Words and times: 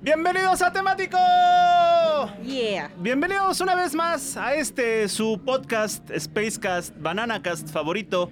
Bienvenidos 0.00 0.62
a 0.62 0.72
Temático. 0.72 1.18
Yeah. 2.44 2.88
Bienvenidos 2.98 3.60
una 3.60 3.74
vez 3.74 3.96
más 3.96 4.36
a 4.36 4.54
este 4.54 5.08
su 5.08 5.40
podcast 5.44 6.08
Spacecast 6.16 6.94
Bananacast 7.00 7.68
favorito 7.68 8.30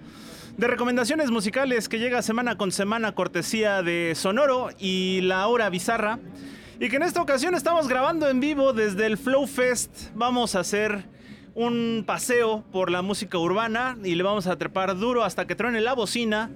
de 0.56 0.68
recomendaciones 0.68 1.32
musicales 1.32 1.88
que 1.88 1.98
llega 1.98 2.22
semana 2.22 2.56
con 2.56 2.70
semana 2.70 3.16
cortesía 3.16 3.82
de 3.82 4.12
Sonoro 4.14 4.68
y 4.78 5.22
La 5.22 5.48
Hora 5.48 5.68
Bizarra. 5.68 6.20
Y 6.78 6.88
que 6.88 6.96
en 6.96 7.02
esta 7.02 7.20
ocasión 7.20 7.56
estamos 7.56 7.88
grabando 7.88 8.28
en 8.28 8.38
vivo 8.38 8.72
desde 8.72 9.06
el 9.06 9.18
Flow 9.18 9.48
Fest. 9.48 10.10
Vamos 10.14 10.54
a 10.54 10.60
hacer 10.60 11.04
un 11.56 12.04
paseo 12.06 12.62
por 12.70 12.92
la 12.92 13.02
música 13.02 13.38
urbana 13.38 13.98
y 14.04 14.14
le 14.14 14.22
vamos 14.22 14.46
a 14.46 14.56
trepar 14.56 14.96
duro 14.96 15.24
hasta 15.24 15.48
que 15.48 15.56
truene 15.56 15.80
la 15.80 15.94
bocina. 15.94 16.48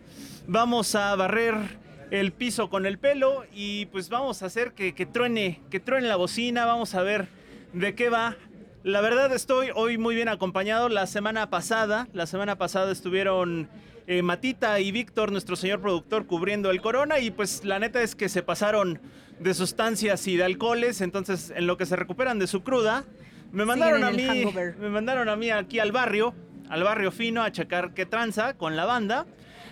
Vamos 0.46 0.95
a 0.95 1.16
barrer 1.16 1.89
el 2.10 2.32
piso 2.32 2.70
con 2.70 2.87
el 2.87 2.98
pelo 2.98 3.45
y 3.52 3.87
pues 3.87 4.09
vamos 4.09 4.42
a 4.42 4.46
hacer 4.46 4.73
que, 4.73 4.95
que 4.95 5.06
truene, 5.06 5.60
que 5.71 5.80
truene 5.80 6.09
la 6.09 6.16
bocina. 6.16 6.66
Vamos 6.66 6.95
a 6.95 7.02
ver 7.02 7.29
de 7.73 7.95
qué 7.95 8.09
va. 8.09 8.37
La 8.82 9.01
verdad 9.01 9.32
estoy 9.32 9.68
hoy 9.74 9.98
muy 9.98 10.15
bien 10.15 10.29
acompañado. 10.29 10.88
La 10.88 11.07
semana 11.07 11.51
pasada, 11.51 12.09
la 12.12 12.26
semana 12.26 12.57
pasada 12.57 12.90
estuvieron 12.93 13.68
eh, 14.07 14.23
Matita 14.23 14.80
y 14.80 14.90
Víctor, 14.90 15.30
nuestro 15.30 15.54
señor 15.54 15.80
productor, 15.80 16.26
cubriendo 16.26 16.71
el 16.71 16.80
corona 16.80 17.21
y 17.21 17.30
pues 17.30 17.65
la 17.65 17.79
neta 17.79 18.02
es 18.02 18.16
que 18.16 18.29
se 18.29 18.43
pasaron 18.43 19.01
de 19.38 19.54
sustancias 19.54 20.27
y 20.27 20.37
de 20.37 20.45
alcoholes, 20.45 21.01
entonces 21.01 21.52
en 21.54 21.66
lo 21.66 21.77
que 21.77 21.87
se 21.87 21.95
recuperan 21.95 22.38
de 22.38 22.46
su 22.46 22.62
cruda, 22.62 23.04
me 23.52 23.65
mandaron 23.65 24.02
a 24.02 24.10
mí, 24.10 24.27
hangover. 24.27 24.77
me 24.79 24.88
mandaron 24.88 25.29
a 25.29 25.37
mí 25.37 25.51
aquí 25.51 25.79
al 25.79 25.93
barrio, 25.93 26.34
al 26.68 26.82
barrio 26.82 27.12
fino 27.12 27.43
a 27.43 27.52
checar 27.52 27.95
qué 27.95 28.04
tranza 28.04 28.54
con 28.54 28.77
la 28.77 28.84
banda. 28.84 29.27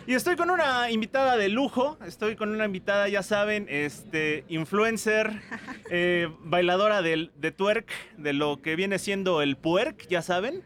Y 0.08 0.14
estoy 0.14 0.36
con 0.36 0.48
una 0.48 0.90
invitada 0.90 1.36
de 1.36 1.50
lujo, 1.50 1.98
estoy 2.06 2.34
con 2.34 2.48
una 2.48 2.64
invitada, 2.64 3.10
ya 3.10 3.22
saben, 3.22 3.66
este, 3.68 4.42
influencer, 4.48 5.42
eh, 5.90 6.28
bailadora 6.44 7.02
del, 7.02 7.30
de 7.36 7.52
twerk, 7.52 7.90
de 8.16 8.32
lo 8.32 8.62
que 8.62 8.74
viene 8.74 8.98
siendo 8.98 9.42
el 9.42 9.58
puerk, 9.58 10.08
ya 10.08 10.22
saben. 10.22 10.62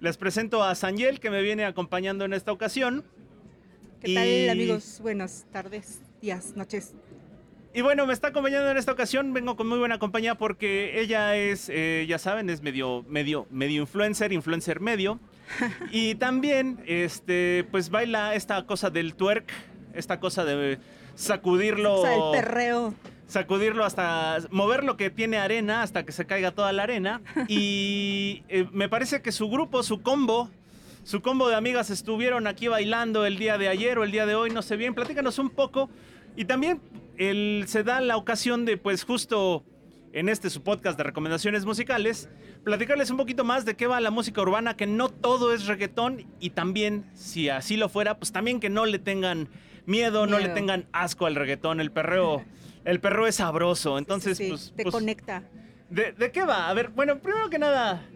Les 0.00 0.18
presento 0.18 0.62
a 0.62 0.74
Sanyel, 0.74 1.18
que 1.18 1.30
me 1.30 1.40
viene 1.40 1.64
acompañando 1.64 2.26
en 2.26 2.34
esta 2.34 2.52
ocasión. 2.52 3.06
¿Qué 4.02 4.10
Y- 4.10 4.14
tal, 4.16 4.50
amigos? 4.50 4.98
Buenas 5.00 5.46
tardes, 5.50 6.02
días, 6.20 6.52
noches. 6.54 6.92
Y 7.72 7.80
bueno, 7.80 8.04
me 8.06 8.12
está 8.12 8.28
acompañando 8.28 8.70
en 8.70 8.76
esta 8.76 8.92
ocasión, 8.92 9.32
vengo 9.32 9.56
con 9.56 9.66
muy 9.66 9.78
buena 9.78 9.98
compañía 9.98 10.34
porque 10.34 11.00
ella 11.00 11.34
es, 11.38 11.70
eh, 11.70 12.04
ya 12.06 12.18
saben, 12.18 12.50
es 12.50 12.60
medio, 12.60 13.02
medio, 13.08 13.46
medio 13.50 13.80
influencer, 13.80 14.30
influencer 14.34 14.80
medio. 14.80 15.20
Y 15.90 16.14
también, 16.16 16.82
este, 16.86 17.66
pues 17.70 17.90
baila 17.90 18.34
esta 18.34 18.64
cosa 18.66 18.90
del 18.90 19.14
twerk, 19.14 19.52
esta 19.94 20.20
cosa 20.20 20.44
de 20.44 20.78
sacudirlo. 21.14 22.00
O 22.00 22.02
sea, 22.02 22.14
el 22.14 22.22
perreo. 22.32 22.94
sacudirlo 23.26 23.84
hasta 23.84 24.38
mover 24.50 24.84
lo 24.84 24.96
que 24.96 25.10
tiene 25.10 25.38
arena 25.38 25.82
hasta 25.82 26.04
que 26.04 26.12
se 26.12 26.26
caiga 26.26 26.52
toda 26.52 26.72
la 26.72 26.82
arena 26.84 27.20
y 27.48 28.42
eh, 28.48 28.66
me 28.72 28.88
parece 28.88 29.22
que 29.22 29.32
su 29.32 29.48
grupo, 29.48 29.82
su 29.82 30.02
combo, 30.02 30.50
su 31.04 31.20
combo 31.22 31.48
de 31.48 31.56
amigas 31.56 31.90
estuvieron 31.90 32.46
aquí 32.46 32.68
bailando 32.68 33.26
el 33.26 33.38
día 33.38 33.58
de 33.58 33.68
ayer 33.68 33.98
o 33.98 34.04
el 34.04 34.10
día 34.10 34.26
de 34.26 34.34
hoy, 34.34 34.50
no 34.50 34.62
sé 34.62 34.76
bien, 34.76 34.94
platícanos 34.94 35.38
un 35.38 35.50
poco 35.50 35.88
y 36.36 36.44
también 36.44 36.80
el, 37.16 37.64
se 37.66 37.82
da 37.82 38.00
la 38.00 38.16
ocasión 38.16 38.64
de 38.64 38.76
pues 38.76 39.04
justo 39.04 39.64
en 40.14 40.28
este 40.28 40.48
su 40.48 40.62
podcast 40.62 40.96
de 40.96 41.02
recomendaciones 41.02 41.66
musicales, 41.66 42.28
platicarles 42.62 43.10
un 43.10 43.16
poquito 43.16 43.42
más 43.42 43.64
de 43.64 43.74
qué 43.74 43.88
va 43.88 44.00
la 44.00 44.12
música 44.12 44.40
urbana, 44.40 44.76
que 44.76 44.86
no 44.86 45.08
todo 45.08 45.52
es 45.52 45.66
reggaetón 45.66 46.24
y 46.38 46.50
también, 46.50 47.04
si 47.14 47.48
así 47.48 47.76
lo 47.76 47.88
fuera, 47.88 48.16
pues 48.16 48.30
también 48.30 48.60
que 48.60 48.70
no 48.70 48.86
le 48.86 49.00
tengan 49.00 49.48
miedo, 49.86 50.26
no 50.28 50.38
le 50.38 50.50
tengan 50.50 50.86
asco 50.92 51.26
al 51.26 51.34
reggaetón, 51.34 51.80
el 51.80 51.90
perreo, 51.90 52.44
el 52.84 53.00
perreo 53.00 53.26
es 53.26 53.34
sabroso, 53.34 53.98
entonces 53.98 54.38
Sí, 54.38 54.44
sí, 54.44 54.50
pues, 54.50 54.72
te 54.76 54.84
pues, 54.84 54.94
conecta. 54.94 55.42
¿de, 55.90 56.12
de 56.12 56.30
qué 56.30 56.44
va? 56.44 56.68
A 56.68 56.74
ver, 56.74 56.90
bueno, 56.90 57.18
primero 57.18 57.50
que 57.50 57.58
nada, 57.58 58.06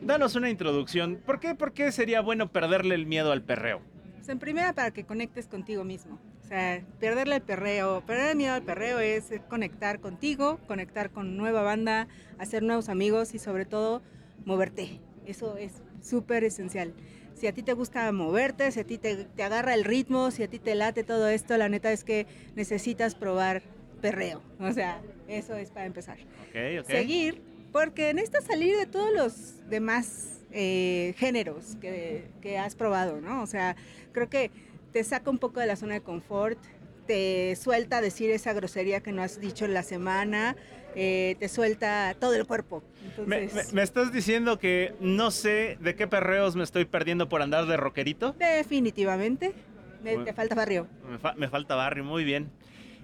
danos 0.00 0.34
una 0.34 0.48
introducción. 0.48 1.20
¿Por 1.24 1.38
qué, 1.38 1.54
¿Por 1.54 1.74
qué 1.74 1.92
sería 1.92 2.22
bueno 2.22 2.50
perderle 2.50 2.94
el 2.94 3.04
miedo 3.04 3.30
al 3.30 3.42
perreo? 3.42 3.82
O 4.22 4.24
sea, 4.24 4.34
en 4.34 4.38
primera, 4.38 4.72
para 4.72 4.92
que 4.92 5.02
conectes 5.02 5.48
contigo 5.48 5.82
mismo. 5.82 6.16
O 6.44 6.46
sea, 6.46 6.80
perderle 7.00 7.34
el 7.34 7.42
perreo, 7.42 8.06
perder 8.06 8.30
el 8.30 8.36
miedo 8.36 8.54
al 8.54 8.62
perreo 8.62 9.00
es 9.00 9.32
conectar 9.48 9.98
contigo, 9.98 10.60
conectar 10.68 11.10
con 11.10 11.36
nueva 11.36 11.62
banda, 11.62 12.06
hacer 12.38 12.62
nuevos 12.62 12.88
amigos 12.88 13.34
y 13.34 13.40
sobre 13.40 13.64
todo 13.64 14.00
moverte. 14.44 15.00
Eso 15.26 15.56
es 15.56 15.82
súper 16.00 16.44
esencial. 16.44 16.94
Si 17.34 17.48
a 17.48 17.52
ti 17.52 17.64
te 17.64 17.72
gusta 17.72 18.12
moverte, 18.12 18.70
si 18.70 18.78
a 18.78 18.84
ti 18.84 18.96
te, 18.96 19.24
te 19.24 19.42
agarra 19.42 19.74
el 19.74 19.82
ritmo, 19.82 20.30
si 20.30 20.44
a 20.44 20.48
ti 20.48 20.60
te 20.60 20.76
late 20.76 21.02
todo 21.02 21.28
esto, 21.28 21.56
la 21.56 21.68
neta 21.68 21.90
es 21.90 22.04
que 22.04 22.28
necesitas 22.54 23.16
probar 23.16 23.62
perreo. 24.00 24.40
O 24.60 24.70
sea, 24.70 25.02
eso 25.26 25.56
es 25.56 25.72
para 25.72 25.86
empezar. 25.86 26.18
Ok, 26.48 26.80
ok. 26.82 26.86
seguir, 26.86 27.42
porque 27.72 28.12
necesitas 28.14 28.44
salir 28.44 28.76
de 28.76 28.86
todos 28.86 29.08
los 29.16 29.68
demás 29.68 30.40
eh, 30.52 31.14
géneros 31.16 31.76
que, 31.80 32.28
que 32.42 32.58
has 32.58 32.74
probado, 32.74 33.20
¿no? 33.20 33.42
O 33.42 33.46
sea, 33.46 33.74
creo 34.12 34.28
que 34.28 34.50
te 34.92 35.02
saca 35.02 35.30
un 35.30 35.38
poco 35.38 35.60
de 35.60 35.66
la 35.66 35.76
zona 35.76 35.94
de 35.94 36.02
confort, 36.02 36.58
te 37.06 37.56
suelta 37.56 38.00
decir 38.00 38.30
esa 38.30 38.52
grosería 38.52 39.00
que 39.00 39.12
no 39.12 39.22
has 39.22 39.40
dicho 39.40 39.64
en 39.64 39.72
la 39.74 39.82
semana, 39.82 40.54
eh, 40.94 41.36
te 41.40 41.48
suelta 41.48 42.14
todo 42.20 42.34
el 42.34 42.46
cuerpo. 42.46 42.82
Me, 43.26 43.36
Entonces, 43.38 43.54
me- 43.54 43.72
me 43.72 43.82
estás 43.82 44.12
diciendo 44.12 44.58
que 44.58 44.92
no 45.00 45.30
sé 45.30 45.78
de 45.80 45.94
qué 45.94 46.06
perreos 46.06 46.54
me 46.54 46.64
estoy 46.64 46.84
perdiendo 46.84 47.28
por 47.28 47.40
andar 47.40 47.66
de 47.66 47.76
rockerito. 47.78 48.34
definitivamente, 48.38 49.54
me- 50.02 50.18
te 50.18 50.34
falta 50.34 50.54
barrio. 50.54 50.86
Me, 51.08 51.18
fa- 51.18 51.34
me 51.36 51.48
falta 51.48 51.74
barrio, 51.74 52.04
muy 52.04 52.24
bien. 52.24 52.50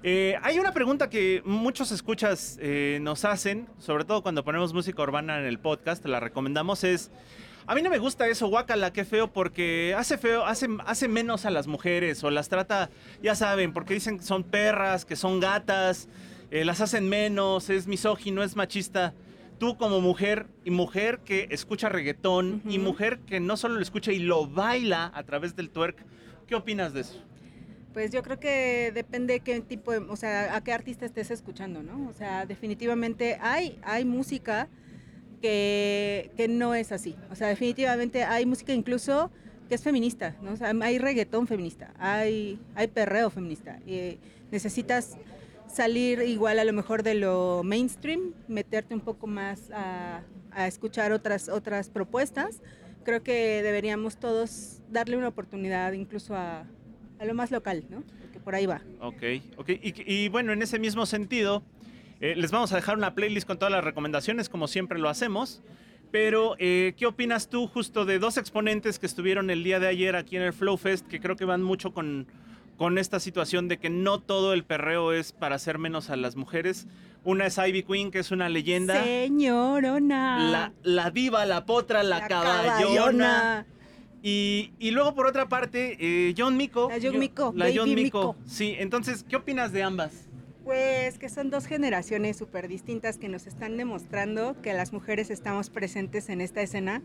Eh, 0.04 0.36
hay 0.42 0.60
una 0.60 0.72
pregunta 0.72 1.10
que 1.10 1.42
muchos 1.44 1.91
escuchas 1.91 2.56
eh, 2.60 2.98
nos 3.03 3.25
hacen, 3.25 3.69
sobre 3.78 4.04
todo 4.04 4.22
cuando 4.22 4.44
ponemos 4.44 4.72
música 4.72 5.03
urbana 5.03 5.41
en 5.41 5.47
el 5.47 5.59
podcast, 5.59 6.04
la 6.06 6.20
recomendamos, 6.20 6.84
es... 6.84 7.10
A 7.66 7.75
mí 7.75 7.82
no 7.82 7.91
me 7.91 7.98
gusta 7.98 8.26
eso, 8.28 8.48
guacala, 8.48 8.94
qué 8.94 9.04
feo, 9.04 9.31
porque 9.31 9.94
hace 9.94 10.16
feo, 10.16 10.47
hace, 10.47 10.69
hace 10.87 11.06
menos 11.06 11.44
a 11.44 11.50
las 11.50 11.66
mujeres 11.66 12.25
o 12.25 12.31
las 12.31 12.48
trata, 12.48 12.88
ya 13.22 13.34
saben, 13.34 13.75
porque 13.75 13.92
dicen 13.92 14.19
que 14.19 14.25
son 14.25 14.42
perras, 14.42 15.04
que 15.04 15.16
son 15.16 15.38
gatas, 15.38 16.08
eh, 16.50 16.64
las 16.64 16.81
hacen 16.81 17.10
menos, 17.10 17.69
es 17.69 17.87
misógino, 17.87 18.42
es 18.42 18.56
machista. 18.56 19.12
Tú 19.58 19.76
como 19.76 20.00
mujer 20.00 20.47
y 20.64 20.70
mujer 20.70 21.19
que 21.26 21.48
escucha 21.50 21.91
reggaetón 21.91 22.62
y 22.66 22.78
mujer 22.78 23.19
que 23.19 23.38
no 23.38 23.58
solo 23.58 23.75
lo 23.75 23.82
escucha 23.82 24.12
y 24.12 24.20
lo 24.20 24.47
baila 24.47 25.12
a 25.14 25.22
través 25.25 25.54
del 25.54 25.69
twerk, 25.69 26.06
¿qué 26.47 26.54
opinas 26.54 26.94
de 26.94 27.03
eso? 27.03 27.22
Pues 27.93 28.12
yo 28.12 28.22
creo 28.22 28.38
que 28.38 28.93
depende 28.94 29.41
qué 29.41 29.60
tipo 29.60 29.93
de, 29.93 29.99
o 29.99 30.16
sea, 30.16 30.54
a 30.54 30.62
qué 30.62 30.72
artista 30.72 31.06
estés 31.06 31.31
escuchando, 31.31 31.82
¿no? 31.82 32.09
O 32.09 32.12
sea, 32.12 32.47
definitivamente 32.47 33.38
hay, 33.41 33.78
hay 33.82 34.04
música 34.04 34.69
que, 35.41 36.31
que 36.37 36.49
no 36.49 36.75
es 36.75 36.93
así. 36.93 37.16
O 37.31 37.34
sea, 37.34 37.49
definitivamente 37.49 38.25
hay 38.25 38.47
música 38.47 38.72
incluso 38.72 39.31
que 39.69 39.75
es 39.75 39.82
feminista, 39.82 40.37
¿no? 40.43 40.53
O 40.53 40.56
sea, 40.56 40.72
hay 40.81 40.99
reggaetón 40.99 41.47
feminista, 41.47 41.93
hay, 41.99 42.60
hay 42.75 42.88
perreo 42.88 43.31
feminista. 43.31 43.78
Y 43.87 44.19
necesitas 44.50 45.17
salir 45.67 46.20
igual 46.23 46.58
a 46.58 46.64
lo 46.64 46.73
mejor 46.73 47.02
de 47.02 47.14
lo 47.14 47.62
mainstream, 47.64 48.32
meterte 48.49 48.94
un 48.94 49.00
poco 49.00 49.26
más 49.26 49.70
a, 49.70 50.23
a 50.52 50.67
escuchar 50.67 51.12
otras, 51.12 51.49
otras 51.49 51.90
propuestas. 51.90 52.61
Creo 53.05 53.23
que 53.23 53.62
deberíamos 53.62 54.19
todos 54.19 54.81
darle 54.90 55.17
una 55.17 55.29
oportunidad 55.29 55.93
incluso 55.93 56.35
a, 56.35 56.64
a 57.20 57.25
lo 57.25 57.35
más 57.35 57.50
local, 57.50 57.85
¿no? 57.91 58.03
Porque 58.23 58.41
por 58.41 58.55
ahí 58.55 58.67
va. 58.67 58.81
Ok, 59.00 59.23
ok. 59.56 59.69
Y, 59.70 59.94
y 60.06 60.29
bueno, 60.29 60.53
en 60.53 60.62
ese 60.62 60.79
mismo 60.79 61.06
sentido, 61.06 61.62
eh, 62.20 62.35
les 62.37 62.50
vamos 62.50 62.73
a 62.73 62.76
dejar 62.76 62.97
una 62.97 63.15
playlist 63.15 63.47
con 63.47 63.59
todas 63.59 63.73
las 63.73 63.85
recomendaciones, 63.85 64.49
como 64.49 64.69
siempre 64.69 64.99
lo 64.99 65.09
hacemos. 65.09 65.62
Pero, 66.11 66.56
eh, 66.59 66.94
¿qué 66.97 67.05
opinas 67.06 67.49
tú 67.50 67.67
justo 67.67 68.06
de 68.06 68.19
dos 68.19 68.38
exponentes 68.38 68.99
que 68.99 69.05
estuvieron 69.06 69.50
el 69.50 69.62
día 69.62 69.79
de 69.79 69.88
ayer 69.88 70.17
aquí 70.17 70.37
en 70.37 70.43
el 70.43 70.53
Flow 70.55 70.79
Fest, 70.79 71.06
que 71.06 71.20
creo 71.20 71.37
que 71.37 71.44
van 71.44 71.62
mucho 71.62 71.93
con, 71.93 72.26
con 72.79 72.97
esta 72.97 73.21
situación 73.21 73.69
de 73.69 73.76
que 73.79 73.91
no 73.91 74.19
todo 74.19 74.55
el 74.55 74.64
perreo 74.64 75.12
es 75.12 75.32
para 75.32 75.56
hacer 75.56 75.76
menos 75.79 76.09
a 76.09 76.17
las 76.17 76.35
mujeres? 76.35 76.87
Una 77.25 77.44
es 77.47 77.59
Ivy 77.59 77.82
Queen, 77.82 78.11
que 78.11 78.21
es 78.21 78.31
una 78.31 78.49
leyenda. 78.49 79.03
Señorona. 79.05 80.38
La, 80.50 80.73
la 80.82 81.11
diva, 81.11 81.44
la 81.44 81.67
potra, 81.67 82.03
la, 82.03 82.21
La 82.21 82.29
caballona. 82.29 82.67
caballona. 82.79 83.67
Y, 84.23 84.73
y 84.79 84.91
luego, 84.91 85.15
por 85.15 85.26
otra 85.26 85.49
parte, 85.49 85.97
eh, 86.00 86.35
John 86.37 86.56
Miko. 86.56 86.88
La 86.88 86.97
John 86.97 87.12
Yo- 87.15 87.19
Miko, 87.19 87.53
La 87.56 87.67
Baby 87.67 87.76
John 87.79 87.94
Miko. 87.94 88.35
Miko. 88.35 88.37
Sí, 88.47 88.75
entonces, 88.79 89.25
¿qué 89.29 89.37
opinas 89.37 89.73
de 89.73 89.82
ambas? 89.82 90.12
Pues 90.65 91.19
que 91.19 91.29
son 91.29 91.49
dos 91.50 91.67
generaciones 91.67 92.37
súper 92.37 92.69
distintas 92.69 93.17
que 93.17 93.29
nos 93.29 93.47
están 93.47 93.76
demostrando 93.76 94.61
que 94.61 94.75
las 94.75 94.93
mujeres 94.93 95.31
estamos 95.31 95.70
presentes 95.70 96.29
en 96.29 96.41
esta 96.41 96.61
escena 96.61 97.03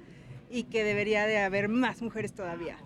y 0.49 0.63
que 0.63 0.83
debería 0.83 1.25
de 1.27 1.37
haber 1.39 1.69
más 1.69 2.01
mujeres 2.01 2.33
todavía. 2.33 2.77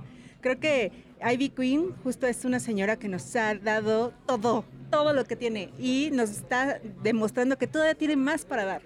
Creo 0.42 0.60
que 0.60 0.92
Ivy 1.28 1.50
Queen 1.50 1.96
justo 2.04 2.28
es 2.28 2.46
una 2.46 2.60
señora 2.60 2.98
que 3.00 3.08
nos 3.08 3.36
ha 3.36 3.56
dado 3.56 4.14
todo, 4.28 4.66
todo 4.92 5.14
lo 5.14 5.26
que 5.26 5.36
tiene 5.36 5.72
y 5.80 6.10
nos 6.14 6.30
está 6.30 6.80
demostrando 7.02 7.58
que 7.58 7.66
todavía 7.66 7.96
tiene 7.96 8.16
más 8.16 8.46
para 8.46 8.64
dar. 8.66 8.82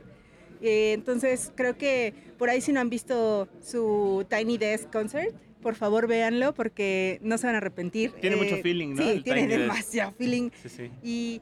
Eh, 0.62 0.94
entonces 0.94 1.52
creo 1.56 1.78
que 1.78 2.14
por 2.38 2.50
ahí 2.50 2.62
si 2.62 2.72
no 2.72 2.80
han 2.80 2.90
visto 2.90 3.48
su 3.62 4.26
Tiny 4.30 4.58
Desk 4.58 4.92
Concert, 4.92 5.34
por 5.62 5.76
favor 5.76 6.08
véanlo 6.08 6.54
porque 6.54 7.20
no 7.22 7.38
se 7.38 7.48
van 7.48 7.56
a 7.56 7.58
arrepentir. 7.60 8.12
Tiene 8.14 8.36
mucho 8.36 8.56
Eh, 8.56 8.62
feeling, 8.62 8.90
¿no? 8.96 9.04
Sí, 9.04 9.10
El 9.10 9.24
tiene 9.24 9.48
demasiado 9.48 10.12
feeling 10.14 10.50
Sí, 10.62 10.70
sí. 10.70 10.92
y 11.04 11.42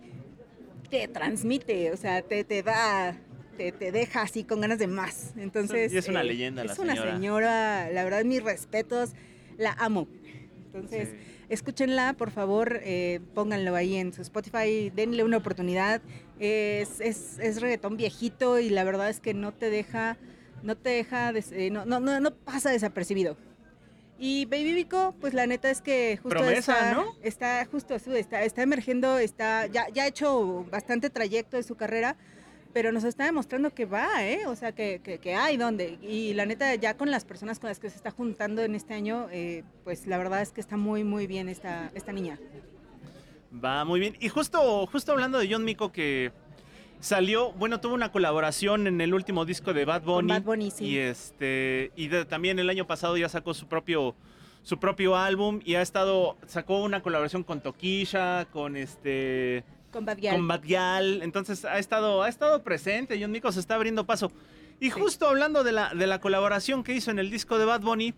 te 0.89 1.07
transmite, 1.07 1.91
o 1.91 1.97
sea, 1.97 2.21
te, 2.21 2.43
te 2.43 2.63
da, 2.63 3.15
te, 3.57 3.71
te 3.71 3.91
deja 3.91 4.21
así 4.23 4.43
con 4.43 4.61
ganas 4.61 4.79
de 4.79 4.87
más. 4.87 5.33
Entonces, 5.37 5.93
Y 5.93 5.97
es 5.97 6.07
una 6.07 6.21
eh, 6.21 6.25
leyenda 6.25 6.63
la 6.63 6.73
Es 6.73 6.79
una 6.79 6.93
señora. 6.93 7.15
señora, 7.15 7.89
la 7.91 8.03
verdad, 8.03 8.23
mis 8.25 8.41
respetos, 8.43 9.11
la 9.57 9.73
amo. 9.73 10.07
Entonces, 10.65 11.09
Sí. 11.09 11.15
Escúchenla, 11.49 12.13
por 12.13 12.31
favor, 12.31 12.79
eh, 12.83 13.19
pónganlo 13.33 13.75
ahí 13.75 13.95
en 13.95 14.13
su 14.13 14.21
Spotify, 14.21 14.91
denle 14.95 15.23
una 15.23 15.37
oportunidad. 15.37 16.01
Es, 16.39 17.01
es, 17.01 17.37
es 17.39 17.59
reggaetón 17.61 17.97
viejito 17.97 18.59
y 18.59 18.69
la 18.69 18.83
verdad 18.83 19.09
es 19.09 19.19
que 19.19 19.33
no 19.33 19.51
te 19.53 19.69
deja, 19.69 20.17
no 20.63 20.77
te 20.77 20.89
deja, 20.89 21.33
des- 21.33 21.51
eh, 21.51 21.69
no, 21.71 21.85
no, 21.85 21.99
no, 21.99 22.19
no 22.19 22.33
pasa 22.35 22.69
desapercibido. 22.71 23.35
Y 24.21 24.45
Baby 24.45 24.73
Vico, 24.73 25.15
pues 25.21 25.33
la 25.33 25.47
neta 25.47 25.69
es 25.69 25.81
que 25.81 26.17
justo 26.21 26.29
Promesa, 26.39 26.73
está, 26.73 26.91
¿no? 26.93 27.05
está 27.23 27.65
justo 27.71 27.97
su- 27.99 28.13
está, 28.15 28.43
está 28.43 28.61
emergiendo, 28.63 29.17
está, 29.17 29.65
ya, 29.67 29.87
ya 29.93 30.03
ha 30.03 30.07
hecho 30.07 30.65
bastante 30.69 31.09
trayecto 31.09 31.55
de 31.57 31.63
su 31.63 31.75
carrera, 31.75 32.17
pero 32.73 32.91
nos 32.91 33.03
está 33.03 33.25
demostrando 33.25 33.71
que 33.73 33.85
va, 33.85 34.23
¿eh? 34.25 34.45
O 34.47 34.55
sea, 34.55 34.71
que, 34.71 35.01
que, 35.03 35.17
que 35.19 35.35
hay 35.35 35.57
donde. 35.57 35.97
Y 36.01 36.33
la 36.33 36.45
neta, 36.45 36.75
ya 36.75 36.95
con 36.95 37.09
las 37.11 37.25
personas 37.25 37.59
con 37.59 37.67
las 37.69 37.79
que 37.79 37.89
se 37.89 37.95
está 37.95 38.11
juntando 38.11 38.61
en 38.61 38.75
este 38.75 38.93
año, 38.93 39.27
eh, 39.31 39.63
pues 39.83 40.05
la 40.07 40.17
verdad 40.17 40.41
es 40.41 40.51
que 40.51 40.61
está 40.61 40.77
muy, 40.77 41.03
muy 41.03 41.25
bien 41.27 41.49
esta, 41.49 41.91
esta 41.95 42.11
niña. 42.11 42.39
Va 43.63 43.83
muy 43.85 43.99
bien. 43.99 44.15
Y 44.19 44.29
justo, 44.29 44.85
justo 44.87 45.11
hablando 45.11 45.39
de 45.39 45.51
John 45.51 45.65
Mico 45.65 45.91
que 45.91 46.31
salió, 46.99 47.51
bueno, 47.53 47.79
tuvo 47.79 47.95
una 47.95 48.11
colaboración 48.11 48.85
en 48.85 49.01
el 49.01 49.13
último 49.13 49.45
disco 49.45 49.73
de 49.73 49.85
Bad 49.85 50.03
Bunny. 50.03 50.27
Bad 50.33 50.43
Bunny, 50.43 50.69
sí. 50.71 50.85
Y 50.85 50.97
este, 50.97 51.91
y 51.95 52.07
de- 52.09 52.25
también 52.25 52.59
el 52.59 52.69
año 52.69 52.85
pasado 52.85 53.17
ya 53.17 53.27
sacó 53.29 53.53
su 53.55 53.67
propio, 53.67 54.13
su 54.61 54.79
propio 54.79 55.15
álbum 55.15 55.61
y 55.65 55.75
ha 55.75 55.81
estado, 55.81 56.37
sacó 56.45 56.83
una 56.83 57.01
colaboración 57.01 57.43
con 57.43 57.61
Toquilla, 57.61 58.45
con 58.51 58.75
este, 58.75 59.63
Con 60.35 60.47
Gyal. 60.63 61.21
Entonces 61.23 61.65
ha 61.65 61.79
estado, 61.79 62.23
ha 62.23 62.29
estado 62.29 62.61
presente. 62.63 63.17
John 63.21 63.31
Mico 63.31 63.51
se 63.51 63.59
está 63.59 63.75
abriendo 63.75 64.05
paso. 64.05 64.31
Y 64.79 64.89
justo 64.89 65.27
hablando 65.27 65.63
de 65.63 65.71
la, 65.73 65.93
de 65.93 66.07
la 66.07 66.19
colaboración 66.19 66.83
que 66.83 66.93
hizo 66.93 67.11
en 67.11 67.19
el 67.19 67.29
disco 67.29 67.57
de 67.57 67.65
Bad 67.65 67.81
Bunny, 67.81 68.13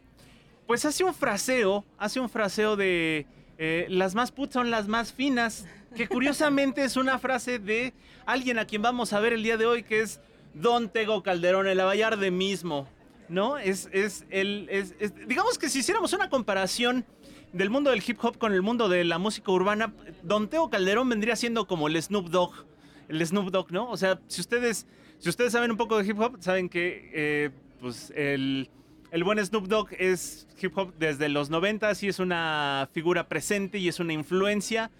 pues 0.68 0.85
hace 0.85 1.03
un 1.03 1.13
fraseo, 1.13 1.83
hace 1.97 2.19
un 2.19 2.29
fraseo 2.29 2.75
de 2.75 3.25
eh, 3.57 3.88
las 3.89 4.13
más 4.15 4.31
putas 4.31 4.53
son 4.53 4.69
las 4.71 4.88
más 4.88 5.12
finas, 5.12 5.65
que 5.95 6.07
curiosamente 6.07 6.83
es 6.83 6.97
una 6.97 7.18
frase 7.19 7.57
de 7.59 7.94
alguien 8.25 8.59
a 8.59 8.65
quien 8.65 8.81
vamos 8.81 9.12
a 9.13 9.19
ver 9.19 9.33
el 9.33 9.44
día 9.44 9.57
de 9.57 9.65
hoy, 9.65 9.83
que 9.83 10.01
es 10.01 10.19
Don 10.53 10.89
Tego 10.89 11.24
Calderón, 11.24 11.67
el 11.67 11.79
Avallarde 11.79 12.29
mismo, 12.31 12.88
¿no? 13.27 13.57
Es, 13.57 13.89
es 13.91 14.25
el, 14.29 14.67
es- 14.69 14.95
es- 15.00 15.13
digamos 15.27 15.57
que 15.57 15.67
si 15.69 15.79
hiciéramos 15.79 16.13
una 16.13 16.29
comparación 16.29 17.06
del 17.53 17.69
mundo 17.69 17.89
del 17.89 18.03
hip 18.06 18.18
hop 18.21 18.38
con 18.38 18.53
el 18.53 18.62
mundo 18.62 18.89
de 18.89 19.03
la 19.03 19.18
música 19.18 19.51
urbana, 19.51 19.94
Don 20.24 20.50
Tego 20.50 20.69
Calderón 20.69 21.09
vendría 21.09 21.36
siendo 21.36 21.68
como 21.68 21.88
el 21.88 22.01
Snoop 22.01 22.30
Dogg, 22.30 22.65
el 23.09 23.25
Snoop 23.25 23.50
Dogg, 23.51 23.71
¿no? 23.71 23.89
O 23.89 23.98
sea, 23.98 24.19
si 24.27 24.42
ustedes, 24.42 24.88
si 25.19 25.30
ustedes 25.30 25.51
saben 25.51 25.71
un 25.71 25.77
poco 25.77 25.98
de 25.98 26.07
hip 26.07 26.19
hop, 26.19 26.38
saben 26.39 26.69
que, 26.69 27.12
eh, 27.13 27.50
pues, 27.80 28.12
el, 28.15 28.69
el 29.12 29.24
buen 29.24 29.44
Snoop 29.45 29.68
Dogg 29.68 29.89
es 29.98 30.48
hip 30.62 30.77
hop 30.77 30.94
desde 30.98 31.27
los 31.30 31.50
90 31.50 31.92
y 32.01 32.07
es 32.07 32.19
una 32.19 32.89
figura 32.94 33.27
presente 33.27 33.77
y 33.77 33.88
es 33.88 34.00
una 34.00 34.13
influencia. 34.13 34.92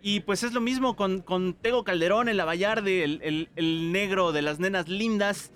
Y 0.00 0.20
pues 0.20 0.44
es 0.44 0.52
lo 0.52 0.60
mismo 0.60 0.94
con, 0.94 1.22
con 1.22 1.54
Tego 1.54 1.82
Calderón, 1.82 2.28
el 2.28 2.38
Avallarde, 2.38 3.02
el, 3.02 3.48
el 3.56 3.92
negro 3.92 4.30
de 4.30 4.42
las 4.42 4.60
nenas 4.60 4.88
lindas, 4.88 5.50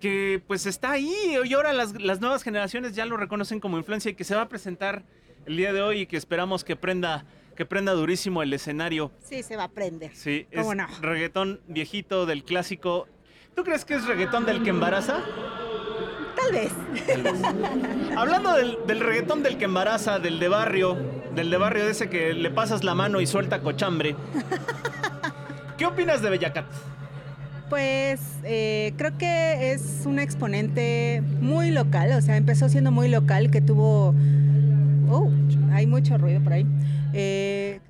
que 0.00 0.42
pues 0.48 0.66
está 0.66 0.90
ahí 0.92 1.14
y 1.44 1.52
ahora 1.52 1.72
las, 1.72 2.00
las 2.00 2.20
nuevas 2.20 2.42
generaciones 2.42 2.96
ya 2.96 3.06
lo 3.06 3.16
reconocen 3.16 3.60
como 3.60 3.78
influencia 3.78 4.10
y 4.10 4.14
que 4.14 4.24
se 4.24 4.34
va 4.34 4.42
a 4.42 4.48
presentar 4.48 5.04
el 5.46 5.56
día 5.56 5.72
de 5.72 5.82
hoy 5.82 6.00
y 6.00 6.06
que 6.06 6.16
esperamos 6.16 6.64
que 6.64 6.76
prenda, 6.76 7.24
que 7.56 7.66
prenda 7.66 7.92
durísimo 7.92 8.42
el 8.42 8.52
escenario. 8.52 9.12
Sí, 9.22 9.42
se 9.42 9.56
va 9.56 9.62
a 9.62 9.66
aprender. 9.66 10.10
Sí, 10.14 10.46
es 10.50 10.66
reggaetón 11.00 11.60
viejito 11.66 12.26
del 12.26 12.44
clásico. 12.44 13.08
¿Tú 13.54 13.64
crees 13.64 13.84
que 13.84 13.94
es 13.94 14.06
reggaetón 14.06 14.46
del 14.46 14.62
que 14.62 14.70
embaraza? 14.70 15.20
Tal 16.36 16.52
vez. 16.52 16.72
Hablando 18.16 18.54
del, 18.54 18.78
del 18.86 19.00
reggaetón 19.00 19.42
del 19.42 19.58
que 19.58 19.64
embaraza, 19.64 20.18
del 20.18 20.38
de 20.38 20.48
barrio, 20.48 20.96
del 21.34 21.50
de 21.50 21.56
barrio 21.56 21.84
de 21.84 21.90
ese 21.92 22.08
que 22.08 22.32
le 22.32 22.50
pasas 22.50 22.84
la 22.84 22.94
mano 22.94 23.20
y 23.20 23.26
suelta 23.26 23.60
cochambre. 23.60 24.16
¿Qué 25.76 25.86
opinas 25.86 26.22
de 26.22 26.30
Bellacat? 26.30 26.66
Pues 27.68 28.20
eh, 28.44 28.92
creo 28.98 29.16
que 29.16 29.72
es 29.72 30.02
un 30.04 30.18
exponente 30.18 31.22
muy 31.40 31.70
local, 31.70 32.12
o 32.12 32.20
sea, 32.20 32.36
empezó 32.36 32.68
siendo 32.68 32.90
muy 32.90 33.08
local, 33.08 33.50
que 33.50 33.62
tuvo... 33.62 34.14
Oh, 35.12 35.30
hay 35.72 35.86
mucho 35.86 36.16
ruido 36.16 36.42
por 36.42 36.54
ahí. 36.54 36.66
Eh, 37.12 37.80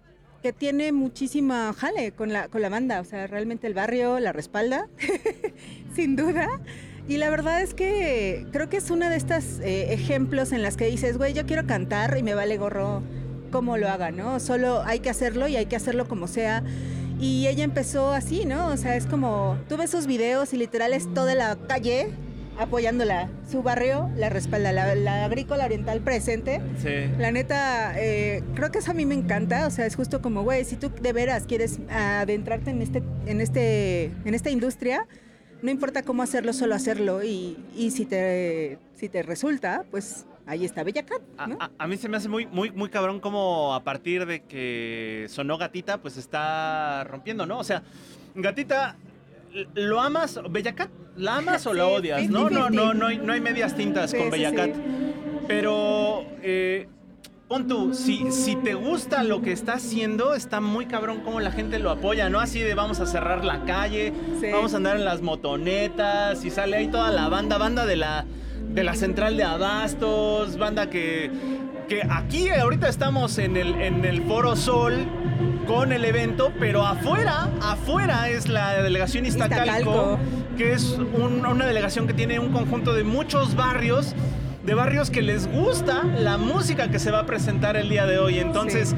que 0.42 0.52
tiene 0.52 0.90
muchísima 0.90 1.72
jale 1.72 2.10
con 2.10 2.32
la, 2.32 2.48
con 2.48 2.62
la 2.62 2.68
banda, 2.68 3.00
o 3.00 3.04
sea, 3.04 3.28
realmente 3.28 3.68
el 3.68 3.74
barrio 3.74 4.18
la 4.18 4.32
respalda, 4.32 4.88
sin 5.94 6.16
duda. 6.16 6.48
Y 7.06 7.18
la 7.18 7.30
verdad 7.30 7.62
es 7.62 7.74
que 7.74 8.46
creo 8.50 8.68
que 8.68 8.78
es 8.78 8.90
una 8.90 9.08
de 9.08 9.16
estas 9.16 9.60
eh, 9.60 9.92
ejemplos 9.92 10.50
en 10.50 10.62
las 10.62 10.76
que 10.76 10.86
dices, 10.86 11.16
güey, 11.16 11.32
yo 11.32 11.46
quiero 11.46 11.64
cantar 11.64 12.16
y 12.18 12.24
me 12.24 12.34
vale 12.34 12.58
gorro 12.58 13.02
cómo 13.52 13.76
lo 13.76 13.88
haga, 13.88 14.10
¿no? 14.10 14.40
Solo 14.40 14.82
hay 14.82 14.98
que 14.98 15.10
hacerlo 15.10 15.46
y 15.46 15.54
hay 15.54 15.66
que 15.66 15.76
hacerlo 15.76 16.08
como 16.08 16.26
sea. 16.26 16.64
Y 17.20 17.46
ella 17.46 17.62
empezó 17.62 18.12
así, 18.12 18.44
¿no? 18.44 18.66
O 18.66 18.76
sea, 18.76 18.96
es 18.96 19.06
como, 19.06 19.56
tú 19.68 19.76
ves 19.76 19.90
sus 19.90 20.08
videos 20.08 20.52
y 20.54 20.56
literal 20.56 20.92
es 20.92 21.12
toda 21.14 21.36
la 21.36 21.56
calle 21.68 22.10
apoyándola. 22.58 23.28
Su 23.50 23.62
barrio 23.62 24.10
la 24.16 24.28
respalda, 24.28 24.72
la, 24.72 24.94
la 24.94 25.24
agrícola 25.24 25.64
oriental 25.64 26.00
presente. 26.00 26.60
Sí. 26.78 27.10
La 27.18 27.30
neta, 27.32 27.94
eh, 28.00 28.42
creo 28.54 28.70
que 28.70 28.78
eso 28.78 28.90
a 28.90 28.94
mí 28.94 29.06
me 29.06 29.14
encanta. 29.14 29.66
O 29.66 29.70
sea, 29.70 29.86
es 29.86 29.96
justo 29.96 30.20
como, 30.22 30.42
güey, 30.42 30.64
si 30.64 30.76
tú 30.76 30.90
de 31.00 31.12
veras 31.12 31.44
quieres 31.46 31.78
adentrarte 31.90 32.70
en, 32.70 32.82
este, 32.82 33.02
en, 33.26 33.40
este, 33.40 34.04
en 34.24 34.34
esta 34.34 34.50
industria, 34.50 35.06
no 35.62 35.70
importa 35.70 36.02
cómo 36.02 36.22
hacerlo, 36.22 36.52
solo 36.52 36.74
hacerlo. 36.74 37.22
Y, 37.22 37.56
y 37.76 37.90
si, 37.90 38.04
te, 38.04 38.78
si 38.94 39.08
te 39.08 39.22
resulta, 39.22 39.84
pues 39.90 40.26
ahí 40.46 40.64
está 40.64 40.82
Bella 40.82 41.04
Cat, 41.04 41.20
A, 41.38 41.46
¿no? 41.46 41.56
a- 41.60 41.70
a 41.78 41.86
mí 41.86 41.96
se 41.96 42.08
me 42.08 42.16
hace 42.16 42.28
muy, 42.28 42.46
muy, 42.46 42.70
muy 42.72 42.88
cabrón 42.90 43.20
como 43.20 43.74
a 43.74 43.84
partir 43.84 44.26
de 44.26 44.40
que 44.42 45.26
sonó 45.28 45.56
Gatita, 45.56 45.98
pues 45.98 46.16
está 46.16 47.04
rompiendo, 47.04 47.46
¿no? 47.46 47.58
O 47.60 47.64
sea, 47.64 47.84
Gatita, 48.34 48.96
¿lo 49.74 50.00
amas? 50.00 50.40
¿Bellacat? 50.50 50.90
¿La 51.16 51.36
amas 51.36 51.66
o 51.66 51.74
la 51.74 51.86
odias? 51.88 52.28
No, 52.28 52.50
no, 52.50 52.68
50-50. 52.68 52.70
no, 52.70 52.94
no 52.94 53.06
hay, 53.06 53.18
no 53.18 53.32
hay 53.32 53.40
medias 53.40 53.74
tintas 53.76 54.14
con 54.14 54.30
Bellacat. 54.30 54.70
Pero, 55.46 56.24
eh, 56.42 56.88
pon 57.48 57.68
tú, 57.68 57.92
si, 57.94 58.30
si 58.32 58.56
te 58.56 58.74
gusta 58.74 59.24
lo 59.24 59.42
que 59.42 59.52
está 59.52 59.74
haciendo, 59.74 60.34
está 60.34 60.60
muy 60.60 60.86
cabrón 60.86 61.20
cómo 61.22 61.40
la 61.40 61.50
gente 61.50 61.78
lo 61.78 61.90
apoya, 61.90 62.30
¿no? 62.30 62.40
Así 62.40 62.60
de 62.60 62.74
vamos 62.74 63.00
a 63.00 63.06
cerrar 63.06 63.44
la 63.44 63.64
calle, 63.64 64.12
vamos 64.52 64.72
a 64.72 64.78
andar 64.78 64.96
en 64.96 65.04
las 65.04 65.20
motonetas 65.20 66.44
y 66.44 66.50
sale 66.50 66.76
ahí 66.76 66.88
toda 66.88 67.10
la 67.10 67.28
banda, 67.28 67.58
banda 67.58 67.84
de 67.84 67.96
la, 67.96 68.24
de 68.68 68.84
la 68.84 68.94
central 68.94 69.36
de 69.36 69.44
abastos, 69.44 70.56
banda 70.56 70.88
que, 70.88 71.30
que 71.88 72.02
aquí 72.08 72.48
ahorita 72.48 72.88
estamos 72.88 73.36
en 73.38 73.56
el, 73.56 73.74
en 73.82 74.04
el 74.04 74.22
Foro 74.22 74.56
Sol 74.56 74.94
con 75.66 75.92
el 75.92 76.04
evento, 76.04 76.52
pero 76.58 76.84
afuera, 76.86 77.48
afuera 77.60 78.28
es 78.28 78.48
la 78.48 78.82
delegación 78.82 79.26
Iztacalco, 79.26 79.70
Iztacalco. 79.70 80.18
que 80.56 80.72
es 80.72 80.98
un- 81.14 81.44
una 81.46 81.66
delegación 81.66 82.06
que 82.06 82.14
tiene 82.14 82.38
un 82.38 82.52
conjunto 82.52 82.92
de 82.94 83.04
muchos 83.04 83.54
barrios, 83.56 84.14
de 84.64 84.74
barrios 84.74 85.10
que 85.10 85.22
les 85.22 85.46
gusta 85.50 86.04
la 86.04 86.38
música 86.38 86.88
que 86.88 86.98
se 86.98 87.10
va 87.10 87.20
a 87.20 87.26
presentar 87.26 87.76
el 87.76 87.88
día 87.88 88.06
de 88.06 88.18
hoy. 88.18 88.38
Entonces, 88.38 88.94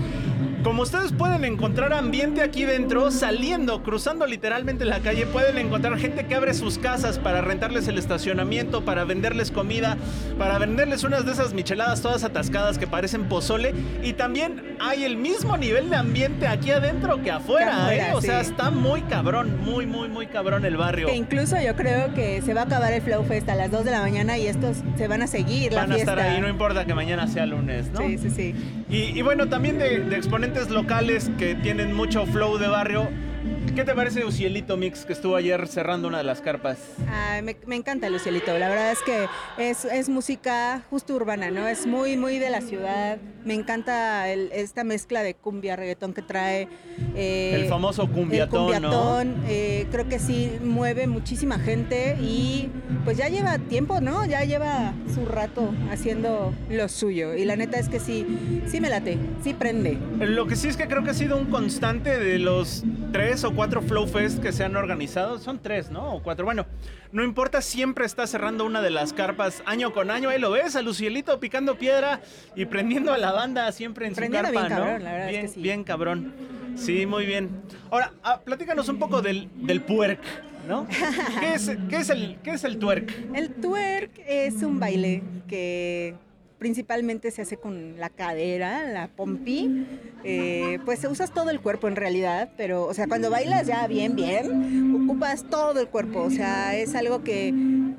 como 0.64 0.82
ustedes 0.82 1.12
pueden 1.12 1.44
encontrar 1.44 1.92
ambiente 1.92 2.40
aquí 2.42 2.64
dentro, 2.64 3.10
saliendo, 3.10 3.82
cruzando 3.82 4.26
literalmente 4.26 4.84
la 4.86 5.00
calle, 5.00 5.26
pueden 5.26 5.58
encontrar 5.58 5.96
gente 5.98 6.26
que 6.26 6.34
abre 6.34 6.54
sus 6.54 6.78
casas 6.78 7.18
para 7.18 7.42
rentarles 7.42 7.86
el 7.86 7.98
estacionamiento, 7.98 8.82
para 8.84 9.04
venderles 9.04 9.50
comida, 9.50 9.98
para 10.38 10.58
venderles 10.58 11.04
unas 11.04 11.26
de 11.26 11.32
esas 11.32 11.52
micheladas 11.52 12.00
todas 12.00 12.24
atascadas 12.24 12.78
que 12.78 12.86
parecen 12.86 13.24
pozole. 13.28 13.74
Y 14.02 14.14
también 14.14 14.76
hay 14.80 15.04
el 15.04 15.16
mismo 15.18 15.56
nivel 15.58 15.90
de 15.90 15.96
ambiente 15.96 16.46
aquí 16.46 16.70
adentro 16.70 17.22
que 17.22 17.30
afuera, 17.30 17.94
¿eh? 17.94 18.12
O 18.14 18.22
sea, 18.22 18.40
está 18.40 18.70
muy 18.70 19.02
cabrón, 19.02 19.60
muy, 19.62 19.86
muy, 19.86 20.08
muy 20.08 20.26
cabrón 20.26 20.64
el 20.64 20.78
barrio. 20.78 21.08
Que 21.08 21.14
incluso 21.14 21.60
yo 21.60 21.76
creo 21.76 22.14
que 22.14 22.40
se 22.40 22.54
va 22.54 22.62
a 22.62 22.64
acabar 22.64 22.92
el 22.94 23.02
Flow 23.02 23.22
Fest 23.24 23.48
a 23.50 23.54
las 23.54 23.70
2 23.70 23.84
de 23.84 23.90
la 23.90 24.00
mañana 24.00 24.38
y 24.38 24.46
estos 24.46 24.78
se 24.96 25.08
van 25.08 25.20
a 25.20 25.26
seguir 25.26 25.74
Van 25.74 25.90
la 25.90 25.94
a 25.94 25.96
fiesta. 25.98 26.12
estar 26.12 26.26
ahí, 26.26 26.40
no 26.40 26.48
importa 26.48 26.86
que 26.86 26.94
mañana 26.94 27.26
sea 27.28 27.44
lunes, 27.44 27.90
¿no? 27.92 28.00
Sí, 28.00 28.16
sí, 28.16 28.30
sí. 28.30 28.54
Y, 28.88 29.18
y 29.18 29.22
bueno, 29.22 29.46
también 29.48 29.78
de, 29.78 30.00
de 30.00 30.16
locales 30.70 31.30
que 31.36 31.56
tienen 31.56 31.92
mucho 31.92 32.26
flow 32.26 32.58
de 32.58 32.68
barrio. 32.68 33.08
¿Qué 33.74 33.82
te 33.84 33.92
parece 33.92 34.24
Ucielito 34.24 34.76
Mix 34.76 35.04
que 35.04 35.12
estuvo 35.12 35.34
ayer 35.34 35.66
cerrando 35.66 36.06
una 36.06 36.18
de 36.18 36.24
las 36.24 36.40
carpas? 36.40 36.78
Ay, 37.10 37.42
me, 37.42 37.56
me 37.66 37.74
encanta 37.74 38.08
Lucielito, 38.08 38.56
la 38.56 38.68
verdad 38.68 38.92
es 38.92 39.00
que 39.02 39.26
es, 39.58 39.84
es 39.84 40.08
música 40.08 40.82
justo 40.90 41.12
urbana, 41.14 41.50
¿no? 41.50 41.66
Es 41.66 41.84
muy, 41.84 42.16
muy 42.16 42.38
de 42.38 42.50
la 42.50 42.60
ciudad. 42.60 43.18
Me 43.44 43.54
encanta 43.54 44.28
el- 44.28 44.50
esta 44.52 44.84
mezcla 44.84 45.24
de 45.24 45.34
cumbia, 45.34 45.74
reggaetón 45.74 46.14
que 46.14 46.22
trae. 46.22 46.68
eh, 47.16 47.62
el 47.62 47.66
famoso 47.68 48.08
cumbiatón, 48.08 48.74
el 48.74 48.80
cumbiatón, 48.80 49.34
eh, 49.48 49.86
creo 49.90 50.08
que 50.08 50.20
sí 50.20 50.52
mueve 50.62 51.08
muchísima 51.08 51.58
gente 51.58 52.16
y 52.20 52.68
pues 53.04 53.16
ya 53.16 53.28
lleva 53.28 53.58
tiempo, 53.58 54.00
¿no? 54.00 54.24
Ya 54.24 54.44
lleva 54.44 54.92
su 55.12 55.26
rato 55.26 55.74
haciendo 55.90 56.54
lo 56.70 56.88
suyo. 56.88 57.34
Y 57.34 57.44
la 57.44 57.56
neta 57.56 57.80
es 57.80 57.88
que 57.88 57.98
sí, 57.98 58.62
sí 58.66 58.80
me 58.80 58.88
late, 58.88 59.18
sí 59.42 59.52
prende. 59.52 59.98
¿no? 60.18 60.24
Lo 60.26 60.46
que 60.46 60.54
sí 60.54 60.68
es 60.68 60.76
que 60.76 60.86
creo 60.86 61.02
que 61.02 61.10
ha 61.10 61.14
sido 61.14 61.36
un 61.36 61.46
constante 61.46 62.18
de 62.20 62.38
los 62.38 62.84
tres 63.12 63.42
o 63.44 63.53
cuatro 63.54 63.82
Flow 63.82 64.06
Fest 64.06 64.40
que 64.40 64.52
se 64.52 64.64
han 64.64 64.76
organizado. 64.76 65.38
Son 65.38 65.60
tres, 65.60 65.90
¿no? 65.90 66.14
O 66.14 66.22
cuatro. 66.22 66.44
Bueno, 66.44 66.66
no 67.12 67.22
importa, 67.22 67.62
siempre 67.62 68.04
está 68.04 68.26
cerrando 68.26 68.64
una 68.64 68.82
de 68.82 68.90
las 68.90 69.12
carpas 69.12 69.62
año 69.66 69.92
con 69.92 70.10
año. 70.10 70.28
Ahí 70.28 70.40
lo 70.40 70.50
ves, 70.50 70.76
a 70.76 70.82
Lucielito 70.82 71.38
picando 71.40 71.76
piedra 71.78 72.20
y 72.56 72.64
prendiendo 72.66 73.12
a 73.12 73.18
la 73.18 73.32
banda 73.32 73.70
siempre 73.72 74.06
en 74.06 74.14
Prendiendo 74.14 74.48
su 74.48 74.54
carpa, 74.54 74.68
bien 74.68 74.78
¿no? 74.78 74.84
cabrón, 74.84 75.04
la 75.04 75.12
verdad 75.12 75.28
es 75.28 75.32
bien, 75.32 75.42
que 75.42 75.48
sí. 75.52 75.60
bien 75.60 75.84
cabrón. 75.84 76.34
Sí, 76.76 77.06
muy 77.06 77.26
bien. 77.26 77.50
Ahora, 77.90 78.12
ah, 78.24 78.40
platícanos 78.44 78.88
un 78.88 78.98
poco 78.98 79.22
del, 79.22 79.48
del 79.54 79.80
puerc, 79.80 80.20
¿no? 80.68 80.88
¿Qué 81.40 81.54
es, 81.54 81.70
qué, 81.88 81.96
es 81.98 82.10
el, 82.10 82.38
¿Qué 82.42 82.50
es 82.50 82.64
el 82.64 82.78
twerk? 82.78 83.12
El 83.34 83.50
twerk 83.54 84.10
es 84.26 84.54
un 84.62 84.80
baile 84.80 85.22
que 85.46 86.16
principalmente 86.64 87.30
se 87.30 87.42
hace 87.42 87.58
con 87.58 88.00
la 88.00 88.08
cadera, 88.08 88.84
la 88.84 89.08
pompi. 89.08 89.86
Eh, 90.24 90.78
pues 90.86 91.04
usas 91.04 91.30
todo 91.30 91.50
el 91.50 91.60
cuerpo 91.60 91.88
en 91.88 91.94
realidad, 91.94 92.48
pero, 92.56 92.86
o 92.86 92.94
sea, 92.94 93.06
cuando 93.06 93.28
bailas 93.28 93.66
ya 93.66 93.86
bien, 93.86 94.16
bien, 94.16 95.04
ocupas 95.04 95.44
todo 95.50 95.78
el 95.78 95.88
cuerpo. 95.88 96.22
O 96.22 96.30
sea, 96.30 96.74
es 96.74 96.94
algo 96.94 97.22
que, 97.22 97.52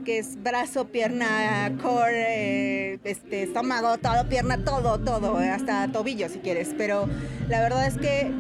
que 0.03 0.17
es 0.17 0.41
brazo, 0.41 0.85
pierna, 0.87 1.77
core, 1.79 2.93
eh, 2.93 2.99
este, 3.03 3.43
estómago, 3.43 3.99
todo, 3.99 4.27
pierna, 4.27 4.57
todo, 4.57 4.99
todo, 4.99 5.39
eh, 5.39 5.49
hasta 5.49 5.91
tobillo 5.91 6.27
si 6.27 6.39
quieres. 6.39 6.73
Pero 6.75 7.07
la 7.47 7.61
verdad 7.61 7.85
es 7.85 7.99
que 7.99 8.31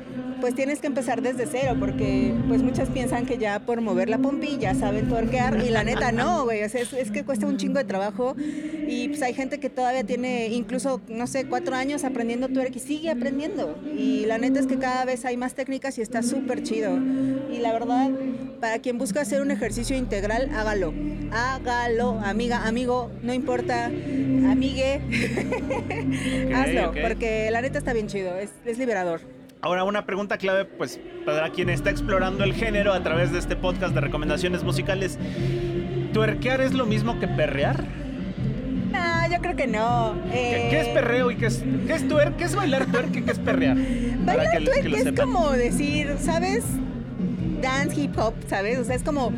pues 0.45 0.53
tienes 0.53 0.79
que 0.79 0.85
empezar 0.85 1.23
desde 1.23 1.47
cero 1.47 1.75
porque 1.79 2.31
pues 2.47 2.61
muchas 2.61 2.87
piensan 2.89 3.25
que 3.25 3.39
ya 3.39 3.61
por 3.61 3.81
mover 3.81 4.09
la 4.09 4.19
pompi 4.19 4.59
ya 4.59 4.75
saben 4.75 5.09
tuerquear 5.09 5.59
y 5.65 5.71
la 5.71 5.83
neta 5.83 6.11
no, 6.11 6.43
güey, 6.43 6.63
o 6.63 6.69
sea, 6.69 6.81
es, 6.81 6.93
es 6.93 7.09
que 7.09 7.25
cuesta 7.25 7.47
un 7.47 7.57
chingo 7.57 7.79
de 7.79 7.83
trabajo 7.83 8.35
y 8.37 9.07
pues 9.07 9.23
hay 9.23 9.33
gente 9.33 9.59
que 9.59 9.71
todavía 9.71 10.03
tiene 10.03 10.49
incluso, 10.49 11.01
no 11.07 11.25
sé, 11.25 11.47
cuatro 11.47 11.75
años 11.75 12.03
aprendiendo 12.03 12.47
twerk 12.47 12.75
y 12.75 12.79
sigue 12.79 13.09
aprendiendo 13.09 13.75
y 13.97 14.27
la 14.27 14.37
neta 14.37 14.59
es 14.59 14.67
que 14.67 14.77
cada 14.77 15.03
vez 15.03 15.25
hay 15.25 15.35
más 15.35 15.55
técnicas 15.55 15.97
y 15.97 16.03
está 16.03 16.21
súper 16.21 16.61
chido 16.61 16.95
y 16.95 17.57
la 17.57 17.73
verdad, 17.73 18.11
para 18.61 18.77
quien 18.77 18.99
busca 18.99 19.21
hacer 19.21 19.41
un 19.41 19.49
ejercicio 19.49 19.97
integral, 19.97 20.51
hágalo, 20.53 20.93
hágalo, 21.31 22.19
amiga, 22.23 22.67
amigo, 22.67 23.09
no 23.23 23.33
importa, 23.33 23.85
amigue, 23.85 25.01
hazlo, 26.53 26.91
ok. 26.91 26.97
porque 27.01 27.49
la 27.49 27.61
neta 27.61 27.79
está 27.79 27.93
bien 27.93 28.05
chido, 28.05 28.37
es, 28.37 28.51
es 28.63 28.77
liberador. 28.77 29.21
Ahora, 29.65 29.83
una 29.83 30.05
pregunta 30.05 30.37
clave, 30.37 30.65
pues, 30.65 30.99
para 31.25 31.49
quien 31.49 31.71
está 31.71 31.89
explorando 31.89 32.43
el 32.43 32.53
género 32.53 32.93
a 32.93 33.01
través 33.01 33.31
de 33.31 33.39
este 33.39 33.55
podcast 33.55 33.95
de 33.95 34.01
recomendaciones 34.01 34.63
musicales. 34.63 35.17
¿Tuerquear 36.13 36.61
es 36.61 36.73
lo 36.73 36.85
mismo 36.85 37.19
que 37.19 37.27
perrear? 37.27 37.83
No, 38.91 39.27
yo 39.27 39.41
creo 39.41 39.55
que 39.55 39.65
no. 39.65 40.21
¿Qué, 40.31 40.67
Eh, 40.67 40.67
qué 40.69 40.81
es 40.81 40.87
perreo 40.89 41.31
y 41.31 41.37
qué 41.37 41.47
es, 41.47 41.63
qué 41.87 41.93
es 41.93 42.07
tuer? 42.07 42.33
¿Qué 42.33 42.43
es 42.43 42.55
bailar 42.55 42.85
tuerque 42.85 43.17
y 43.17 43.21
qué 43.23 43.31
es 43.31 43.39
perrear? 43.39 43.75
Bailar 44.23 44.51
que, 44.51 44.57
que 44.59 44.65
twerk 44.65 44.85
lo 44.85 44.97
es 44.97 45.19
como 45.19 45.51
decir, 45.53 46.15
¿sabes? 46.19 46.63
Dance 47.59 47.99
hip 47.99 48.19
hop, 48.19 48.35
¿sabes? 48.47 48.77
O 48.77 48.83
sea, 48.83 48.95
es 48.95 49.01
como 49.01 49.33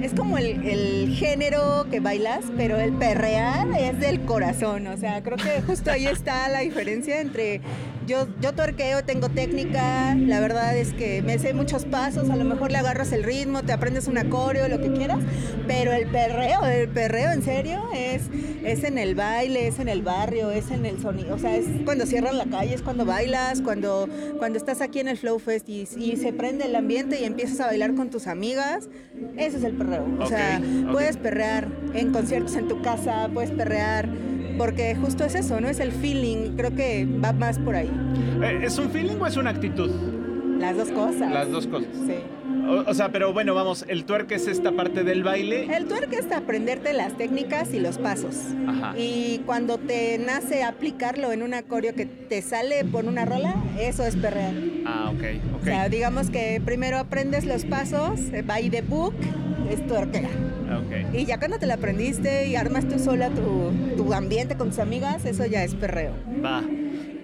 es 0.00 0.14
como 0.14 0.38
el, 0.38 0.64
el 0.64 1.16
género 1.16 1.88
que 1.90 1.98
bailas, 1.98 2.44
pero 2.56 2.78
el 2.78 2.92
perrear 2.92 3.66
es 3.76 3.98
del 3.98 4.20
corazón. 4.20 4.86
O 4.86 4.96
sea, 4.96 5.20
creo 5.24 5.36
que 5.36 5.62
justo 5.66 5.90
ahí 5.90 6.06
está 6.06 6.48
la 6.48 6.60
diferencia 6.60 7.20
entre 7.20 7.60
yo, 8.08 8.26
yo 8.40 8.54
tuerqueo, 8.54 9.04
tengo 9.04 9.28
técnica, 9.28 10.14
la 10.14 10.40
verdad 10.40 10.76
es 10.76 10.94
que 10.94 11.22
me 11.22 11.38
sé 11.38 11.52
muchos 11.52 11.84
pasos, 11.84 12.30
a 12.30 12.36
lo 12.36 12.44
mejor 12.44 12.72
le 12.72 12.78
agarras 12.78 13.12
el 13.12 13.22
ritmo, 13.22 13.62
te 13.62 13.72
aprendes 13.72 14.08
un 14.08 14.16
coreo, 14.30 14.66
lo 14.66 14.80
que 14.80 14.90
quieras, 14.92 15.18
pero 15.66 15.92
el 15.92 16.08
perreo, 16.08 16.64
el 16.64 16.88
perreo 16.88 17.30
en 17.30 17.42
serio 17.42 17.84
es, 17.94 18.22
es 18.64 18.82
en 18.84 18.96
el 18.96 19.14
baile, 19.14 19.68
es 19.68 19.78
en 19.78 19.88
el 19.88 20.02
barrio, 20.02 20.50
es 20.50 20.70
en 20.70 20.86
el 20.86 21.00
sonido, 21.00 21.34
o 21.34 21.38
sea, 21.38 21.54
es 21.54 21.66
cuando 21.84 22.06
cierran 22.06 22.38
la 22.38 22.46
calle, 22.46 22.74
es 22.74 22.82
cuando 22.82 23.04
bailas, 23.04 23.60
cuando, 23.60 24.08
cuando 24.38 24.58
estás 24.58 24.80
aquí 24.80 25.00
en 25.00 25.08
el 25.08 25.18
Flow 25.18 25.38
Fest 25.38 25.68
y, 25.68 25.86
y 25.96 26.16
se 26.16 26.32
prende 26.32 26.64
el 26.64 26.74
ambiente 26.74 27.20
y 27.20 27.24
empiezas 27.24 27.60
a 27.60 27.66
bailar 27.66 27.94
con 27.94 28.08
tus 28.08 28.26
amigas, 28.26 28.88
ese 29.36 29.58
es 29.58 29.64
el 29.64 29.74
perreo. 29.74 30.06
O 30.18 30.26
sea, 30.26 30.62
puedes 30.90 31.18
perrear 31.18 31.68
en 31.92 32.10
conciertos 32.12 32.56
en 32.56 32.68
tu 32.68 32.80
casa, 32.80 33.28
puedes 33.32 33.50
perrear, 33.50 34.08
porque 34.58 34.94
justo 34.96 35.24
es 35.24 35.34
eso, 35.34 35.60
¿no? 35.60 35.68
Es 35.68 35.80
el 35.80 35.92
feeling, 35.92 36.56
creo 36.56 36.74
que 36.74 37.06
va 37.06 37.32
más 37.32 37.58
por 37.58 37.76
ahí. 37.76 37.90
Eh, 38.42 38.60
¿Es 38.64 38.78
un 38.78 38.90
feeling 38.90 39.16
o 39.20 39.26
es 39.26 39.36
una 39.36 39.50
actitud? 39.50 39.90
Las 40.58 40.76
dos 40.76 40.90
cosas. 40.90 41.32
Las 41.32 41.50
dos 41.50 41.66
cosas. 41.66 41.88
Sí. 42.06 42.16
O, 42.68 42.90
o 42.90 42.94
sea, 42.94 43.10
pero 43.10 43.32
bueno, 43.32 43.54
vamos, 43.54 43.84
el 43.88 44.04
tuerque 44.04 44.34
es 44.34 44.46
esta 44.46 44.72
parte 44.72 45.04
del 45.04 45.22
baile. 45.22 45.74
El 45.74 45.86
twerk 45.86 46.12
es 46.12 46.30
aprenderte 46.32 46.92
las 46.92 47.16
técnicas 47.16 47.72
y 47.72 47.78
los 47.78 47.96
pasos. 47.96 48.34
Ajá. 48.66 48.94
Y 48.98 49.40
cuando 49.46 49.78
te 49.78 50.18
nace 50.18 50.64
aplicarlo 50.64 51.32
en 51.32 51.42
una 51.42 51.62
coreo 51.62 51.94
que 51.94 52.04
te 52.04 52.42
sale 52.42 52.84
por 52.84 53.06
una 53.06 53.24
rola, 53.24 53.54
eso 53.80 54.04
es 54.04 54.16
perrear. 54.16 54.52
Ah, 54.84 55.10
ok, 55.14 55.22
ok. 55.54 55.62
O 55.62 55.64
sea, 55.64 55.88
digamos 55.88 56.28
que 56.28 56.60
primero 56.62 56.98
aprendes 56.98 57.46
los 57.46 57.64
pasos, 57.64 58.20
eh, 58.32 58.42
by 58.44 58.68
the 58.68 58.82
book, 58.82 59.14
es 59.70 59.86
tuerquera. 59.86 60.28
Ok. 60.76 61.14
Y 61.14 61.24
ya 61.24 61.38
cuando 61.38 61.58
te 61.58 61.66
la 61.66 61.74
aprendiste 61.74 62.46
y 62.46 62.56
armas 62.56 62.86
tú 62.88 62.98
sola 62.98 63.30
tu, 63.30 63.72
tu 63.96 64.12
ambiente 64.12 64.56
con 64.56 64.68
tus 64.70 64.78
amigas, 64.78 65.24
eso 65.24 65.46
ya 65.46 65.64
es 65.64 65.74
perreo. 65.74 66.12
Va. 66.44 66.62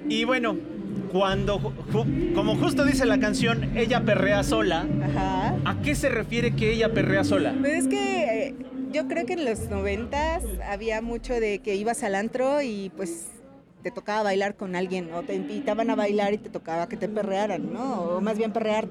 Y 0.08 0.24
bueno, 0.24 0.56
cuando, 1.12 1.58
ju- 1.58 2.34
como 2.34 2.56
justo 2.56 2.84
dice 2.84 3.06
la 3.06 3.18
canción, 3.18 3.76
ella 3.76 4.00
perrea 4.04 4.42
sola, 4.42 4.86
Ajá. 5.02 5.56
¿a 5.64 5.80
qué 5.82 5.94
se 5.94 6.08
refiere 6.08 6.52
que 6.52 6.72
ella 6.72 6.92
perrea 6.92 7.24
sola? 7.24 7.54
Pues 7.60 7.84
es 7.84 7.88
que 7.88 8.46
eh, 8.48 8.54
yo 8.92 9.06
creo 9.08 9.24
que 9.26 9.34
en 9.34 9.44
los 9.44 9.68
noventas 9.70 10.42
había 10.68 11.00
mucho 11.02 11.34
de 11.34 11.60
que 11.60 11.74
ibas 11.76 12.02
al 12.02 12.14
antro 12.14 12.62
y 12.62 12.90
pues 12.96 13.28
te 13.82 13.90
tocaba 13.90 14.22
bailar 14.22 14.56
con 14.56 14.76
alguien 14.76 15.12
o 15.12 15.22
te 15.22 15.34
invitaban 15.34 15.90
a 15.90 15.94
bailar 15.94 16.32
y 16.32 16.38
te 16.38 16.48
tocaba 16.48 16.88
que 16.88 16.96
te 16.96 17.08
perrearan, 17.08 17.72
¿no? 17.72 18.00
O 18.02 18.20
más 18.20 18.38
bien 18.38 18.52
perrear, 18.52 18.88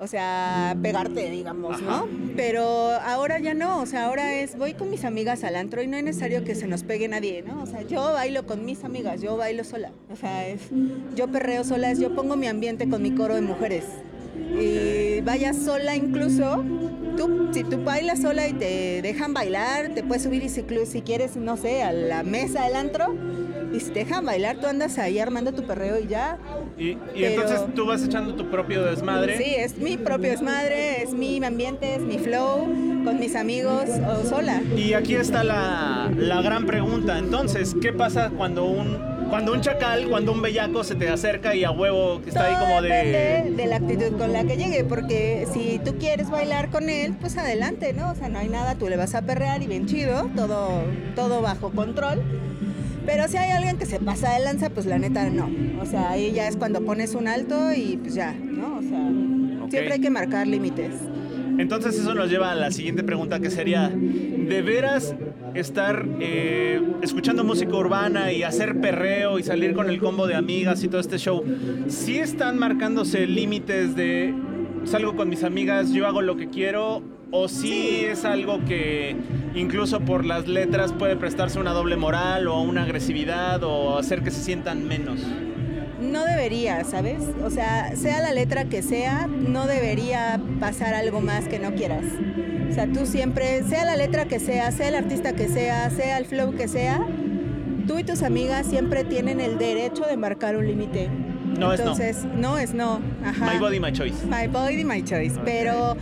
o 0.00 0.06
sea, 0.06 0.76
pegarte, 0.82 1.30
digamos, 1.30 1.76
Ajá. 1.76 1.84
¿no? 1.84 2.08
Pero 2.36 2.64
ahora 2.64 3.38
ya 3.40 3.54
no, 3.54 3.80
o 3.80 3.86
sea, 3.86 4.06
ahora 4.06 4.34
es 4.34 4.56
voy 4.56 4.74
con 4.74 4.90
mis 4.90 5.04
amigas 5.04 5.44
al 5.44 5.56
antro 5.56 5.82
y 5.82 5.86
no 5.86 5.96
es 5.96 6.04
necesario 6.04 6.44
que 6.44 6.54
se 6.54 6.66
nos 6.66 6.82
pegue 6.84 7.08
nadie, 7.08 7.42
¿no? 7.42 7.62
O 7.62 7.66
sea, 7.66 7.82
yo 7.82 8.12
bailo 8.12 8.46
con 8.46 8.64
mis 8.64 8.84
amigas, 8.84 9.20
yo 9.20 9.36
bailo 9.36 9.64
sola, 9.64 9.92
o 10.12 10.16
sea, 10.16 10.46
es 10.46 10.60
yo 11.14 11.28
perreo 11.28 11.64
sola, 11.64 11.90
es 11.90 11.98
yo 11.98 12.14
pongo 12.14 12.36
mi 12.36 12.46
ambiente 12.46 12.88
con 12.88 13.02
mi 13.02 13.12
coro 13.12 13.34
de 13.34 13.42
mujeres. 13.42 13.84
Y 14.60 15.20
vayas 15.20 15.56
sola 15.56 15.94
incluso, 15.94 16.64
tú, 17.16 17.48
si 17.52 17.64
tú 17.64 17.82
bailas 17.82 18.22
sola 18.22 18.48
y 18.48 18.54
te 18.54 19.02
dejan 19.02 19.34
bailar, 19.34 19.90
te 19.94 20.02
puedes 20.02 20.22
subir 20.22 20.42
y 20.42 20.48
si 20.48 20.62
quieres, 21.02 21.36
no 21.36 21.56
sé, 21.56 21.82
a 21.82 21.92
la 21.92 22.22
mesa 22.22 22.64
del 22.64 22.76
antro, 22.76 23.14
y 23.72 23.80
si 23.80 23.90
te 23.90 24.00
dejan 24.00 24.24
bailar, 24.24 24.58
tú 24.60 24.66
andas 24.66 24.98
ahí 24.98 25.18
armando 25.18 25.52
tu 25.52 25.66
perreo 25.66 25.98
y 25.98 26.06
ya. 26.06 26.38
Y, 26.78 26.90
y 26.90 26.96
Pero- 27.14 27.26
entonces 27.42 27.60
tú 27.74 27.86
vas 27.86 28.04
echando 28.04 28.34
tu 28.34 28.48
propio 28.50 28.84
desmadre. 28.84 29.36
Sí, 29.38 29.54
es 29.56 29.76
mi 29.78 29.96
propio 29.96 30.30
desmadre, 30.30 31.02
es 31.02 31.12
mi 31.12 31.42
ambiente, 31.44 31.94
es 31.96 32.02
mi 32.02 32.18
flow, 32.18 32.66
con 33.04 33.18
mis 33.18 33.34
amigos 33.34 33.84
o 34.06 34.24
sola. 34.28 34.62
Y 34.76 34.92
aquí 34.92 35.14
está 35.16 35.42
la, 35.42 36.10
la 36.16 36.40
gran 36.42 36.66
pregunta. 36.66 37.18
Entonces, 37.18 37.74
¿qué 37.82 37.92
pasa 37.92 38.30
cuando 38.30 38.64
un, 38.66 38.96
cuando 39.28 39.52
un 39.54 39.60
chacal, 39.60 40.08
cuando 40.08 40.30
un 40.32 40.40
bellaco 40.40 40.84
se 40.84 40.94
te 40.94 41.08
acerca 41.08 41.54
y 41.54 41.64
a 41.64 41.70
huevo 41.72 42.20
que 42.22 42.28
está 42.30 42.44
ahí 42.46 42.54
Todo 42.54 42.64
como 42.66 42.82
depende 42.82 43.18
de... 43.18 43.50
de 43.56 43.66
la 43.66 43.76
actitud 43.76 44.16
con 44.16 44.32
la 44.32 44.44
que 44.44 44.56
llegue, 44.56 44.84
porque 44.84 45.46
si 45.52 45.80
tú 45.84 45.96
quieres 45.98 46.30
bailar 46.30 46.70
con 46.70 46.88
él, 46.88 47.14
pues 47.20 47.36
adelante, 47.38 47.92
¿no? 47.92 48.12
O 48.12 48.14
sea, 48.14 48.28
no 48.28 48.38
hay 48.38 48.48
nada, 48.48 48.76
tú 48.76 48.88
le 48.88 48.96
vas 48.96 49.14
a 49.16 49.22
perrear 49.22 49.62
y 49.62 49.66
bien 49.66 49.86
chido, 49.86 50.30
todo, 50.36 50.82
todo 51.16 51.42
bajo 51.42 51.70
control. 51.70 52.22
Pero 53.08 53.26
si 53.26 53.38
hay 53.38 53.52
alguien 53.52 53.78
que 53.78 53.86
se 53.86 53.98
pasa 54.00 54.34
de 54.34 54.44
lanza, 54.44 54.68
pues 54.68 54.84
la 54.84 54.98
neta 54.98 55.30
no. 55.30 55.48
O 55.80 55.86
sea, 55.86 56.10
ahí 56.10 56.30
ya 56.30 56.46
es 56.46 56.58
cuando 56.58 56.82
pones 56.82 57.14
un 57.14 57.26
alto 57.26 57.72
y 57.72 57.96
pues 57.96 58.12
ya, 58.12 58.34
¿no? 58.34 58.76
O 58.76 58.82
sea, 58.82 59.10
siempre 59.70 59.94
hay 59.94 60.00
que 60.00 60.10
marcar 60.10 60.46
límites. 60.46 60.92
Entonces 61.56 61.98
eso 61.98 62.14
nos 62.14 62.28
lleva 62.28 62.52
a 62.52 62.54
la 62.54 62.70
siguiente 62.70 63.02
pregunta 63.02 63.40
que 63.40 63.48
sería, 63.48 63.88
¿de 63.88 64.60
veras 64.60 65.14
estar 65.54 66.06
eh, 66.20 66.82
escuchando 67.00 67.44
música 67.44 67.74
urbana 67.74 68.30
y 68.30 68.42
hacer 68.42 68.78
perreo 68.78 69.38
y 69.38 69.42
salir 69.42 69.72
con 69.72 69.88
el 69.88 69.98
combo 69.98 70.26
de 70.26 70.34
amigas 70.34 70.84
y 70.84 70.88
todo 70.88 71.00
este 71.00 71.16
show, 71.16 71.42
sí 71.88 72.18
están 72.18 72.58
marcándose 72.58 73.26
límites 73.26 73.96
de 73.96 74.34
salgo 74.84 75.16
con 75.16 75.30
mis 75.30 75.44
amigas, 75.44 75.92
yo 75.92 76.06
hago 76.06 76.20
lo 76.20 76.36
que 76.36 76.50
quiero? 76.50 77.02
¿O 77.30 77.48
sí, 77.48 78.04
es 78.04 78.24
algo 78.24 78.64
que 78.64 79.16
incluso 79.54 80.00
por 80.00 80.24
las 80.24 80.48
letras 80.48 80.92
puede 80.92 81.16
prestarse 81.16 81.58
una 81.58 81.72
doble 81.72 81.96
moral 81.96 82.48
o 82.48 82.60
una 82.60 82.84
agresividad 82.84 83.62
o 83.62 83.98
hacer 83.98 84.22
que 84.22 84.30
se 84.30 84.42
sientan 84.42 84.86
menos? 84.86 85.20
no 86.00 86.24
debería, 86.24 86.84
¿sabes? 86.84 87.22
O 87.44 87.50
sea, 87.50 87.94
sea 87.96 88.20
la 88.20 88.32
letra 88.32 88.64
que 88.64 88.82
sea, 88.82 89.26
no 89.26 89.66
debería 89.66 90.40
pasar 90.60 90.94
algo 90.94 91.20
más 91.20 91.48
que 91.48 91.58
no 91.58 91.74
quieras. 91.74 92.04
O 92.70 92.72
sea, 92.72 92.86
tú 92.86 93.06
siempre, 93.06 93.62
sea 93.64 93.84
la 93.84 93.96
letra 93.96 94.26
que 94.26 94.38
sea, 94.38 94.70
sea 94.72 94.88
el 94.88 94.94
artista 94.94 95.34
que 95.34 95.48
sea, 95.48 95.90
sea 95.90 96.18
el 96.18 96.24
flow 96.24 96.54
que 96.54 96.68
sea, 96.68 97.00
tú 97.86 97.98
y 97.98 98.04
tus 98.04 98.22
amigas 98.22 98.66
siempre 98.66 99.04
tienen 99.04 99.40
el 99.40 99.58
derecho 99.58 100.04
de 100.04 100.16
marcar 100.16 100.56
un 100.56 100.66
límite. 100.66 101.08
No 101.58 101.72
es 101.72 101.80
no. 101.80 101.92
Entonces, 101.92 102.24
no 102.36 102.58
es 102.58 102.74
no. 102.74 103.00
Ajá. 103.24 103.52
My 103.52 103.58
body, 103.58 103.80
my 103.80 103.92
choice. 103.92 104.24
My 104.26 104.46
body, 104.46 104.84
my 104.84 105.02
choice. 105.02 105.34
Pero 105.44 105.96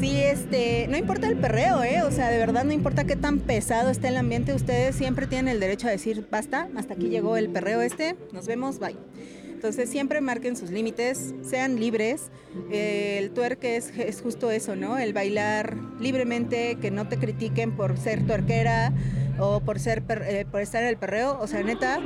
sí, 0.00 0.20
este, 0.22 0.86
no 0.88 0.96
importa 0.96 1.26
el 1.28 1.36
perreo, 1.36 1.82
¿eh? 1.82 2.02
O 2.02 2.10
sea, 2.10 2.28
de 2.28 2.38
verdad 2.38 2.64
no 2.64 2.72
importa 2.72 3.04
qué 3.04 3.16
tan 3.16 3.40
pesado 3.40 3.90
esté 3.90 4.08
el 4.08 4.16
ambiente, 4.16 4.54
ustedes 4.54 4.96
siempre 4.96 5.26
tienen 5.26 5.48
el 5.54 5.60
derecho 5.60 5.88
a 5.88 5.90
decir, 5.90 6.26
basta, 6.30 6.68
hasta 6.76 6.94
aquí 6.94 7.08
llegó 7.08 7.36
el 7.36 7.48
perreo 7.48 7.80
este, 7.80 8.16
nos 8.32 8.46
vemos, 8.46 8.78
bye. 8.78 8.96
Entonces 9.52 9.88
siempre 9.88 10.20
marquen 10.20 10.54
sus 10.54 10.70
límites, 10.70 11.34
sean 11.42 11.80
libres. 11.80 12.30
Eh, 12.70 13.16
el 13.18 13.30
tuerque 13.30 13.76
es, 13.76 13.90
es 13.96 14.20
justo 14.20 14.50
eso, 14.50 14.76
¿no? 14.76 14.98
El 14.98 15.14
bailar 15.14 15.76
libremente, 15.98 16.76
que 16.76 16.90
no 16.90 17.08
te 17.08 17.16
critiquen 17.16 17.74
por 17.74 17.96
ser 17.98 18.26
tuerquera 18.26 18.92
o 19.38 19.60
por, 19.60 19.80
ser 19.80 20.02
per- 20.02 20.24
eh, 20.28 20.44
por 20.48 20.60
estar 20.60 20.82
en 20.82 20.90
el 20.90 20.98
perreo. 20.98 21.38
O 21.40 21.46
sea, 21.46 21.62
neta, 21.62 22.00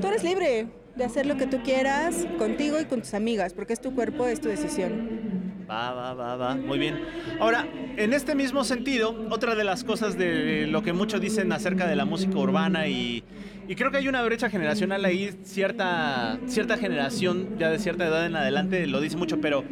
tú 0.00 0.08
eres 0.08 0.24
libre 0.24 0.66
de 0.96 1.04
hacer 1.04 1.26
lo 1.26 1.36
que 1.36 1.46
tú 1.46 1.62
quieras 1.62 2.26
contigo 2.36 2.80
y 2.80 2.84
con 2.86 3.00
tus 3.00 3.14
amigas, 3.14 3.54
porque 3.54 3.72
es 3.72 3.80
tu 3.80 3.94
cuerpo, 3.94 4.26
es 4.26 4.40
tu 4.40 4.48
decisión. 4.48 5.45
Va, 5.68 5.92
va, 5.92 6.14
va, 6.14 6.36
va. 6.36 6.54
Muy 6.54 6.78
bien. 6.78 7.00
Ahora, 7.40 7.66
en 7.96 8.12
este 8.12 8.34
mismo 8.34 8.62
sentido, 8.62 9.26
otra 9.30 9.54
de 9.56 9.64
las 9.64 9.82
cosas 9.82 10.16
de 10.16 10.66
lo 10.68 10.82
que 10.82 10.92
muchos 10.92 11.20
dicen 11.20 11.50
acerca 11.52 11.86
de 11.88 11.96
la 11.96 12.04
música 12.04 12.38
urbana 12.38 12.86
y, 12.86 13.24
y 13.66 13.74
creo 13.74 13.90
que 13.90 13.96
hay 13.96 14.06
una 14.06 14.22
brecha 14.22 14.48
generacional 14.48 15.04
ahí, 15.04 15.34
cierta, 15.42 16.38
cierta 16.46 16.76
generación 16.76 17.58
ya 17.58 17.68
de 17.70 17.80
cierta 17.80 18.06
edad 18.06 18.26
en 18.26 18.36
adelante 18.36 18.86
lo 18.86 19.00
dice 19.00 19.16
mucho, 19.16 19.40
pero 19.40 19.64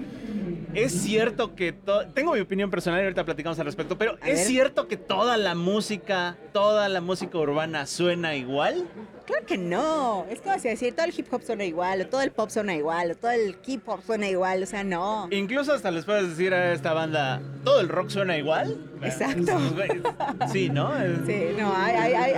es 0.75 0.93
cierto 0.93 1.55
que... 1.55 1.75
Tengo 2.15 2.33
mi 2.35 2.41
opinión 2.41 2.71
personal 2.71 3.01
y 3.01 3.05
ahorita 3.05 3.25
platicamos 3.25 3.59
al 3.59 3.67
respecto, 3.67 3.97
pero 3.99 4.13
A 4.21 4.29
¿es 4.29 4.39
ver. 4.39 4.47
cierto 4.47 4.89
que 4.89 4.97
toda 4.97 5.37
la 5.37 5.55
música, 5.55 6.37
toda 6.53 6.89
la 6.89 7.01
música 7.01 7.39
urbana 7.39 7.87
suena 7.87 8.35
igual? 8.37 8.85
Claro 9.27 9.47
que 9.47 9.57
no. 9.57 10.27
Es 10.31 10.41
como 10.43 10.59
si 10.59 10.69
decir 10.69 10.95
todo 10.95 11.07
el 11.07 11.15
hip 11.17 11.27
hop 11.33 11.43
suena 11.43 11.65
igual, 11.65 12.03
o 12.03 12.07
todo 12.07 12.21
el 12.21 12.31
pop 12.31 12.51
suena 12.51 12.75
igual, 12.75 13.13
o 13.13 13.15
todo 13.15 13.31
el 13.31 13.57
hip 13.67 13.89
hop 13.89 14.01
suena 14.05 14.29
igual. 14.29 14.63
O 14.63 14.67
sea, 14.67 14.85
no. 14.85 15.29
Incluso 15.31 15.73
hasta 15.73 15.91
les 15.91 16.05
puedes 16.05 16.29
decir 16.29 16.53
a 16.53 16.73
esta 16.75 16.93
banda, 16.93 17.41
¿todo 17.65 17.81
el 17.81 17.89
rock 17.89 18.11
suena 18.11 18.37
igual? 18.37 18.77
Exacto. 19.03 19.59
Sí, 20.53 20.69
¿no? 20.69 20.93
Sí, 21.27 21.47
no, 21.59 21.75
hay, 21.75 21.95
hay, 21.97 22.13
hay, 22.13 22.33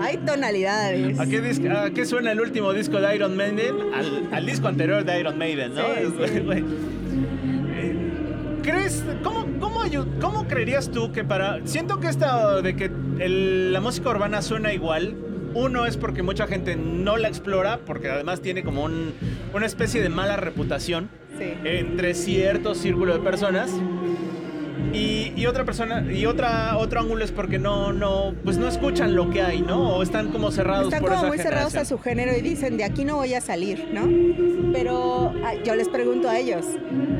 hay 0.00 0.16
tonalidades. 0.18 1.20
¿A 1.20 1.26
qué, 1.26 1.40
dis- 1.42 1.70
a 1.70 1.90
qué 1.92 2.04
suena 2.06 2.32
el 2.32 2.40
último 2.40 2.72
disco 2.72 3.00
de 3.00 3.14
Iron 3.14 3.36
Maiden? 3.36 3.76
Al, 3.94 4.28
al 4.32 4.44
disco 4.46 4.66
anterior 4.66 5.04
de 5.04 5.20
Iron 5.20 5.38
Maiden, 5.38 5.74
¿no? 5.76 5.82
Sí, 5.94 6.26
sí. 6.26 6.44
¿Crees, 8.62 9.02
cómo, 9.22 9.46
cómo, 9.58 9.82
cómo 10.20 10.46
creerías 10.46 10.90
tú 10.90 11.10
que 11.12 11.24
para... 11.24 11.58
Siento 11.66 11.98
que 12.00 12.06
esta 12.08 12.60
de 12.62 12.76
que 12.76 12.90
el- 13.18 13.72
la 13.72 13.80
música 13.80 14.10
urbana 14.10 14.40
suena 14.42 14.72
igual, 14.72 15.16
uno 15.54 15.84
es 15.84 15.96
porque 15.96 16.22
mucha 16.22 16.46
gente 16.46 16.76
no 16.76 17.16
la 17.16 17.28
explora, 17.28 17.80
porque 17.84 18.08
además 18.08 18.40
tiene 18.40 18.62
como 18.62 18.84
un- 18.84 19.12
una 19.52 19.66
especie 19.66 20.00
de 20.00 20.08
mala 20.08 20.36
reputación 20.36 21.08
Sí. 21.38 21.54
entre 21.64 22.14
cierto 22.14 22.74
círculo 22.74 23.14
de 23.14 23.20
personas. 23.20 23.70
Y, 24.92 25.32
y 25.36 25.46
otra 25.46 25.64
persona, 25.64 26.04
y 26.12 26.26
otra, 26.26 26.76
otro 26.76 27.00
ángulo 27.00 27.24
es 27.24 27.32
porque 27.32 27.58
no, 27.58 27.92
no, 27.92 28.34
pues 28.44 28.58
no 28.58 28.68
escuchan 28.68 29.14
lo 29.14 29.30
que 29.30 29.42
hay, 29.42 29.62
¿no? 29.62 29.96
O 29.96 30.02
están 30.02 30.28
como 30.30 30.50
cerrados 30.50 30.86
Están 30.86 31.00
por 31.00 31.10
como 31.10 31.20
esa 31.22 31.28
muy 31.28 31.38
cerrados 31.38 31.68
a 31.68 31.70
generación. 31.70 31.98
su 31.98 32.02
género 32.04 32.36
y 32.36 32.40
dicen, 32.42 32.76
de 32.76 32.84
aquí 32.84 33.04
no 33.04 33.16
voy 33.16 33.34
a 33.34 33.40
salir, 33.40 33.88
¿no? 33.92 34.02
Pero 34.72 35.32
ah, 35.44 35.54
yo 35.64 35.74
les 35.74 35.88
pregunto 35.88 36.28
a 36.28 36.38
ellos, 36.38 36.66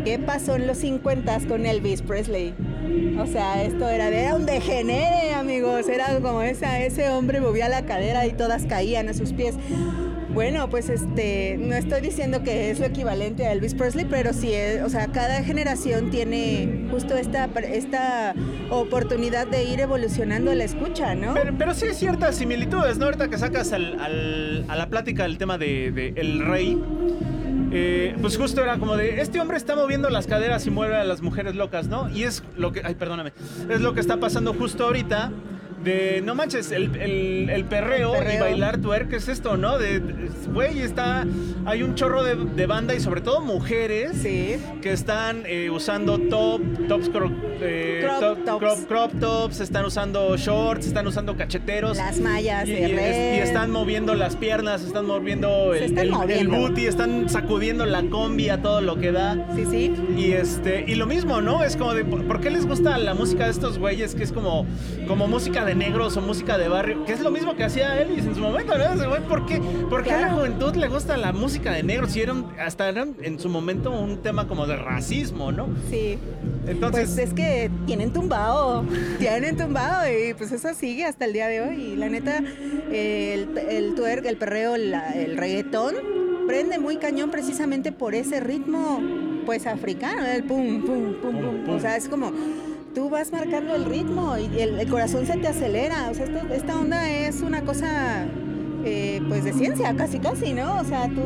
¿qué 0.04 0.18
pasó 0.18 0.56
en 0.56 0.66
los 0.66 0.78
50 0.78 1.40
con 1.48 1.64
Elvis 1.66 2.02
Presley? 2.02 2.54
O 3.18 3.26
sea, 3.26 3.62
esto 3.62 3.88
era 3.88 4.08
era 4.08 4.34
un 4.34 4.44
degenere, 4.44 5.32
amigos. 5.34 5.88
Era 5.88 6.18
como 6.20 6.42
esa, 6.42 6.80
ese 6.80 7.08
hombre 7.10 7.40
movía 7.40 7.68
la 7.68 7.86
cadera 7.86 8.26
y 8.26 8.32
todas 8.32 8.66
caían 8.66 9.08
a 9.08 9.14
sus 9.14 9.32
pies. 9.32 9.54
Bueno, 10.34 10.70
pues 10.70 10.88
este, 10.88 11.56
no 11.58 11.74
estoy 11.74 12.00
diciendo 12.00 12.42
que 12.42 12.70
es 12.70 12.80
lo 12.80 12.86
equivalente 12.86 13.46
a 13.46 13.52
Elvis 13.52 13.74
Presley, 13.74 14.06
pero 14.08 14.32
sí, 14.32 14.50
es- 14.52 14.82
o 14.82 14.88
sea, 14.88 15.08
cada 15.08 15.42
generación 15.44 16.10
tiene 16.10 16.86
justo 16.90 17.14
esta, 17.16 17.50
esta 17.70 18.34
oportunidad 18.70 19.46
de 19.46 19.64
ir 19.64 19.80
evolucionando 19.80 20.54
la 20.54 20.64
escucha, 20.64 21.14
¿no? 21.14 21.34
Pero, 21.34 21.52
pero 21.58 21.74
sí 21.74 21.84
hay 21.86 21.94
ciertas 21.94 22.36
similitudes, 22.36 22.96
¿no? 22.96 23.04
Ahorita 23.06 23.28
que 23.28 23.36
sacas 23.36 23.72
al- 23.74 24.00
al- 24.00 24.64
a 24.68 24.76
la 24.76 24.88
plática 24.88 25.26
el 25.26 25.36
tema 25.36 25.58
de, 25.58 25.92
de 25.92 26.14
El 26.16 26.40
Rey, 26.46 26.80
eh, 27.70 28.16
pues 28.22 28.38
justo 28.38 28.62
era 28.62 28.78
como 28.78 28.96
de, 28.96 29.20
este 29.20 29.38
hombre 29.38 29.58
está 29.58 29.76
moviendo 29.76 30.08
las 30.08 30.26
caderas 30.26 30.66
y 30.66 30.70
mueve 30.70 30.96
a 30.96 31.04
las 31.04 31.20
mujeres 31.20 31.54
locas, 31.56 31.88
¿no? 31.88 32.08
Y 32.08 32.22
es 32.24 32.42
lo 32.56 32.72
que, 32.72 32.80
ay, 32.84 32.94
perdóname, 32.94 33.32
es 33.68 33.80
lo 33.82 33.92
que 33.92 34.00
está 34.00 34.16
pasando 34.16 34.54
justo 34.54 34.84
ahorita. 34.84 35.30
De, 35.84 36.20
no 36.24 36.34
manches, 36.34 36.70
el, 36.70 36.94
el- 36.96 37.50
el 37.50 37.64
perreo, 37.64 38.14
El 38.14 38.18
perreo. 38.24 38.36
y 38.36 38.40
bailar 38.40 38.78
twerk 38.78 39.12
es 39.14 39.28
esto, 39.28 39.56
¿no? 39.56 39.78
De, 39.78 40.00
güey, 40.52 40.80
está, 40.80 41.26
hay 41.64 41.82
un 41.82 41.94
chorro 41.96 42.22
de, 42.22 42.36
de 42.36 42.66
banda 42.66 42.94
y 42.94 43.00
sobre 43.00 43.20
todo 43.20 43.40
mujeres 43.40 44.12
Sí. 44.22 44.56
que 44.80 44.92
están 44.92 45.42
eh, 45.46 45.70
usando 45.70 46.18
top, 46.18 46.60
tops, 46.88 47.08
eh, 47.62 48.00
Crop 48.02 48.20
top- 48.20 48.44
tops. 48.44 48.64
crop- 48.64 48.86
crop 48.88 49.20
tops, 49.20 49.60
están 49.60 49.84
usando 49.84 50.36
shorts, 50.36 50.86
están 50.86 51.06
usando 51.06 51.36
cacheteros. 51.36 51.96
Las 51.96 52.18
mallas 52.20 52.68
y, 52.68 52.72
de 52.72 52.80
y- 52.80 52.84
y 52.92 52.94
red. 52.94 53.42
están 53.42 53.70
moviendo 53.70 54.14
las 54.14 54.36
piernas, 54.36 54.82
están 54.82 55.06
moviendo 55.06 55.74
el, 55.74 55.84
están 55.84 56.30
el- 56.30 56.48
booty, 56.48 56.86
están 56.86 57.28
sacudiendo 57.28 57.86
la 57.86 58.02
combi 58.04 58.48
a 58.48 58.60
todo 58.62 58.80
lo 58.80 58.96
que 58.98 59.12
da. 59.12 59.46
Sí, 59.54 59.64
sí. 59.70 59.92
Y 60.16 60.32
este, 60.32 60.84
y 60.86 60.94
lo 60.94 61.06
mismo, 61.06 61.40
¿no? 61.40 61.62
Es 61.64 61.76
como 61.76 61.94
de, 61.94 62.04
¿por 62.04 62.40
qué 62.40 62.50
les 62.50 62.66
gusta 62.66 62.98
la 62.98 63.14
música 63.14 63.44
de 63.44 63.50
estos 63.50 63.78
güeyes? 63.78 64.14
Que 64.14 64.24
es 64.24 64.32
como, 64.32 64.66
como 65.06 65.26
música 65.28 65.64
de 65.64 65.74
negros 65.74 66.16
o 66.16 66.20
música 66.20 66.58
de 66.58 66.68
barrio, 66.68 67.04
que 67.04 67.12
es 67.12 67.20
lo 67.20 67.30
mismo 67.30 67.56
que 67.56 67.64
hacía 67.64 68.00
Elvis 68.00 68.24
en 68.26 68.34
su 68.34 68.40
momento, 68.40 68.76
¿no? 68.76 68.84
Ese 68.84 69.06
güey, 69.06 69.20
¿por 69.22 69.46
qué, 69.46 69.60
por 69.88 70.02
qué 70.02 70.12
a 70.12 70.20
la 70.20 70.32
juventud 70.32 70.74
le 70.76 70.88
gusta 70.88 71.16
la 71.16 71.32
música 71.32 71.72
de 71.72 71.82
negros? 71.82 72.14
Y 72.16 72.20
eran, 72.20 72.46
hasta 72.58 72.88
eran 72.88 73.14
en 73.22 73.38
su 73.38 73.48
momento 73.48 73.90
un 73.90 74.18
tema 74.22 74.46
como 74.48 74.66
de 74.66 74.76
racismo, 74.76 75.52
¿no? 75.52 75.68
Sí. 75.90 76.18
Entonces, 76.66 77.10
Pues 77.14 77.18
es 77.28 77.34
que 77.34 77.51
tienen 77.86 78.12
tumbado, 78.12 78.84
tienen 79.18 79.56
tumbado 79.56 80.02
y 80.10 80.34
pues 80.34 80.52
eso 80.52 80.72
sigue 80.74 81.04
hasta 81.04 81.24
el 81.24 81.32
día 81.32 81.48
de 81.48 81.60
hoy. 81.60 81.76
Y 81.92 81.96
la 81.96 82.08
neta, 82.08 82.38
el, 82.90 83.56
el 83.68 83.94
twerk, 83.94 84.24
el 84.26 84.36
perreo, 84.36 84.76
la- 84.76 85.12
el 85.12 85.36
reggaetón 85.36 85.94
prende 86.46 86.78
muy 86.78 86.96
cañón 86.96 87.30
precisamente 87.30 87.92
por 87.92 88.14
ese 88.14 88.40
ritmo 88.40 89.00
pues 89.46 89.66
africano, 89.66 90.24
el 90.26 90.44
pum, 90.44 90.82
pum, 90.84 91.14
pum, 91.20 91.32
pum. 91.40 91.64
pum. 91.64 91.74
O 91.76 91.80
sea, 91.80 91.96
es 91.96 92.08
como 92.08 92.30
tú 92.94 93.08
vas 93.08 93.32
marcando 93.32 93.74
el 93.74 93.84
ritmo 93.86 94.36
y 94.36 94.60
el, 94.60 94.78
el 94.78 94.88
corazón 94.88 95.26
se 95.26 95.36
te 95.38 95.48
acelera. 95.48 96.08
O 96.10 96.14
sea, 96.14 96.26
esto- 96.26 96.52
esta 96.54 96.78
onda 96.78 97.10
es 97.10 97.40
una 97.40 97.62
cosa 97.64 98.26
eh, 98.84 99.20
pues 99.28 99.44
de 99.44 99.52
ciencia, 99.52 99.94
casi 99.96 100.18
casi, 100.18 100.52
¿no? 100.52 100.78
O 100.80 100.84
sea, 100.84 101.08
tú 101.08 101.22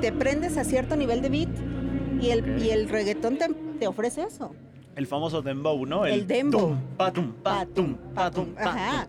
te 0.00 0.12
prendes 0.12 0.56
a 0.58 0.64
cierto 0.64 0.94
nivel 0.96 1.22
de 1.22 1.28
beat 1.30 1.48
y 2.20 2.30
el, 2.30 2.62
y 2.62 2.70
el 2.70 2.88
reggaetón 2.88 3.38
te, 3.38 3.48
te 3.80 3.86
ofrece 3.86 4.22
eso. 4.22 4.52
El 4.98 5.06
famoso 5.06 5.42
dembow, 5.42 5.86
¿no? 5.86 6.04
El 6.04 6.26
dembow. 6.26 6.70
tum, 6.70 6.80
patum, 6.96 7.32
patum, 7.34 7.94
patum, 8.14 8.46
patum. 8.54 8.54
Ajá. 8.58 9.08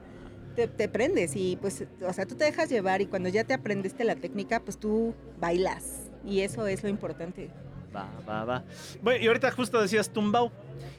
Te, 0.55 0.67
te 0.67 0.87
prendes 0.87 1.35
y 1.35 1.57
pues, 1.59 1.83
o 2.07 2.13
sea, 2.13 2.27
tú 2.27 2.35
te 2.35 2.43
dejas 2.43 2.69
llevar 2.69 3.01
y 3.01 3.07
cuando 3.07 3.27
ya 3.27 3.43
te 3.43 3.55
aprendiste 3.55 4.03
la 4.03 4.15
técnica, 4.15 4.59
pues 4.59 4.77
tú 4.77 5.15
bailas. 5.39 6.11
Y 6.23 6.41
eso 6.41 6.67
es 6.67 6.83
lo 6.83 6.89
importante. 6.89 7.49
Va, 7.95 8.07
va, 8.27 8.45
va. 8.45 8.63
Bueno, 9.01 9.23
y 9.23 9.27
ahorita 9.27 9.49
justo 9.49 9.81
decías 9.81 10.11
tumbao. 10.11 10.51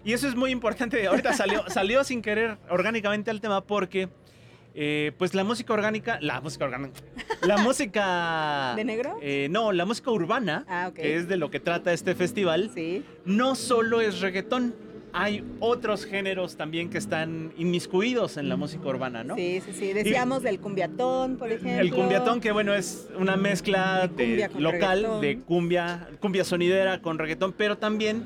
Y 0.03 0.13
eso 0.13 0.27
es 0.27 0.35
muy 0.35 0.51
importante. 0.51 1.07
Ahorita 1.07 1.35
salió, 1.35 1.63
salió 1.71 2.03
sin 2.03 2.21
querer 2.21 2.59
orgánicamente 2.69 3.31
al 3.31 3.41
tema 3.41 3.61
porque, 3.65 4.09
eh, 4.75 5.13
pues 5.19 5.35
la 5.35 5.45
música 5.45 5.73
orgánica, 5.73 6.19
la 6.21 6.41
música 6.41 6.65
orgánica, 6.65 7.01
la 7.43 7.57
música... 7.65 8.75
¿De 8.77 8.85
negro? 8.85 9.19
Eh, 9.23 9.49
no, 9.51 9.73
la 9.73 9.85
música 9.85 10.11
urbana, 10.11 10.65
Ah, 10.69 10.91
que 10.95 11.17
es 11.17 11.29
de 11.29 11.37
lo 11.37 11.51
que 11.51 11.61
trata 11.61 11.93
este 11.93 12.15
festival, 12.15 12.71
Sí. 12.75 13.05
no 13.25 13.55
solo 13.55 14.01
es 14.01 14.21
reggaetón. 14.21 14.75
Hay 15.13 15.43
otros 15.59 16.05
géneros 16.07 16.57
también 16.57 16.89
que 16.89 16.97
están 16.97 17.53
inmiscuidos 17.57 18.37
en 18.37 18.49
la 18.49 18.55
música 18.55 18.87
urbana, 18.87 19.25
¿no? 19.25 19.35
Sí, 19.35 19.61
sí, 19.67 19.73
sí. 19.73 19.93
Decíamos 19.93 20.45
del 20.45 20.61
cumbiatón, 20.61 21.37
por 21.37 21.51
ejemplo. 21.51 21.81
El 21.81 21.93
cumbiatón, 21.93 22.41
que 22.41 22.53
bueno, 22.53 22.73
es 22.75 23.09
una 23.19 23.37
mezcla 23.37 24.07
De 24.07 24.49
local 24.57 24.99
reggaetón. 24.99 25.21
de 25.21 25.39
cumbia, 25.41 26.09
cumbia 26.21 26.45
sonidera 26.45 27.03
con 27.03 27.19
reggaetón, 27.19 27.53
pero 27.53 27.77
también 27.77 28.23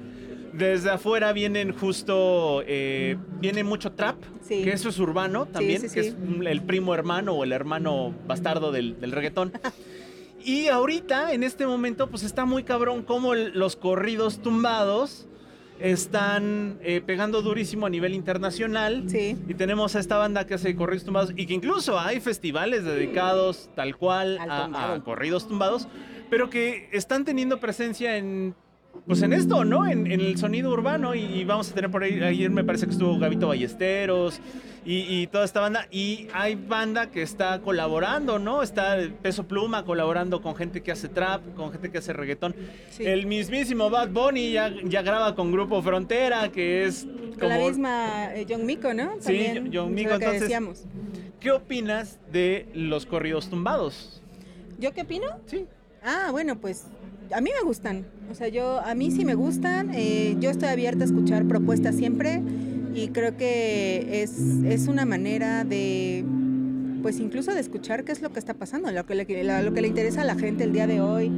desde 0.57 0.91
afuera 0.91 1.33
vienen 1.33 1.73
justo, 1.73 2.63
eh, 2.67 3.17
viene 3.41 3.65
mucho 3.65 3.93
trap, 3.93 4.17
Sí. 4.43 4.63
que 4.63 4.73
eso 4.73 4.89
es 4.91 4.99
urbano 4.99 5.47
también, 5.47 5.81
sí, 5.81 5.89
que 5.93 6.01
es 6.01 6.17
el 6.47 6.63
primo 6.63 6.95
hermano 6.95 7.33
o 7.33 7.45
el 7.45 7.53
hermano 7.53 8.15
bastardo 8.27 8.73
del, 8.73 9.01
del 9.01 9.13
reggaetón. 9.13 9.53
Y 10.47 10.69
ahorita, 10.69 11.33
en 11.33 11.43
este 11.43 11.67
momento, 11.67 12.11
pues 12.11 12.23
está 12.23 12.45
muy 12.45 12.65
cabrón 12.65 13.03
como 13.03 13.35
los 13.35 13.77
corridos 13.77 14.41
tumbados 14.43 15.27
están 15.81 16.79
eh, 16.83 17.01
pegando 17.05 17.41
durísimo 17.43 17.87
a 17.87 17.91
nivel 17.91 18.13
internacional. 18.15 19.05
Sí. 19.09 19.37
Y 19.49 19.55
tenemos 19.55 19.97
a 19.97 20.01
esta 20.01 20.19
banda 20.19 20.47
que 20.47 20.55
hace 20.55 20.77
corridos 20.77 21.05
tumbados 21.05 21.33
y 21.35 21.47
que 21.47 21.55
incluso 21.55 21.99
hay 21.99 22.21
festivales 22.21 22.85
dedicados 22.85 23.71
tal 23.75 23.97
cual 23.97 24.39
Al 24.39 24.51
a, 24.51 24.93
a 24.95 25.01
corridos 25.03 25.49
tumbados. 25.49 25.89
pero 26.31 26.51
que 26.51 26.89
están 26.93 27.25
teniendo 27.25 27.59
presencia 27.59 28.17
en 28.19 28.55
pues 29.07 29.21
en 29.23 29.33
esto, 29.33 29.65
¿no? 29.65 29.87
En, 29.87 30.07
en 30.11 30.21
el 30.21 30.37
sonido 30.39 30.71
urbano 30.71 31.15
y, 31.15 31.21
y 31.25 31.45
vamos 31.45 31.71
a 31.71 31.75
tener 31.75 31.91
por 31.91 32.03
ahí, 32.03 32.23
ayer 32.23 32.51
me 32.51 32.65
parece 32.65 32.87
que 32.87 32.93
estuvo 32.93 33.19
Gabito 33.19 33.49
Ballesteros 33.49 34.41
y, 34.87 35.01
y 35.23 35.27
toda 35.27 35.45
esta 35.45 35.61
banda 35.61 35.87
y 35.91 36.29
hay 36.33 36.55
banda 36.55 37.11
que 37.11 37.23
está 37.23 37.61
colaborando, 37.61 38.39
¿no? 38.39 38.63
Está 38.63 38.97
Peso 39.23 39.47
Pluma 39.47 39.85
colaborando 39.85 40.41
con 40.43 40.55
gente 40.57 40.83
que 40.83 40.93
hace 40.93 41.09
trap, 41.09 41.43
con 41.55 41.71
gente 41.73 41.91
que 41.91 41.99
hace 41.99 42.13
reggaetón. 42.13 42.55
Sí. 42.91 43.05
El 43.05 43.27
mismísimo 43.27 43.91
Bad 43.91 44.09
Bunny 44.11 44.53
ya, 44.53 44.73
ya 44.85 45.03
graba 45.03 45.35
con 45.35 45.53
Grupo 45.53 45.83
Frontera, 45.83 46.51
que 46.51 46.85
es 46.85 47.07
Con 47.39 47.49
la 47.49 47.57
como- 47.57 47.69
misma 47.69 48.35
eh, 48.35 48.47
John 48.49 48.65
Mico, 48.67 48.93
¿no? 48.95 49.13
Sí, 49.21 49.49
John 49.73 49.95
Mico, 49.95 50.11
lo 50.11 50.19
que 50.19 50.25
entonces- 50.25 50.41
decíamos. 50.43 50.85
¿Qué 51.41 51.51
opinas 51.53 52.19
de 52.33 52.69
los 52.73 53.05
corridos 53.05 53.51
tumbados? 53.51 54.23
¿Yo 54.79 54.93
qué 54.93 55.03
opino? 55.03 55.27
Sí. 55.45 55.67
Ah, 56.03 56.29
bueno, 56.31 56.59
pues 56.59 56.87
a 57.33 57.41
mí 57.41 57.51
me 57.61 57.67
gustan. 57.67 58.05
O 58.31 58.35
sea, 58.35 58.49
yo 58.49 58.81
a 58.81 58.95
mí 58.95 59.11
sí 59.11 59.25
me 59.25 59.35
gustan. 59.35 59.91
eh, 59.95 60.37
yo 60.41 60.51
estoy 60.51 60.69
abierta 60.69 61.05
a 61.05 61.07
escuchar 61.07 61.45
propuestas 61.47 61.95
siempre 61.97 62.41
y 62.95 63.09
creo 63.09 63.37
que 63.37 64.23
es, 64.23 64.33
es 64.65 64.87
una 64.89 65.05
manera 65.05 65.65
de, 65.65 66.25
pues 67.03 67.19
incluso 67.21 67.53
de 67.53 67.61
escuchar 67.61 68.05
qué 68.05 68.13
es 68.13 68.23
lo 68.23 68.33
que 68.33 68.39
está 68.39 68.55
pasando, 68.55 68.91
lo 68.93 69.05
que 69.07 69.15
le, 69.15 69.25
lo 69.63 69.75
que 69.75 69.81
le 69.83 69.89
interesa 69.89 70.23
a 70.23 70.25
la 70.25 70.37
gente 70.37 70.65
el 70.65 70.73
día 70.73 70.87
de 70.87 71.01
hoy, 71.01 71.31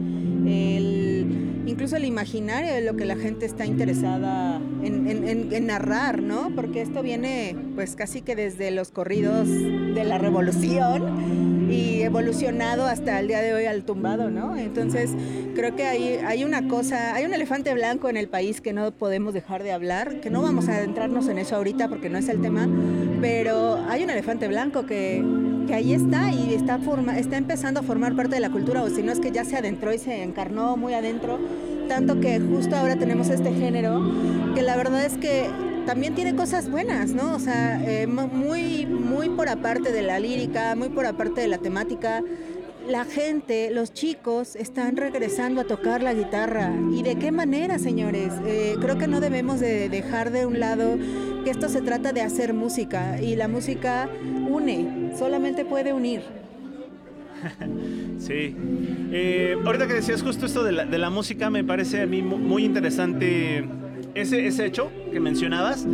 incluso 1.66 1.96
el 1.96 2.04
imaginario 2.04 2.72
de 2.72 2.80
lo 2.82 2.96
que 2.96 3.04
la 3.04 3.16
gente 3.16 3.46
está 3.46 3.66
interesada 3.66 4.60
en- 4.82 5.06
en- 5.06 5.52
en 5.52 5.66
narrar, 5.66 6.22
¿no? 6.22 6.50
Porque 6.54 6.80
esto 6.82 7.02
viene 7.02 7.56
pues 7.74 7.96
casi 7.96 8.22
que 8.22 8.36
desde 8.36 8.70
los 8.70 8.90
corridos 8.90 9.48
de 9.48 10.04
la 10.04 10.18
revolución 10.18 11.55
y 11.68 12.02
evolucionado 12.02 12.86
hasta 12.86 13.18
el 13.18 13.28
día 13.28 13.40
de 13.40 13.54
hoy 13.54 13.64
al 13.66 13.84
tumbado, 13.84 14.30
¿no? 14.30 14.56
Entonces 14.56 15.10
creo 15.54 15.74
que 15.74 15.84
hay, 15.84 16.18
hay 16.26 16.44
una 16.44 16.68
cosa, 16.68 17.14
hay 17.14 17.24
un 17.24 17.34
elefante 17.34 17.72
blanco 17.74 18.08
en 18.08 18.16
el 18.16 18.28
país 18.28 18.60
que 18.60 18.72
no 18.72 18.92
podemos 18.92 19.34
dejar 19.34 19.62
de 19.62 19.72
hablar, 19.72 20.20
que 20.20 20.30
no 20.30 20.42
vamos 20.42 20.68
a 20.68 20.76
adentrarnos 20.76 21.28
en 21.28 21.38
eso 21.38 21.56
ahorita 21.56 21.88
porque 21.88 22.08
no 22.08 22.18
es 22.18 22.28
el 22.28 22.40
tema, 22.40 22.68
pero 23.20 23.78
hay 23.88 24.04
un 24.04 24.10
elefante 24.10 24.48
blanco 24.48 24.86
que, 24.86 25.24
que 25.66 25.74
ahí 25.74 25.92
está 25.92 26.32
y 26.32 26.54
está, 26.54 26.78
forma, 26.78 27.18
está 27.18 27.36
empezando 27.36 27.80
a 27.80 27.82
formar 27.82 28.14
parte 28.14 28.34
de 28.34 28.40
la 28.40 28.50
cultura, 28.50 28.82
o 28.82 28.90
si 28.90 29.02
no 29.02 29.12
es 29.12 29.20
que 29.20 29.32
ya 29.32 29.44
se 29.44 29.56
adentró 29.56 29.92
y 29.92 29.98
se 29.98 30.22
encarnó 30.22 30.76
muy 30.76 30.94
adentro, 30.94 31.38
tanto 31.88 32.20
que 32.20 32.40
justo 32.40 32.76
ahora 32.76 32.96
tenemos 32.96 33.28
este 33.28 33.52
género, 33.52 34.02
que 34.54 34.62
la 34.62 34.76
verdad 34.76 35.04
es 35.04 35.16
que 35.16 35.46
también 35.86 36.14
tiene 36.14 36.34
cosas 36.34 36.70
buenas, 36.70 37.12
¿no? 37.12 37.34
O 37.34 37.38
sea, 37.38 37.80
eh, 37.86 38.06
mu- 38.06 38.26
muy, 38.28 38.84
muy 38.86 39.28
por 39.30 39.48
aparte 39.48 39.92
de 39.92 40.02
la 40.02 40.18
lírica, 40.20 40.74
muy 40.76 40.88
por 40.90 41.06
aparte 41.06 41.40
de 41.40 41.48
la 41.48 41.58
temática. 41.58 42.22
La 42.88 43.04
gente, 43.04 43.70
los 43.72 43.92
chicos, 43.92 44.54
están 44.54 44.96
regresando 44.96 45.60
a 45.60 45.64
tocar 45.64 46.02
la 46.02 46.14
guitarra. 46.14 46.72
¿Y 46.92 47.02
de 47.02 47.16
qué 47.16 47.32
manera, 47.32 47.78
señores? 47.78 48.32
Eh, 48.46 48.76
creo 48.80 48.96
que 48.98 49.08
no 49.08 49.20
debemos 49.20 49.58
de 49.60 49.88
dejar 49.88 50.30
de 50.30 50.46
un 50.46 50.60
lado 50.60 50.96
que 51.44 51.50
esto 51.50 51.68
se 51.68 51.80
trata 51.80 52.12
de 52.12 52.20
hacer 52.22 52.52
música 52.54 53.20
y 53.20 53.34
la 53.34 53.48
música 53.48 54.08
une, 54.48 55.12
solamente 55.18 55.64
puede 55.64 55.92
unir. 55.92 56.22
Sí. 58.18 58.56
Eh, 59.12 59.56
ahorita 59.64 59.86
que 59.86 59.94
decías 59.94 60.22
justo 60.22 60.46
esto 60.46 60.64
de 60.64 60.72
la, 60.72 60.84
de 60.84 60.98
la 60.98 61.10
música, 61.10 61.50
me 61.50 61.62
parece 61.64 62.02
a 62.02 62.06
mí 62.06 62.22
mu- 62.22 62.38
muy 62.38 62.64
interesante 62.64 63.64
ese, 64.16 64.46
ese 64.46 64.66
hecho 64.66 64.90
que 65.12 65.20
mencionabas, 65.20 65.86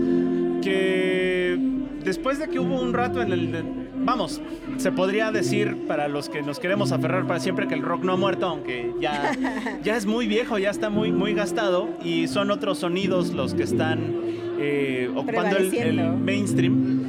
que 0.62 1.58
después 2.04 2.38
de 2.38 2.48
que 2.48 2.58
hubo 2.60 2.80
un 2.80 2.92
rato 2.92 3.22
en 3.22 3.32
el... 3.32 3.52
de- 3.52 3.82
vamos, 4.04 4.40
se 4.78 4.90
podría 4.90 5.30
decir 5.30 5.86
para 5.86 6.08
los 6.08 6.28
que 6.28 6.42
nos 6.42 6.58
queremos 6.58 6.90
aferrar 6.90 7.24
para 7.26 7.38
siempre 7.38 7.68
que 7.68 7.74
el 7.74 7.82
rock 7.82 8.02
no 8.02 8.12
ha 8.14 8.16
muerto, 8.16 8.46
aunque 8.46 8.92
ya, 9.00 9.32
ya 9.84 9.96
es 9.96 10.06
muy 10.06 10.26
viejo, 10.26 10.58
ya 10.58 10.70
está 10.70 10.90
muy, 10.90 11.12
muy 11.12 11.34
gastado 11.34 11.88
y 12.04 12.26
son 12.26 12.50
otros 12.50 12.78
sonidos 12.78 13.32
los 13.32 13.54
que 13.54 13.62
están 13.62 14.00
eh, 14.58 15.08
ocupando 15.14 15.56
el- 15.58 16.12
mainstream. 16.18 17.02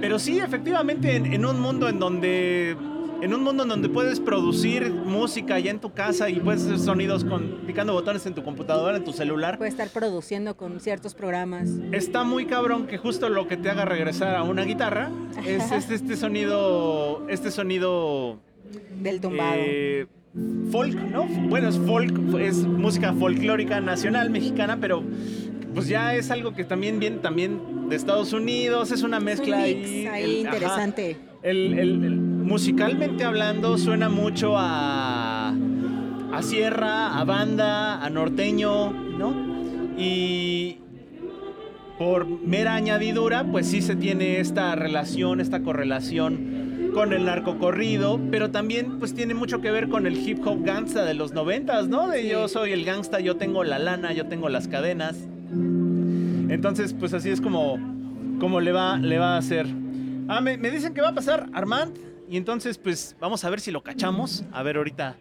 Pero 0.00 0.18
sí, 0.18 0.38
efectivamente, 0.38 1.16
en, 1.16 1.26
en 1.26 1.44
un 1.44 1.60
mundo 1.60 1.88
en 1.88 1.98
donde. 1.98 2.76
En 3.20 3.34
un 3.34 3.42
mundo 3.42 3.64
en 3.64 3.68
donde 3.68 3.88
puedes 3.88 4.20
producir 4.20 4.90
música 4.92 5.58
ya 5.58 5.72
en 5.72 5.80
tu 5.80 5.92
casa 5.92 6.30
y 6.30 6.38
puedes 6.38 6.64
hacer 6.64 6.78
sonidos 6.78 7.24
con 7.24 7.62
picando 7.66 7.92
botones 7.92 8.24
en 8.26 8.34
tu 8.34 8.44
computadora, 8.44 8.96
en 8.96 9.04
tu 9.04 9.12
celular, 9.12 9.58
Puede 9.58 9.70
estar 9.70 9.88
produciendo 9.88 10.56
con 10.56 10.78
ciertos 10.80 11.14
programas. 11.14 11.68
está 11.92 12.22
muy 12.22 12.46
cabrón 12.46 12.86
que 12.86 12.96
justo 12.96 13.28
lo 13.28 13.48
que 13.48 13.56
te 13.56 13.70
haga 13.70 13.84
regresar 13.84 14.36
a 14.36 14.44
una 14.44 14.62
guitarra 14.62 15.10
es 15.44 15.72
este, 15.72 15.94
este 15.96 16.16
sonido. 16.16 17.26
Este 17.28 17.50
sonido. 17.50 18.38
Del 19.00 19.20
tumbado. 19.20 19.52
eh, 19.56 20.06
folk, 20.70 20.94
¿no? 20.94 21.24
Bueno, 21.48 21.68
es 21.70 21.78
folk, 21.78 22.16
es 22.38 22.58
música 22.58 23.12
folclórica 23.14 23.80
nacional 23.80 24.30
mexicana, 24.30 24.78
pero 24.80 25.02
pues 25.78 25.88
ya 25.88 26.14
es 26.14 26.30
algo 26.30 26.54
que 26.54 26.64
también 26.64 26.98
viene 27.00 27.16
también 27.18 27.88
de 27.88 27.96
Estados 27.96 28.32
Unidos, 28.32 28.90
es 28.92 29.02
una 29.02 29.16
Es 29.16 29.20
un 29.20 29.24
mezcla 29.24 29.56
mix 29.58 29.66
ahí. 29.88 30.06
ahí 30.06 30.24
el- 30.40 30.46
ajá. 30.46 30.54
interesante. 30.56 31.16
El, 31.42 31.78
el- 31.78 32.04
el- 32.04 32.16
musicalmente 32.20 33.24
hablando 33.24 33.76
suena 33.78 34.08
mucho 34.08 34.54
a, 34.56 35.50
a 36.32 36.42
sierra, 36.42 37.18
a 37.18 37.24
banda, 37.24 38.04
a 38.04 38.10
norteño, 38.10 38.90
¿no? 38.92 39.34
Y 39.96 40.78
por 41.98 42.26
mera 42.26 42.74
añadidura, 42.74 43.44
pues 43.44 43.66
sí 43.66 43.82
se 43.82 43.96
tiene 43.96 44.40
esta 44.40 44.74
relación, 44.76 45.40
esta 45.40 45.60
correlación 45.62 46.90
con 46.94 47.12
el 47.12 47.24
narcocorrido, 47.24 48.20
pero 48.30 48.50
también 48.50 48.98
pues 48.98 49.14
tiene 49.14 49.34
mucho 49.34 49.60
que 49.60 49.70
ver 49.70 49.88
con 49.88 50.06
el 50.06 50.16
hip 50.16 50.44
hop 50.46 50.64
gangsta 50.64 51.04
de 51.04 51.14
los 51.14 51.32
noventas, 51.32 51.88
¿no? 51.88 52.08
De 52.08 52.22
Sí. 52.22 52.28
yo 52.28 52.48
soy 52.48 52.72
el 52.72 52.84
gangsta, 52.84 53.20
yo 53.20 53.36
tengo 53.36 53.62
la 53.64 53.78
lana, 53.78 54.12
yo 54.12 54.26
tengo 54.26 54.48
las 54.48 54.68
cadenas. 54.68 55.16
Entonces, 56.48 56.94
pues 56.94 57.12
así 57.14 57.30
es 57.30 57.40
como, 57.40 57.78
como 58.40 58.60
le, 58.60 58.72
va, 58.72 58.96
le 58.96 59.18
va 59.18 59.34
a 59.34 59.38
hacer. 59.38 59.66
Ah, 60.28 60.40
me, 60.40 60.56
me 60.56 60.70
dicen 60.70 60.94
que 60.94 61.00
va 61.00 61.08
a 61.08 61.14
pasar 61.14 61.46
Armand. 61.52 61.96
Y 62.30 62.36
entonces, 62.36 62.76
pues 62.78 63.16
vamos 63.20 63.44
a 63.44 63.50
ver 63.50 63.60
si 63.60 63.70
lo 63.70 63.82
cachamos. 63.82 64.44
A 64.52 64.62
ver 64.62 64.76
ahorita, 64.76 65.16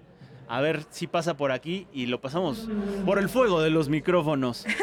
a 0.50 0.62
ver 0.62 0.84
si 0.90 1.08
pasa 1.08 1.38
por 1.38 1.52
aquí 1.52 1.88
y 1.94 2.06
lo 2.08 2.20
pasamos 2.22 2.70
por 3.06 3.18
el 3.20 3.30
fuego 3.30 3.62
de 3.62 3.70
los 3.70 3.90
micrófonos. 3.90 4.66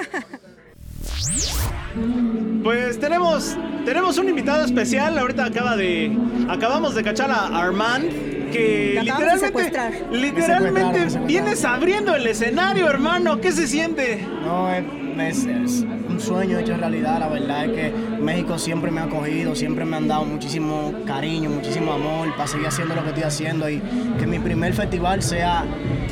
Pues 2.64 2.98
tenemos, 2.98 3.56
tenemos 3.84 4.18
un 4.18 4.28
invitado 4.28 4.64
especial. 4.64 5.18
Ahorita 5.18 5.44
acaba 5.44 5.76
de, 5.76 6.16
acabamos 6.48 6.94
de 6.94 7.02
cachar 7.02 7.30
a 7.30 7.46
Armand. 7.46 8.08
Que 8.50 9.00
literalmente, 9.02 10.06
literalmente 10.12 11.18
vienes 11.26 11.64
abriendo 11.64 12.14
el 12.14 12.26
escenario, 12.26 12.88
hermano. 12.88 13.40
¿Qué 13.40 13.52
se 13.52 13.66
siente? 13.66 14.26
No, 14.44 14.70
es, 14.72 14.84
es- 15.18 15.46
es 15.46 15.86
un 16.14 16.20
sueño 16.20 16.58
hecho 16.58 16.76
realidad. 16.76 17.18
La 17.20 17.28
verdad 17.28 17.64
es 17.66 17.70
que 17.72 17.92
México 18.20 18.58
siempre 18.58 18.90
me 18.90 19.00
ha 19.00 19.04
acogido, 19.04 19.54
siempre 19.54 19.84
me 19.84 19.96
han 19.96 20.08
dado 20.08 20.24
muchísimo 20.24 20.92
cariño, 21.06 21.50
muchísimo 21.50 21.92
amor 21.92 22.34
para 22.36 22.46
seguir 22.46 22.66
haciendo 22.68 22.94
lo 22.94 23.02
que 23.02 23.08
estoy 23.08 23.24
haciendo 23.24 23.68
y 23.68 23.82
que 24.18 24.26
mi 24.26 24.38
primer 24.38 24.72
festival 24.74 25.22
sea 25.22 25.64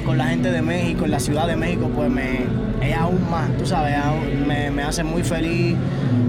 con 0.04 0.18
la 0.18 0.26
gente 0.26 0.50
de 0.50 0.62
México, 0.62 1.04
en 1.04 1.12
la 1.12 1.20
Ciudad 1.20 1.46
de 1.46 1.56
México, 1.56 1.88
pues 1.94 2.10
me 2.10 2.40
es 2.82 2.96
aún 2.96 3.30
más, 3.30 3.48
tú 3.58 3.64
sabes, 3.64 3.96
aún- 3.96 4.44
me, 4.46 4.70
me 4.72 4.82
hace 4.82 5.04
muy 5.04 5.22
feliz 5.22 5.76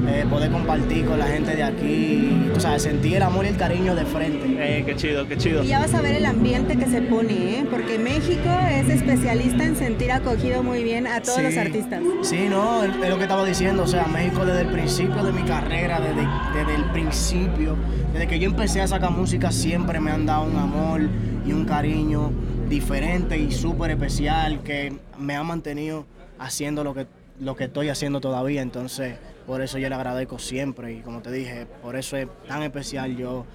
eh, 0.07 0.25
poder 0.29 0.51
compartir 0.51 1.05
con 1.05 1.17
la 1.17 1.25
gente 1.25 1.55
de 1.55 1.63
aquí, 1.63 2.49
tú 2.53 2.59
sabes, 2.59 2.83
sentir 2.83 3.15
el 3.15 3.23
amor 3.23 3.45
y 3.45 3.47
el 3.47 3.57
cariño 3.57 3.95
de 3.95 4.05
frente. 4.05 4.57
Eh, 4.59 4.83
qué 4.85 4.95
chido, 4.95 5.27
qué 5.27 5.37
chido. 5.37 5.63
Y 5.63 5.67
ya 5.67 5.79
vas 5.79 5.93
a 5.95 6.01
ver 6.01 6.13
el 6.15 6.25
ambiente 6.25 6.75
que 6.77 6.85
se 6.85 7.01
pone, 7.01 7.33
¿eh? 7.59 7.65
porque 7.71 7.97
México 7.97 8.49
es 8.69 8.89
especialista 8.89 9.63
en 9.63 9.75
sentir 9.77 10.11
acogido 10.11 10.61
muy 10.61 10.83
bien 10.83 11.07
a 11.07 11.21
todos 11.21 11.37
Sí. 11.37 11.43
los 11.43 11.57
artistas. 11.57 12.01
Sí, 12.21 12.45
no, 12.49 12.83
es 12.83 12.91
es 13.01 13.09
lo 13.09 13.15
que 13.17 13.23
estaba 13.23 13.43
diciendo. 13.45 13.62
O 13.63 13.87
sea, 13.87 14.07
México 14.07 14.45
desde 14.45 14.63
el 14.63 14.67
principio 14.67 15.23
de 15.23 15.31
mi 15.31 15.41
carrera, 15.43 15.97
desde, 16.01 16.27
desde 16.53 16.75
el 16.75 16.83
principio, 16.91 17.77
desde 18.11 18.27
que 18.27 18.37
yo 18.37 18.49
empecé 18.49 18.81
a 18.81 18.87
sacar 18.89 19.11
música, 19.11 19.53
siempre 19.53 20.01
me 20.01 20.11
han 20.11 20.25
dado 20.25 20.43
un 20.43 20.57
amor 20.57 20.99
y 21.45 21.53
un 21.53 21.63
cariño 21.63 22.29
diferente 22.67 23.37
y 23.37 23.53
súper 23.53 23.91
especial 23.91 24.63
que 24.63 24.99
me 25.17 25.37
ha 25.37 25.43
mantenido 25.43 26.05
haciendo 26.39 26.83
lo 26.83 26.93
que, 26.93 27.07
lo 27.39 27.55
que 27.55 27.63
estoy 27.63 27.87
haciendo 27.87 28.19
todavía. 28.19 28.61
Entonces, 28.61 29.15
por 29.45 29.61
eso 29.61 29.77
yo 29.77 29.89
le 29.89 29.95
agradezco 29.95 30.39
siempre. 30.39 30.93
Y 30.93 31.01
como 31.01 31.21
te 31.21 31.31
dije, 31.31 31.65
por 31.81 31.95
eso 31.95 32.17
es 32.17 32.27
tan 32.47 32.63
especial 32.63 33.15
yo 33.17 33.45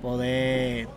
poder 0.00 0.88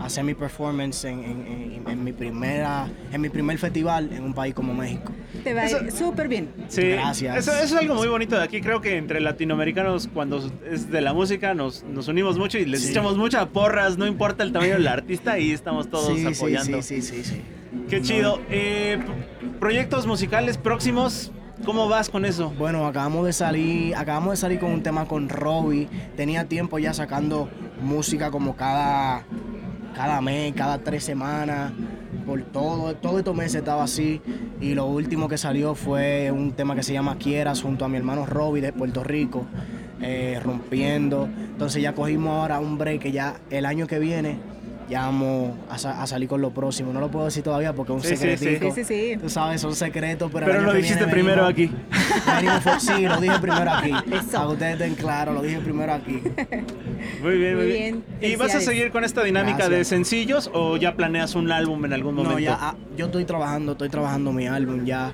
hacer 0.00 0.22
mi 0.24 0.34
performance 0.34 1.04
en, 1.06 1.20
en- 1.24 1.46
en- 1.46 1.82
en 1.90 2.04
mi 2.04 2.12
primera 2.12 2.86
en 3.12 3.20
mi 3.20 3.28
primer 3.30 3.56
festival 3.58 4.10
en 4.12 4.22
un 4.24 4.34
país 4.34 4.52
como 4.54 4.74
México. 4.74 5.12
Te 5.42 5.54
va 5.54 5.62
a 5.62 5.70
ir 5.70 5.76
Eso- 5.88 5.96
súper 5.96 6.28
bien. 6.28 6.50
Sí, 6.68 6.82
Gracias. 6.82 7.36
Eso, 7.38 7.52
eso 7.52 7.62
es 7.64 7.72
algo 7.74 7.94
muy 7.94 8.08
bonito 8.08 8.36
de 8.36 8.42
aquí. 8.42 8.60
Creo 8.60 8.80
que 8.82 8.96
entre 8.98 9.20
latinoamericanos, 9.20 10.08
cuando 10.12 10.50
es 10.70 10.90
de 10.90 11.00
la 11.00 11.14
música, 11.14 11.54
nos, 11.54 11.84
nos 11.84 12.08
unimos 12.08 12.36
mucho 12.38 12.58
y 12.58 12.66
les 12.66 12.82
Sí. 12.82 12.90
echamos 12.90 13.16
muchas 13.16 13.46
porras, 13.46 13.96
no 13.96 14.06
importa 14.06 14.42
el 14.42 14.52
tamaño 14.52 14.74
del 14.74 14.88
artista, 14.88 15.38
y 15.38 15.52
estamos 15.52 15.88
todos 15.88 16.14
sí, 16.18 16.26
apoyando. 16.26 16.82
Sí, 16.82 17.00
sí, 17.00 17.22
sí, 17.22 17.24
sí. 17.24 17.40
Qué 17.88 18.02
chido. 18.02 18.40
Eh, 18.50 18.98
proyectos 19.60 20.06
musicales 20.06 20.58
próximos, 20.58 21.32
¿cómo 21.64 21.88
vas 21.88 22.08
con 22.08 22.24
eso? 22.24 22.50
Bueno, 22.58 22.86
acabamos 22.86 23.26
de 23.26 23.32
salir, 23.32 23.94
acabamos 23.96 24.32
de 24.32 24.36
salir 24.36 24.58
con 24.58 24.72
un 24.72 24.82
tema 24.82 25.06
con 25.06 25.28
Robbie. 25.28 25.88
Tenía 26.16 26.44
tiempo 26.44 26.78
ya 26.78 26.92
sacando 26.92 27.48
música 27.80 28.30
como 28.30 28.56
cada, 28.56 29.24
cada 29.94 30.20
mes, 30.20 30.54
cada 30.54 30.78
tres 30.78 31.04
semanas. 31.04 31.72
por 32.26 32.42
todo, 32.42 32.94
todo 32.96 33.18
estos 33.18 33.36
meses 33.36 33.56
estaba 33.56 33.84
así. 33.84 34.20
Y 34.60 34.74
lo 34.74 34.86
último 34.86 35.28
que 35.28 35.38
salió 35.38 35.74
fue 35.74 36.30
un 36.30 36.52
tema 36.52 36.74
que 36.74 36.82
se 36.82 36.92
llama 36.92 37.16
Quieras 37.16 37.62
junto 37.62 37.84
a 37.84 37.88
mi 37.88 37.96
hermano 37.96 38.26
Robbie 38.26 38.60
de 38.60 38.72
Puerto 38.72 39.04
Rico, 39.04 39.46
eh, 40.00 40.40
rompiendo. 40.42 41.24
Entonces 41.24 41.82
ya 41.82 41.94
cogimos 41.94 42.32
ahora 42.32 42.58
un 42.58 42.78
break 42.78 43.00
que 43.02 43.12
ya 43.12 43.40
el 43.50 43.64
año 43.64 43.86
que 43.86 43.98
viene 43.98 44.55
ya 44.88 45.02
vamos 45.06 45.52
a, 45.70 45.78
sa- 45.78 46.02
a 46.02 46.06
salir 46.06 46.28
con 46.28 46.40
lo 46.40 46.50
próximo. 46.50 46.92
No 46.92 47.00
lo 47.00 47.10
puedo 47.10 47.24
decir 47.26 47.42
todavía 47.42 47.72
porque 47.72 47.92
es 47.92 47.96
un 47.96 48.02
Sí, 48.02 48.16
sí, 48.16 48.36
sí. 48.36 48.56
Sí, 48.60 48.70
sí, 48.74 48.84
sí. 48.84 49.16
Tú 49.20 49.28
sabes, 49.28 49.60
son 49.60 49.74
secretos, 49.74 50.30
pero. 50.32 50.46
Pero 50.46 50.60
lo 50.62 50.72
dijiste 50.72 50.96
viene 51.04 51.12
primero 51.12 51.46
venimos- 51.46 51.50
aquí. 51.50 51.70
venimos 52.36 52.82
sí, 52.82 53.02
lo 53.06 53.20
dije 53.20 53.38
primero 53.40 53.70
aquí. 53.70 53.90
Eso. 54.12 54.30
Para 54.32 54.46
que 54.46 54.52
ustedes 54.52 54.72
estén 54.74 54.94
claros, 54.94 55.34
lo 55.34 55.42
dije 55.42 55.58
primero 55.60 55.92
aquí. 55.92 56.22
Muy 57.22 57.38
bien, 57.38 57.56
muy 57.56 57.64
Muy 57.64 57.72
bien. 57.72 58.04
bien. 58.20 58.32
¿Y 58.32 58.36
vas 58.36 58.54
a 58.54 58.60
seguir 58.60 58.90
con 58.90 59.04
esta 59.04 59.22
dinámica 59.22 59.68
de 59.68 59.84
sencillos 59.84 60.50
o 60.52 60.76
ya 60.76 60.96
planeas 60.96 61.34
un 61.34 61.50
álbum 61.52 61.84
en 61.84 61.92
algún 61.92 62.14
momento? 62.14 62.34
No, 62.34 62.38
ya, 62.40 62.56
ah, 62.60 62.74
yo 62.96 63.06
estoy 63.06 63.24
trabajando, 63.24 63.72
estoy 63.72 63.88
trabajando 63.88 64.32
mi 64.32 64.46
álbum 64.46 64.84
ya. 64.84 65.12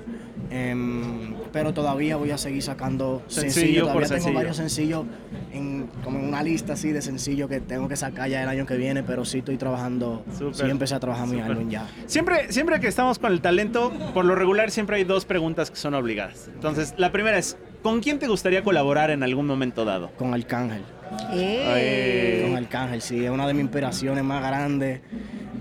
Em, 0.53 1.33
pero 1.51 1.73
todavía 1.73 2.15
voy 2.15 2.31
a 2.31 2.37
seguir 2.37 2.61
sacando 2.61 3.21
Sencillo 3.27 3.51
sencillos. 3.53 3.83
por 3.89 4.03
Todavía 4.03 4.07
tengo 4.07 4.17
sencillo. 4.21 4.35
varios 4.35 4.57
sencillos, 4.57 5.05
en, 5.51 5.87
como 6.03 6.19
en 6.19 6.25
una 6.27 6.43
lista 6.43 6.73
así 6.73 6.91
de 6.91 7.01
sencillos 7.01 7.49
que 7.49 7.59
tengo 7.59 7.87
que 7.87 7.95
sacar 7.95 8.29
ya 8.29 8.43
el 8.43 8.49
año 8.49 8.65
que 8.65 8.75
viene, 8.77 9.03
pero 9.03 9.25
sí 9.25 9.39
estoy 9.39 9.57
trabajando, 9.57 10.23
Súper. 10.37 10.55
sí 10.55 10.63
empecé 10.69 10.95
a 10.95 10.99
trabajar 10.99 11.27
mi 11.27 11.39
álbum 11.41 11.69
ya. 11.69 11.87
Siempre, 12.05 12.51
siempre 12.51 12.79
que 12.79 12.87
estamos 12.87 13.19
con 13.19 13.31
el 13.31 13.41
talento, 13.41 13.91
por 14.13 14.25
lo 14.25 14.35
regular 14.35 14.69
siempre 14.71 14.97
hay 14.97 15.03
dos 15.03 15.25
preguntas 15.25 15.71
que 15.71 15.77
son 15.77 15.93
obligadas. 15.95 16.49
Entonces, 16.53 16.93
la 16.97 17.11
primera 17.11 17.37
es, 17.37 17.57
¿con 17.81 17.99
quién 18.01 18.19
te 18.19 18.27
gustaría 18.27 18.63
colaborar 18.63 19.09
en 19.11 19.23
algún 19.23 19.47
momento 19.47 19.85
dado? 19.85 20.11
Con 20.17 20.33
Arcángel. 20.33 20.83
¡Eh! 21.31 22.45
Con 22.47 22.57
Arcángel, 22.57 23.01
sí, 23.01 23.23
es 23.23 23.31
una 23.31 23.47
de 23.47 23.53
mis 23.53 23.63
inspiraciones 23.63 24.23
más 24.23 24.43
grandes 24.43 25.01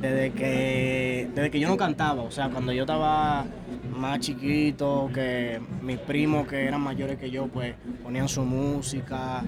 desde 0.01 0.33
que, 0.33 1.29
desde 1.35 1.51
que 1.51 1.61
yo 1.61 1.69
no 1.69 1.77
cantaba. 1.77 2.23
O 2.23 2.31
sea, 2.31 2.49
cuando 2.49 2.73
yo 2.73 2.83
estaba 2.83 3.47
más 3.97 4.19
chiquito, 4.21 5.11
que 5.15 5.61
mis 5.81 5.99
primos 5.99 6.47
que 6.49 6.65
eran 6.65 6.81
mayores 6.81 7.19
que 7.19 7.31
yo, 7.31 7.47
pues 7.47 7.75
ponían 8.03 8.29
su 8.29 8.45
música. 8.45 9.45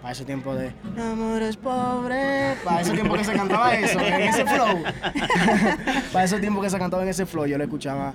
Para 0.00 0.12
ese 0.12 0.24
tiempo 0.24 0.54
de 0.54 0.72
Amor 0.98 1.42
es 1.42 1.56
pobre. 1.56 2.54
Para 2.64 2.80
ese 2.82 2.92
tiempo 2.92 3.14
que 3.14 3.24
se 3.24 3.32
cantaba 3.32 3.74
eso, 3.74 4.00
en 4.00 4.22
ese 4.22 4.44
flow. 4.44 4.82
para 6.12 6.24
ese 6.24 6.38
tiempo 6.38 6.60
que 6.60 6.70
se 6.70 6.78
cantaba 6.78 7.02
en 7.02 7.08
ese 7.08 7.26
flow, 7.26 7.46
yo 7.46 7.58
le 7.58 7.64
escuchaba 7.64 8.14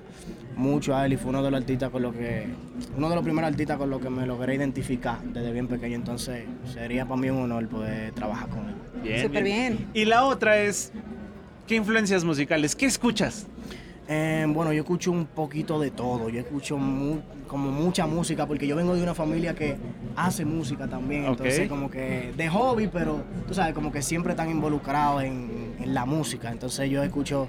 mucho 0.55 0.95
a 0.95 1.05
él 1.05 1.13
y 1.13 1.17
fue 1.17 1.29
uno 1.29 1.43
de 1.43 1.51
los 1.51 1.59
artistas 1.59 1.89
con 1.89 2.01
los 2.01 2.15
que, 2.15 2.47
uno 2.95 3.09
de 3.09 3.15
los 3.15 3.23
primeros 3.23 3.49
artistas 3.51 3.77
con 3.77 3.89
los 3.89 4.01
que 4.01 4.09
me 4.09 4.25
logré 4.25 4.55
identificar 4.55 5.21
desde 5.21 5.51
bien 5.51 5.67
pequeño. 5.67 5.95
Entonces 5.95 6.45
sería 6.73 7.05
para 7.05 7.19
mí 7.19 7.29
un 7.29 7.43
honor 7.43 7.67
poder 7.67 8.11
trabajar 8.13 8.49
con 8.49 8.69
él. 8.69 8.75
Bien, 9.03 9.23
Súper 9.23 9.43
bien. 9.43 9.87
Y 9.93 10.05
la 10.05 10.25
otra 10.25 10.57
es, 10.57 10.91
¿qué 11.67 11.75
influencias 11.75 12.23
musicales? 12.23 12.75
¿Qué 12.75 12.85
escuchas? 12.85 13.47
Eh, 14.07 14.45
bueno, 14.49 14.73
yo 14.73 14.81
escucho 14.81 15.11
un 15.11 15.25
poquito 15.25 15.79
de 15.79 15.91
todo. 15.91 16.29
Yo 16.29 16.39
escucho 16.39 16.77
mu- 16.77 17.21
como 17.47 17.71
mucha 17.71 18.05
música 18.05 18.45
porque 18.45 18.67
yo 18.67 18.75
vengo 18.75 18.95
de 18.95 19.01
una 19.03 19.13
familia 19.13 19.53
que 19.55 19.75
hace 20.15 20.43
música 20.43 20.87
también. 20.87 21.25
Entonces, 21.25 21.69
como 21.69 21.89
que 21.89 22.33
de 22.35 22.49
hobby, 22.49 22.87
pero 22.87 23.23
tú 23.47 23.53
sabes, 23.53 23.73
como 23.73 23.91
que 23.91 24.01
siempre 24.01 24.33
están 24.33 24.49
involucrados 24.49 25.23
en, 25.23 25.75
en 25.79 25.93
la 25.93 26.05
música. 26.05 26.51
Entonces, 26.51 26.89
yo 26.89 27.01
escucho, 27.01 27.47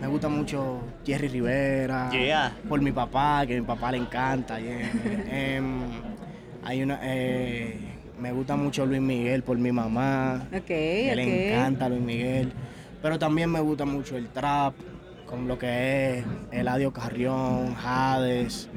me 0.00 0.08
gusta 0.08 0.28
mucho 0.28 0.80
Jerry 1.06 1.28
Rivera. 1.28 2.10
Yeah. 2.10 2.56
Por 2.68 2.80
mi 2.80 2.90
papá, 2.90 3.44
que 3.46 3.56
a 3.56 3.60
mi 3.60 3.66
papá 3.66 3.92
le 3.92 3.98
encanta. 3.98 4.58
yeah. 4.58 4.90
Em, 5.30 5.78
hay 6.64 6.82
una. 6.82 6.98
eh, 7.02 7.78
me 8.20 8.32
gusta 8.32 8.56
mucho 8.56 8.84
Luis 8.86 9.00
Miguel 9.00 9.42
por 9.42 9.58
mi 9.58 9.70
mamá. 9.70 10.46
Ok, 10.52 10.64
que 10.66 11.12
le 11.14 11.52
encanta 11.52 11.88
Luis 11.88 12.00
Miguel. 12.00 12.52
Pero 13.02 13.18
también 13.18 13.50
me 13.50 13.60
gusta 13.60 13.84
mucho 13.84 14.16
el 14.16 14.28
trap, 14.28 14.72
con 15.34 15.48
lo 15.48 15.58
que 15.58 16.18
es 16.18 16.24
Eladio 16.52 16.92
Carrión, 16.92 17.74
Hades, 17.84 18.68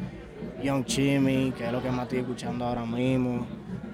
Young 0.63 0.85
Chimmy, 0.85 1.51
que 1.55 1.67
es 1.67 1.71
lo 1.71 1.83
que 1.83 1.91
más 1.91 2.03
estoy 2.03 2.19
escuchando 2.19 2.65
ahora 2.65 2.83
mismo. 2.85 3.45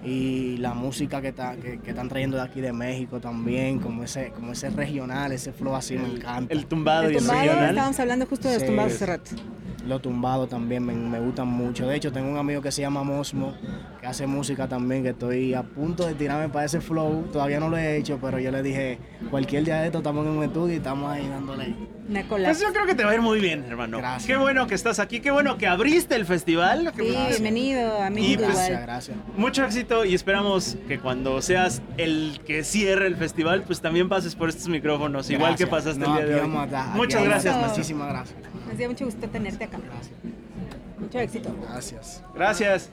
Y 0.05 0.57
la 0.57 0.73
música 0.73 1.21
que, 1.21 1.29
está, 1.29 1.55
que, 1.57 1.79
que 1.79 1.89
están 1.91 2.07
trayendo 2.09 2.37
de 2.37 2.43
aquí 2.43 2.61
de 2.61 2.71
México 2.73 3.19
también, 3.19 3.79
como 3.79 4.03
ese, 4.03 4.31
como 4.31 4.51
ese 4.53 4.69
regional, 4.69 5.31
ese 5.33 5.51
flow 5.53 5.75
así 5.75 5.97
me 5.97 6.07
encanta. 6.07 6.53
El 6.53 6.65
tumbado 6.65 7.03
El 7.03 7.13
y 7.13 7.15
el 7.15 7.19
tumbado, 7.19 7.41
regional. 7.41 7.69
estábamos 7.69 7.99
hablando 7.99 8.25
justo 8.25 8.47
de 8.47 8.53
los 8.55 8.61
Sí. 8.63 8.67
tumbados 8.67 8.93
hace 8.93 9.05
rato. 9.05 9.31
Lo 9.85 9.99
tumbado 9.99 10.47
también 10.47 10.85
me, 10.85 10.93
me 10.93 11.19
gustan 11.19 11.47
mucho. 11.47 11.85
De 11.87 11.95
hecho, 11.97 12.11
tengo 12.13 12.29
un 12.31 12.37
amigo 12.37 12.61
que 12.61 12.71
se 12.71 12.81
llama 12.81 13.03
Mosmo, 13.03 13.53
que 14.03 14.09
hace 14.09 14.27
música 14.27 14.67
también, 14.67 15.01
que 15.01 15.11
estoy 15.11 15.53
a 15.53 15.63
punto 15.63 16.05
de 16.05 16.13
tirarme 16.13 16.49
para 16.49 16.65
ese 16.65 16.81
flow. 16.81 17.29
Todavía 17.31 17.61
no 17.61 17.69
lo 17.69 17.77
he 17.77 17.95
hecho, 17.95 18.19
pero 18.21 18.37
yo 18.37 18.51
le 18.51 18.61
dije, 18.61 18.97
cualquier 19.31 19.63
día 19.63 19.79
de 19.79 19.85
esto 19.85 19.99
estamos 19.99 20.25
en 20.25 20.33
un 20.33 20.43
estudio 20.43 20.73
y 20.73 20.77
estamos 20.77 21.09
ahí 21.09 21.25
dándole. 21.25 21.73
Una 22.09 22.27
cola. 22.27 22.49
Pues 22.49 22.59
yo 22.59 22.73
creo 22.73 22.85
que 22.85 22.95
te 22.95 23.05
va 23.05 23.11
a 23.11 23.15
ir 23.15 23.21
muy 23.21 23.39
bien, 23.39 23.63
hermano. 23.63 23.99
Gracias. 23.99 24.25
Qué 24.25 24.35
bueno 24.35 24.67
que 24.67 24.75
estás 24.75 24.99
aquí, 24.99 25.21
qué 25.21 25.31
bueno 25.31 25.57
que 25.57 25.67
abriste 25.67 26.15
el 26.15 26.25
festival. 26.25 26.91
Sí, 26.97 27.15
bienvenido 27.29 27.97
a 28.01 28.09
México 28.09 28.43
pues, 28.43 28.55
Gracias, 28.55 28.81
gracias. 28.81 29.17
Mucho 29.37 29.63
éxito 29.63 30.03
y 30.03 30.15
esperamos 30.15 30.75
que 30.85 30.99
cuando 30.99 31.41
seas 31.41 31.81
el 31.95 32.41
que 32.45 32.65
cierre 32.65 33.07
el 33.07 33.15
festival, 33.15 33.63
pues 33.63 33.79
también 33.79 34.09
pases 34.09 34.35
por 34.35 34.49
estos 34.49 34.67
micrófonos, 34.67 35.29
igual 35.29 35.55
que 35.55 35.63
Gracias. 35.63 35.69
pasaste 35.69 36.05
No, 36.05 36.19
el 36.19 36.25
día 36.25 36.25
de 36.25 36.41
aquí 36.41 36.43
hoy. 36.43 36.49
vamos 36.49 36.61
a 36.61 36.65
estar, 36.65 36.89
aquí 36.89 36.97
Muchas 36.97 37.23
gracias. 37.23 37.69
Muchísimas 37.69 38.09
gracias. 38.09 38.37
Nos 38.67 38.77
dio 38.77 38.89
mucho 38.89 39.05
gusto 39.05 39.29
tenerte 39.29 39.63
acá. 39.63 39.77
Gracias. 39.81 40.15
Mucho 40.99 41.19
éxito. 41.19 41.55
Gracias. 41.69 42.21
Gracias. 42.35 42.89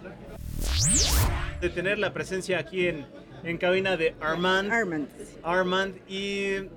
De 1.61 1.69
tener 1.69 1.99
la 1.99 2.13
presencia 2.13 2.59
aquí 2.59 2.87
en, 2.89 3.07
en 3.45 3.59
cabina 3.59 3.97
de 3.97 4.15
Armand. 4.21 4.73
Armand. 4.73 5.09
Armand 5.43 5.97
y 6.09 6.51
bien 6.59 6.69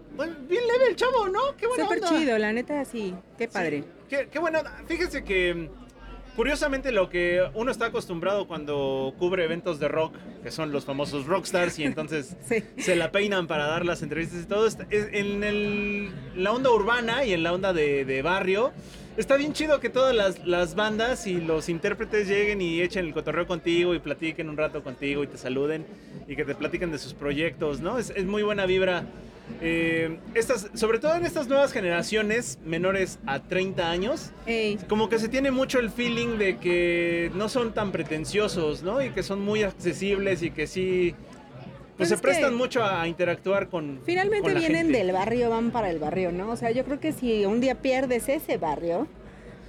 leve 0.67 0.89
el 0.89 0.95
chavo, 0.95 1.27
¿no? 1.29 1.55
Qué 1.57 1.67
buena 1.67 1.85
Súper 1.85 2.03
onda. 2.03 2.09
chido, 2.09 2.37
la 2.37 2.51
neta, 2.53 2.83
sí. 2.85 3.15
Qué 3.37 3.47
padre. 3.47 3.81
Sí, 3.81 3.85
qué, 4.09 4.27
qué 4.31 4.39
buena 4.39 4.59
onda. 4.59 4.83
Fíjese 4.87 5.23
que 5.23 5.53
mm, 5.53 6.35
curiosamente 6.35 6.91
lo 6.91 7.09
que 7.09 7.41
uno 7.53 7.71
está 7.71 7.85
acostumbrado 7.87 8.45
cuando 8.47 9.13
cubre 9.17 9.45
eventos 9.45 9.79
de 9.79 9.87
rock, 9.87 10.15
que 10.43 10.51
son 10.51 10.71
los 10.73 10.83
famosos 10.83 11.25
rockstars 11.27 11.79
y 11.79 11.83
entonces 11.85 12.35
Sí. 12.47 12.63
se 12.77 12.95
la 12.97 13.11
peinan 13.11 13.47
para 13.47 13.67
dar 13.67 13.85
las 13.85 14.01
entrevistas 14.01 14.43
y 14.43 14.45
todo, 14.47 14.67
es- 14.67 14.77
en 14.91 15.43
el- 15.45 16.11
la 16.35 16.51
onda 16.51 16.71
urbana 16.71 17.23
y 17.23 17.31
en 17.33 17.43
la 17.43 17.53
onda 17.53 17.71
de, 17.71 18.03
de 18.03 18.21
barrio. 18.21 18.73
Está 19.15 19.37
bien 19.37 19.53
chido 19.53 19.79
que 19.79 19.89
todas 19.89 20.15
las, 20.15 20.43
las 20.43 20.73
bandas 20.73 21.27
y 21.27 21.39
los 21.39 21.69
intérpretes 21.69 22.27
lleguen 22.27 22.61
y 22.61 22.81
echen 22.81 23.05
el 23.05 23.13
cotorreo 23.13 23.45
contigo 23.45 23.93
y 23.93 23.99
platiquen 23.99 24.49
un 24.49 24.57
rato 24.57 24.83
contigo 24.83 25.23
y 25.23 25.27
te 25.27 25.37
saluden 25.37 25.85
y 26.27 26.35
que 26.35 26.43
te 26.43 26.55
platiquen 26.55 26.91
de 26.91 26.97
sus 26.97 27.13
proyectos, 27.13 27.79
¿no? 27.79 27.99
Es, 27.99 28.09
es 28.09 28.25
muy 28.25 28.41
buena 28.41 28.65
vibra. 28.65 29.05
Eh, 29.61 30.17
estas, 30.33 30.71
sobre 30.73 30.97
todo 30.97 31.13
en 31.15 31.25
estas 31.25 31.47
nuevas 31.47 31.71
generaciones 31.73 32.57
menores 32.65 33.19
a 33.27 33.39
30 33.39 33.91
años, 33.91 34.31
Ey, 34.47 34.79
como 34.89 35.09
que 35.09 35.19
se 35.19 35.27
tiene 35.27 35.51
mucho 35.51 35.79
el 35.79 35.91
feeling 35.91 36.39
de 36.39 36.57
que 36.57 37.29
no 37.35 37.49
son 37.49 37.71
tan 37.73 37.91
pretenciosos, 37.91 38.81
¿no? 38.81 39.03
Y 39.03 39.11
que 39.11 39.21
son 39.21 39.41
muy 39.41 39.61
accesibles 39.61 40.41
y 40.41 40.49
que 40.49 40.65
sí, 40.65 41.13
pues, 41.97 42.09
Pues 42.09 42.09
se 42.09 42.17
prestan 42.17 42.55
mucho 42.55 42.83
a 42.83 43.07
interactuar 43.07 43.69
con 43.69 43.99
finalmente 44.05 44.41
con 44.43 44.53
la 44.53 44.59
vienen 44.59 44.83
gente. 44.85 44.97
del 44.97 45.11
barrio, 45.11 45.49
van 45.49 45.71
para 45.71 45.89
el 45.89 45.99
barrio, 45.99 46.31
¿no? 46.31 46.49
O 46.51 46.55
sea, 46.55 46.71
yo 46.71 46.83
creo 46.85 46.99
que 46.99 47.11
si 47.13 47.45
un 47.45 47.61
día 47.61 47.75
pierdes 47.75 48.27
ese 48.29 48.57
barrio, 48.57 49.07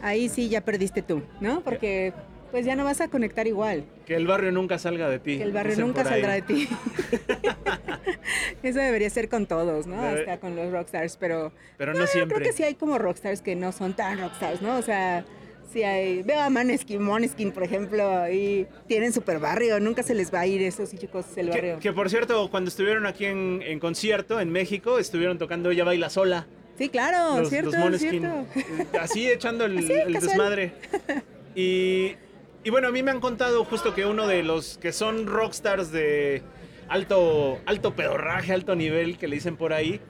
ahí 0.03 0.29
sí 0.29 0.49
ya 0.49 0.61
perdiste 0.63 1.03
tú, 1.03 1.23
¿no? 1.41 1.61
Porque 1.61 2.13
pues 2.51 2.65
ya 2.65 2.77
no 2.77 2.85
vas 2.85 3.01
a 3.01 3.09
conectar 3.09 3.47
igual. 3.49 3.85
Que 4.07 4.15
el 4.15 4.27
barrio 4.29 4.53
nunca 4.53 4.79
salga 4.79 5.09
de 5.11 5.19
ti. 5.19 5.39
Que 5.39 5.43
el 5.43 5.51
barrio 5.53 5.77
nunca 5.79 6.05
saldrá 6.05 6.35
de 6.35 6.43
ti. 6.43 6.69
Eso 8.63 8.79
debería 8.79 9.11
ser 9.11 9.29
con 9.29 9.47
todos, 9.47 9.87
¿no? 9.87 9.97
Debe- 10.03 10.21
Hasta 10.21 10.39
con 10.41 10.57
los 10.57 10.71
rockstars, 10.73 11.17
pero 11.17 11.53
Pero 11.77 11.93
no, 11.93 11.99
no 12.01 12.05
yo 12.05 12.11
siempre. 12.11 12.37
creo 12.37 12.47
que 12.51 12.57
sí 12.57 12.63
hay 12.63 12.75
como 12.75 12.99
rockstars 12.99 13.43
que 13.43 13.57
no 13.57 13.73
son 13.73 13.95
tan 13.95 14.19
rockstars, 14.21 14.63
¿no? 14.63 14.77
O 14.77 14.83
sea, 14.83 15.25
sí 15.73 15.83
hay, 15.83 16.23
veo 16.23 16.41
a 16.41 16.51
Maneskin, 16.51 17.03
Moneskin, 17.03 17.53
por 17.53 17.63
ejemplo, 17.63 18.29
y 18.31 18.67
tienen 18.87 19.13
super 19.13 19.39
barrio, 19.39 19.81
nunca 19.81 20.03
se 20.03 20.15
les 20.15 20.33
va 20.33 20.41
a 20.41 20.47
ir 20.47 20.63
esos 20.63 20.95
chicos 20.95 21.27
el 21.37 21.49
barrio. 21.51 21.79
que, 21.81 21.93
por 21.93 22.09
cierto, 22.11 22.51
cuando 22.51 22.69
estuvieron 22.69 23.07
aquí 23.07 23.25
en, 23.27 23.63
en 23.65 23.79
concierto 23.81 24.41
en 24.41 24.51
México, 24.51 24.99
estuvieron 24.99 25.39
tocando 25.39 25.71
Ella 25.71 25.85
Baila 25.85 26.11
Sola. 26.11 26.47
Sí, 26.79 26.89
claro, 26.89 27.39
los, 27.41 27.49
cierto, 27.51 27.71
los 27.89 28.01
cierto. 28.01 28.27
Eh, 28.57 28.87
Así 29.01 29.31
echando 29.31 29.65
el, 29.65 29.79
Así, 29.79 29.93
el 29.93 30.13
casual. 30.13 30.21
desmadre. 30.23 30.73
Y, 31.57 32.17
y 32.65 32.71
bueno, 32.71 32.89
a 32.89 32.91
mí 32.91 33.05
me 33.05 33.13
han 33.13 33.21
contado 33.21 33.65
justo 33.65 33.95
que 33.95 34.07
uno 34.07 34.27
de 34.27 34.43
los 34.43 34.77
que 34.79 34.91
son 34.91 35.29
rockstars 35.29 35.93
de 35.93 36.43
alto, 36.89 37.61
alto 37.65 37.95
pedorraje, 37.95 38.53
alto 38.53 38.75
nivel, 38.75 39.19
que 39.19 39.29
le 39.29 39.37
dicen 39.37 39.57
por 39.57 39.73
ahí, 39.73 40.01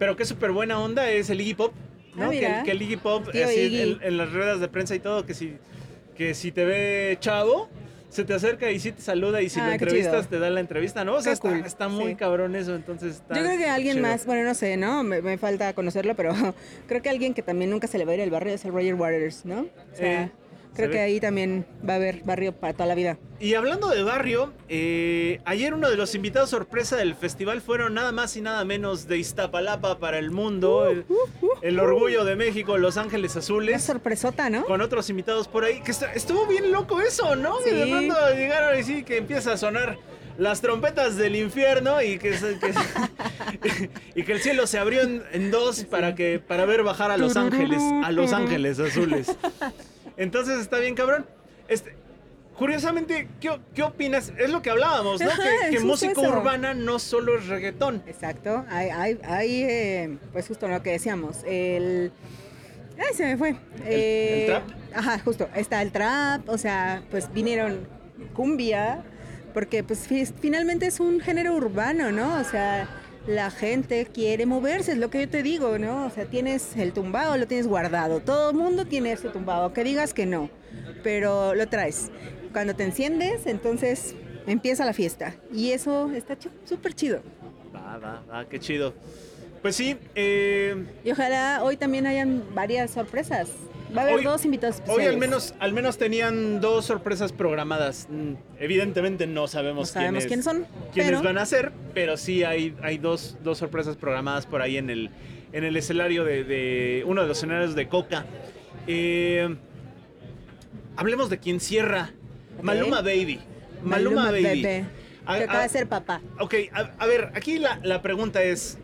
pero 0.00 0.16
que 0.16 0.24
es 0.24 0.28
súper 0.28 0.50
buena 0.50 0.80
onda, 0.80 1.08
es 1.08 1.30
el 1.30 1.40
Iggy 1.40 1.54
Pop. 1.54 1.72
¿No? 2.18 2.26
Ah, 2.26 2.30
que, 2.30 2.46
el, 2.46 2.62
que 2.64 2.70
el 2.72 2.82
Iggy 2.82 2.96
Pop, 2.96 3.30
Tío 3.30 3.44
así, 3.44 3.60
Iggy. 3.60 3.82
en, 3.82 3.98
en 4.02 4.16
las 4.16 4.32
ruedas 4.32 4.60
de 4.60 4.68
prensa 4.68 4.94
y 4.94 4.98
todo, 5.00 5.24
que 5.24 5.34
si, 5.34 5.54
que 6.16 6.34
si 6.34 6.52
te 6.52 6.64
ve 6.64 7.16
chavo, 7.20 7.68
se 8.10 8.24
te 8.24 8.32
acerca 8.34 8.70
y 8.70 8.80
sí 8.80 8.92
te 8.92 9.02
saluda 9.02 9.42
y 9.42 9.50
si 9.50 9.60
Ah, 9.60 9.66
lo 9.66 9.72
entrevistas 9.72 10.26
chido. 10.26 10.28
te 10.30 10.38
da 10.38 10.48
la 10.50 10.60
entrevista, 10.60 11.04
¿no? 11.04 11.16
O 11.16 11.20
sea, 11.20 11.34
está, 11.34 11.48
cool, 11.50 11.62
está 11.66 11.88
muy 11.88 12.12
sí. 12.12 12.14
cabrón 12.16 12.56
eso, 12.56 12.74
entonces 12.74 13.16
está 13.16 13.34
Yo 13.36 13.42
creo 13.44 13.58
que 13.58 13.66
alguien 13.68 13.96
chido. 13.96 14.08
más, 14.08 14.24
bueno, 14.24 14.44
no 14.44 14.54
sé, 14.54 14.76
¿no? 14.78 15.02
Me, 15.04 15.20
me 15.20 15.36
falta 15.36 15.72
conocerlo, 15.74 16.14
pero 16.16 16.32
creo 16.88 17.02
que 17.02 17.10
alguien 17.10 17.34
que 17.34 17.42
también 17.42 17.70
nunca 17.70 17.86
se 17.86 17.98
le 17.98 18.04
va 18.06 18.12
a 18.12 18.14
ir 18.14 18.20
el 18.22 18.30
barrio 18.30 18.54
es 18.54 18.64
el 18.64 18.72
Roger 18.72 18.94
Waters, 18.94 19.44
¿no? 19.44 19.60
O 19.60 19.96
sea, 19.96 20.22
Eh. 20.24 20.30
Creo 20.74 20.90
que 20.90 21.00
ahí 21.00 21.18
también 21.20 21.66
va 21.88 21.94
a 21.94 21.96
haber 21.96 22.22
barrio 22.22 22.52
para 22.52 22.72
toda 22.72 22.86
la 22.86 22.94
vida. 22.94 23.18
Y 23.40 23.54
hablando 23.54 23.88
de 23.88 24.02
barrio, 24.02 24.52
eh, 24.68 25.40
ayer 25.44 25.74
uno 25.74 25.90
de 25.90 25.96
los 25.96 26.14
invitados 26.14 26.50
sorpresa 26.50 26.96
del 26.96 27.14
festival 27.16 27.60
fueron 27.60 27.94
nada 27.94 28.12
más 28.12 28.36
y 28.36 28.40
nada 28.40 28.64
menos 28.64 29.08
de 29.08 29.18
Iztapalapa 29.18 29.98
para 29.98 30.18
el 30.18 30.30
mundo, 30.30 30.86
el, 30.88 31.04
el 31.62 31.78
orgullo 31.80 32.24
de 32.24 32.36
México, 32.36 32.78
Los 32.78 32.96
Ángeles 32.96 33.32
Una 33.32 33.38
Azules. 33.40 33.82
sorpresota, 33.82 34.50
¿no? 34.50 34.64
Con 34.66 34.80
otros 34.80 35.10
invitados 35.10 35.48
por 35.48 35.64
ahí, 35.64 35.80
que 35.82 35.90
estuvo 35.90 36.46
bien 36.46 36.70
loco 36.72 37.00
eso, 37.00 37.34
¿no? 37.36 37.58
Que 37.58 37.72
de 37.72 37.84
Sí. 37.84 37.90
pronto 37.90 38.14
llegaron 38.34 38.78
y 38.78 38.82
sí, 38.84 39.02
que 39.02 39.16
empieza 39.18 39.52
a 39.52 39.56
sonar 39.56 39.98
las 40.36 40.60
trompetas 40.60 41.16
del 41.16 41.34
infierno 41.34 42.00
y 42.00 42.18
que, 42.18 42.36
se- 42.36 42.58
que- 42.60 42.72
y 44.14 44.22
que 44.22 44.32
el 44.32 44.40
cielo 44.40 44.66
se 44.68 44.78
abrió 44.78 45.02
en, 45.02 45.22
en 45.32 45.50
dos 45.50 45.84
para 45.84 46.14
que 46.14 46.38
para 46.38 46.64
ver 46.64 46.82
bajar 46.84 47.10
a 47.10 47.16
Los 47.16 47.36
Ángeles, 47.36 47.82
a 48.04 48.12
Los 48.12 48.32
Ángeles 48.32 48.78
Azules. 48.78 49.36
Entonces 50.18 50.58
está 50.60 50.78
bien 50.78 50.94
cabrón. 50.94 51.24
Este, 51.68 51.94
curiosamente, 52.56 53.28
¿qué, 53.40 53.58
qué 53.74 53.82
opinas? 53.82 54.32
Es 54.36 54.50
lo 54.50 54.60
que 54.60 54.68
hablábamos, 54.70 55.20
¿no? 55.20 55.30
Ajá, 55.30 55.42
que 55.70 55.80
música 55.80 56.12
eso. 56.12 56.22
urbana 56.30 56.74
no 56.74 56.98
solo 56.98 57.38
es 57.38 57.46
reggaetón. 57.46 58.02
Exacto. 58.06 58.64
Hay, 58.68 58.90
hay, 58.90 59.18
hay, 59.24 59.62
eh, 59.62 60.18
pues 60.32 60.46
justo 60.48 60.68
lo 60.68 60.82
que 60.82 60.90
decíamos. 60.90 61.38
El. 61.46 62.12
Ay, 62.98 63.14
se 63.14 63.24
me 63.24 63.36
fue. 63.36 63.56
Eh, 63.86 64.40
el 64.40 64.46
trap? 64.46 64.62
Ajá, 64.94 65.18
justo. 65.20 65.48
Está 65.54 65.80
el 65.82 65.92
trap. 65.92 66.48
O 66.48 66.58
sea, 66.58 67.02
pues 67.10 67.32
vinieron 67.32 67.86
cumbia. 68.34 69.02
Porque, 69.54 69.82
pues, 69.82 70.00
fi- 70.06 70.26
finalmente 70.26 70.86
es 70.86 71.00
un 71.00 71.20
género 71.20 71.54
urbano, 71.54 72.12
¿no? 72.12 72.38
O 72.38 72.44
sea, 72.44 72.86
la 73.28 73.50
gente 73.50 74.06
quiere 74.06 74.46
moverse, 74.46 74.92
es 74.92 74.98
lo 74.98 75.10
que 75.10 75.20
yo 75.20 75.28
te 75.28 75.42
digo, 75.42 75.78
¿no? 75.78 76.06
O 76.06 76.10
sea, 76.10 76.24
tienes 76.24 76.74
el 76.76 76.94
tumbado, 76.94 77.36
lo 77.36 77.46
tienes 77.46 77.66
guardado. 77.66 78.20
Todo 78.20 78.50
el 78.50 78.56
mundo 78.56 78.86
tiene 78.86 79.12
ese 79.12 79.28
tumbado. 79.28 79.74
Que 79.74 79.84
digas 79.84 80.14
que 80.14 80.24
no. 80.24 80.48
Pero 81.02 81.54
lo 81.54 81.68
traes. 81.68 82.10
Cuando 82.54 82.74
te 82.74 82.84
enciendes, 82.84 83.46
entonces 83.46 84.14
empieza 84.46 84.86
la 84.86 84.94
fiesta. 84.94 85.34
Y 85.52 85.72
eso 85.72 86.10
está 86.12 86.38
súper 86.64 86.94
chido. 86.94 87.20
Va, 87.74 87.98
va, 87.98 88.22
va, 88.30 88.48
qué 88.48 88.58
chido. 88.58 88.94
Pues 89.60 89.76
sí, 89.76 89.98
eh, 90.14 90.86
Y 91.04 91.10
ojalá 91.10 91.60
hoy 91.62 91.76
también 91.76 92.06
hayan 92.06 92.42
varias 92.54 92.92
sorpresas. 92.92 93.50
Va 93.96 94.02
a 94.02 94.04
haber 94.04 94.16
Hoy- 94.16 94.24
dos 94.24 94.44
invitados 94.44 94.76
Hoy 94.76 94.82
especiales. 95.04 95.14
al 95.14 95.18
menos, 95.18 95.54
al 95.60 95.72
menos 95.72 95.98
tenían 95.98 96.60
dos 96.60 96.84
sorpresas 96.86 97.32
programadas. 97.32 98.06
Mm, 98.10 98.34
Evidentemente 98.58 99.26
no 99.26 99.42
No 99.42 99.46
sabemos, 99.48 99.92
quiénes 99.92 100.44
son. 100.44 100.66
quiénes 100.92 101.12
pero 101.12 101.22
van 101.22 101.38
a 101.38 101.46
ser, 101.46 101.72
pero 101.94 102.16
sí 102.16 102.44
hay, 102.44 102.74
hay 102.82 102.98
dos, 102.98 103.36
dos 103.42 103.58
sorpresas 103.58 103.96
programadas 103.96 104.46
por 104.46 104.60
ahí 104.62 104.76
en 104.76 104.90
el, 104.90 105.10
en 105.52 105.64
el 105.64 105.76
escenario 105.76 106.24
de, 106.24 106.44
de- 106.44 107.04
uno 107.06 107.22
de 107.22 107.28
los 107.28 107.38
escenarios 107.38 107.74
de 107.74 107.88
Coca. 107.88 108.26
Eh, 108.86 109.56
hablemos 110.96 111.30
de 111.30 111.38
quien 111.38 111.60
cierra. 111.60 112.10
Maluma 112.62 113.00
Baby. 113.00 113.40
Maluma, 113.82 114.30
Baby. 114.30 114.84
A- 115.24 115.36
que 115.38 115.44
acaba 115.44 115.60
a- 115.60 115.62
de 115.62 115.68
ser 115.68 115.88
papá. 115.88 116.20
Ok, 116.40 116.54
a, 116.72 116.90
a 116.98 117.06
ver, 117.06 117.30
aquí 117.34 117.58
la, 117.58 117.78
la 117.84 118.02
pregunta 118.02 118.42
es, 118.42 118.78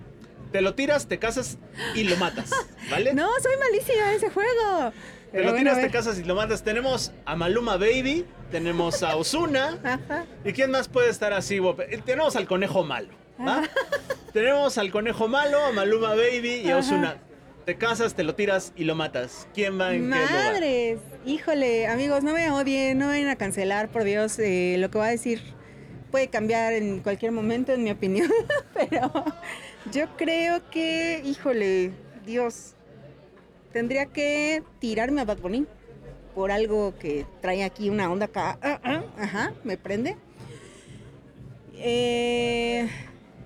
¿te 0.54 0.60
lo 0.60 0.76
tiras, 0.76 1.08
te 1.08 1.18
casas 1.18 1.58
y 1.96 2.04
lo 2.04 2.16
matas? 2.16 2.48
¿Vale? 2.90 3.12
No, 3.12 3.28
soy 3.42 3.56
malísima 3.58 4.10
en 4.10 4.16
ese 4.18 4.30
juego. 4.30 4.92
Te 5.32 5.38
Pero 5.38 5.50
lo 5.50 5.56
tiras, 5.56 5.80
te 5.80 5.90
casas 5.90 6.16
y 6.20 6.22
lo 6.22 6.36
matas. 6.36 6.62
Tenemos 6.62 7.10
a 7.24 7.34
Maluma 7.34 7.76
Baby, 7.76 8.24
tenemos 8.52 9.02
a 9.02 9.16
Osuna. 9.16 9.80
¿Y 10.44 10.52
quién 10.52 10.70
más 10.70 10.86
puede 10.86 11.10
estar 11.10 11.32
así? 11.32 11.56
Eh, 11.56 12.00
Tenemos 12.06 12.36
al 12.36 12.46
conejo 12.46 12.84
malo. 12.84 13.08
¿va? 13.40 13.64
tenemos 14.32 14.78
al 14.78 14.92
conejo 14.92 15.26
malo, 15.26 15.58
a 15.64 15.72
Maluma 15.72 16.10
Baby 16.10 16.62
y 16.64 16.70
a. 16.70 16.76
Osuna. 16.76 17.16
Te 17.64 17.76
casas, 17.76 18.14
te 18.14 18.22
lo 18.22 18.36
tiras 18.36 18.72
y 18.76 18.84
lo 18.84 18.94
matas. 18.94 19.48
¿Quién 19.54 19.80
va 19.80 19.92
en 19.92 20.02
qué 20.02 20.18
lugar? 20.18 20.52
Madres, 20.52 21.00
híjole, 21.26 21.88
amigos, 21.88 22.22
no 22.22 22.32
me 22.32 22.48
odien, 22.52 22.96
no 22.96 23.08
vayan 23.08 23.28
a 23.28 23.34
cancelar, 23.34 23.88
por 23.88 24.04
Dios, 24.04 24.38
eh, 24.38 24.76
lo 24.78 24.88
que 24.88 24.98
va 24.98 25.06
a 25.06 25.10
decir 25.10 25.42
puede 26.14 26.28
cambiar 26.28 26.74
en 26.74 27.00
cualquier 27.00 27.32
momento, 27.32 27.72
en 27.72 27.82
mi 27.82 27.90
opinión, 27.90 28.30
pero 28.72 29.10
yo 29.92 30.06
creo 30.16 30.60
que, 30.70 31.22
híjole, 31.24 31.92
Dios, 32.24 32.74
tendría 33.72 34.06
que 34.06 34.62
tirarme 34.78 35.20
a 35.20 35.24
Bad 35.24 35.38
Bunny 35.38 35.66
por 36.34 36.50
algo 36.50 36.94
que 36.98 37.26
trae 37.40 37.62
aquí 37.62 37.90
una 37.90 38.10
onda 38.10 38.26
acá, 38.26 38.58
ah, 38.62 38.80
ah, 38.82 39.02
ajá, 39.18 39.54
me 39.62 39.76
prende. 39.76 40.16
Eh, 41.76 42.88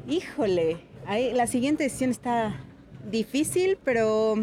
híjole, 0.07 0.79
ahí, 1.07 1.33
la 1.33 1.47
siguiente 1.47 1.85
decisión 1.85 2.11
está 2.11 2.55
difícil, 3.11 3.79
pero 3.85 4.37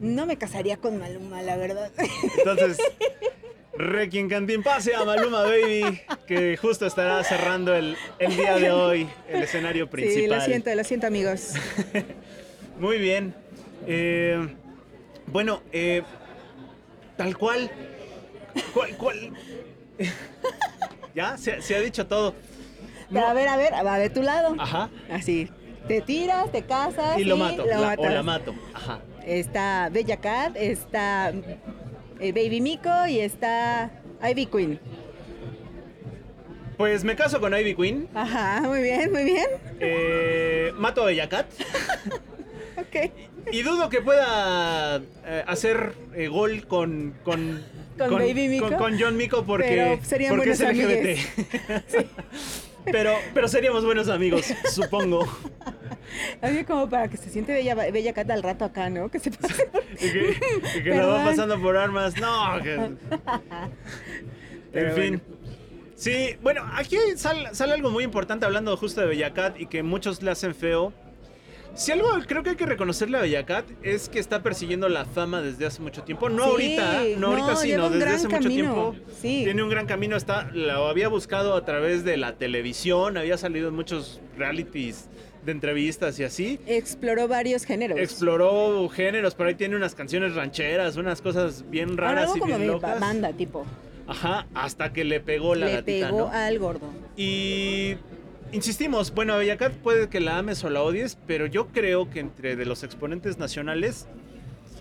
no 0.00 0.26
me 0.26 0.36
casaría 0.36 0.76
con 0.76 0.98
Maluma, 0.98 1.42
la 1.42 1.56
verdad. 1.56 1.92
Entonces, 2.38 2.78
Requiem 3.76 4.28
Cantín 4.28 4.62
pase 4.62 4.94
a 4.94 5.04
Maluma 5.04 5.42
Baby, 5.42 6.00
que 6.26 6.56
justo 6.56 6.86
estará 6.86 7.22
cerrando 7.24 7.74
el, 7.74 7.96
el 8.20 8.36
día 8.36 8.54
de 8.56 8.70
hoy 8.70 9.08
el 9.28 9.42
escenario 9.42 9.90
principal. 9.90 10.22
Sí, 10.22 10.26
lo 10.28 10.40
siento, 10.40 10.74
lo 10.74 10.84
siento, 10.84 11.06
amigos. 11.08 11.54
Muy 12.78 12.98
bien. 12.98 13.34
Eh, 13.86 14.46
bueno, 15.26 15.62
eh, 15.72 16.02
tal 17.16 17.36
cual. 17.36 17.68
¿Cuál? 18.72 18.96
cuál? 18.96 19.32
ya, 21.14 21.36
se, 21.36 21.60
se 21.60 21.74
ha 21.74 21.80
dicho 21.80 22.06
todo. 22.06 22.34
Pero 23.12 23.26
a 23.26 23.34
ver, 23.34 23.48
a 23.48 23.56
ver, 23.56 23.72
va 23.84 23.98
de 23.98 24.10
tu 24.10 24.22
lado. 24.22 24.54
Ajá. 24.58 24.88
Así, 25.10 25.50
te 25.88 26.00
tiras, 26.00 26.50
te 26.52 26.62
casas 26.62 27.18
Y 27.18 27.24
lo 27.24 27.36
mato. 27.36 27.64
la- 27.66 27.94
o 27.98 28.08
la 28.08 28.22
mato. 28.22 28.54
Ajá. 28.72 29.00
Está 29.26 29.88
Bella 29.90 30.18
Cat, 30.18 30.54
está 30.56 31.32
eh, 32.20 32.32
Baby 32.32 32.60
Miko 32.60 33.06
y 33.08 33.20
está 33.20 33.90
Ivy 34.22 34.46
Queen. 34.46 34.80
Pues 36.76 37.04
me 37.04 37.14
caso 37.14 37.40
con 37.40 37.56
Ivy 37.56 37.74
Queen. 37.74 38.08
Ajá, 38.14 38.62
muy 38.62 38.82
bien, 38.82 39.12
muy 39.12 39.24
bien. 39.24 39.46
eh, 39.80 40.72
mato 40.76 41.06
a 41.06 41.28
Cat. 41.28 41.46
Ok. 42.76 43.12
Y 43.52 43.62
dudo 43.62 43.88
que 43.88 44.00
pueda 44.00 45.00
eh, 45.24 45.44
hacer 45.46 45.92
eh, 46.16 46.26
gol 46.26 46.66
con, 46.66 47.14
con, 47.22 47.62
¿Con 47.96 48.10
Baby 48.10 48.48
Miko? 48.48 48.68
Con, 48.68 48.76
con 48.78 49.00
John 49.00 49.16
Miko 49.16 49.44
porque, 49.44 49.68
Pero 49.68 50.04
serían 50.04 50.34
porque 50.36 50.50
es 50.50 50.60
LGBT. 50.60 51.18
pero, 52.90 53.12
pero 53.32 53.48
seríamos 53.48 53.84
buenos 53.84 54.08
amigos, 54.08 54.46
supongo. 54.72 55.26
Así 56.40 56.64
como 56.64 56.88
para 56.88 57.08
que 57.08 57.16
se 57.16 57.30
siente 57.30 57.52
Bella, 57.52 57.74
Bella 57.74 58.12
Cat 58.12 58.30
al 58.30 58.42
rato 58.42 58.64
acá, 58.64 58.88
¿no? 58.90 59.10
Que 59.10 59.18
se 59.18 59.30
pase 59.30 59.66
por- 59.66 59.82
Y 59.94 59.96
que, 60.12 60.36
y 60.78 60.82
que 60.82 60.90
la 60.90 61.06
va 61.06 61.24
pasando 61.24 61.60
por 61.60 61.76
armas. 61.76 62.14
No, 62.20 62.62
que- 62.62 62.90
en 64.72 64.92
fin. 64.94 65.22
Sí, 65.96 66.36
bueno, 66.42 66.62
aquí 66.74 66.96
sal- 67.16 67.50
sale 67.54 67.72
algo 67.72 67.90
muy 67.90 68.04
importante 68.04 68.44
hablando 68.46 68.76
justo 68.76 69.00
de 69.00 69.06
Bellacat 69.06 69.58
y 69.60 69.66
que 69.66 69.82
muchos 69.82 70.22
le 70.22 70.30
hacen 70.30 70.54
feo. 70.54 70.92
Si 71.74 71.90
algo 71.90 72.08
creo 72.26 72.44
que 72.44 72.50
hay 72.50 72.56
que 72.56 72.66
reconocerle 72.66 73.18
a 73.18 73.22
Bellacat 73.22 73.64
es 73.82 74.08
que 74.08 74.20
está 74.20 74.42
persiguiendo 74.42 74.88
la 74.88 75.04
fama 75.04 75.42
desde 75.42 75.66
hace 75.66 75.82
mucho 75.82 76.02
tiempo. 76.04 76.28
No 76.28 76.44
Sí, 76.44 76.50
ahorita, 76.78 77.02
no, 77.18 77.26
ahorita 77.28 77.56
sí, 77.56 77.68
lleva 77.68 77.78
no, 77.82 77.86
un 77.88 77.98
desde 77.98 78.14
hace 78.14 78.28
mucho 78.28 78.48
tiempo. 78.48 78.94
Sí. 79.20 79.40
Tiene 79.44 79.60
un 79.62 79.68
gran 79.70 79.86
camino, 79.86 80.16
está, 80.16 80.48
lo 80.52 80.86
había 80.86 81.08
buscado 81.08 81.54
a 81.56 81.64
través 81.64 82.04
de 82.04 82.16
la 82.16 82.36
televisión, 82.36 83.16
había 83.16 83.36
salido 83.38 83.68
en 83.70 83.74
muchos 83.74 84.20
realities 84.38 85.08
de 85.44 85.50
entrevistas 85.50 86.18
y 86.20 86.24
así. 86.24 86.60
Exploró 86.66 87.26
varios 87.26 87.64
géneros. 87.64 87.98
Exploró 87.98 88.88
géneros, 88.88 89.34
por 89.34 89.48
ahí 89.48 89.56
tiene 89.56 89.74
unas 89.74 89.96
canciones 89.96 90.36
rancheras, 90.36 90.96
unas 90.96 91.20
cosas 91.22 91.68
bien 91.70 91.96
raras 91.96 92.24
algo 92.30 92.36
y 92.36 92.40
como 92.40 92.56
bien 92.56 92.70
locas. 92.70 93.00
banda, 93.00 93.32
tipo. 93.32 93.66
Ajá, 94.06 94.46
hasta 94.54 94.92
que 94.92 95.02
le 95.02 95.18
pegó 95.18 95.54
la 95.56 95.66
Le 95.66 95.72
gatita, 95.72 96.06
pegó 96.06 96.18
¿no? 96.20 96.30
al 96.30 96.58
gordo. 96.60 96.86
Y 97.16 97.96
insistimos, 98.52 99.14
bueno, 99.14 99.34
a 99.34 99.38
Bellacat 99.38 99.72
puede 99.72 100.08
que 100.08 100.20
la 100.20 100.38
ames 100.38 100.62
o 100.64 100.70
la 100.70 100.82
odies, 100.82 101.18
pero 101.26 101.46
yo 101.46 101.68
creo 101.68 102.10
que 102.10 102.20
entre 102.20 102.56
de 102.56 102.64
los 102.64 102.82
exponentes 102.82 103.38
nacionales, 103.38 104.06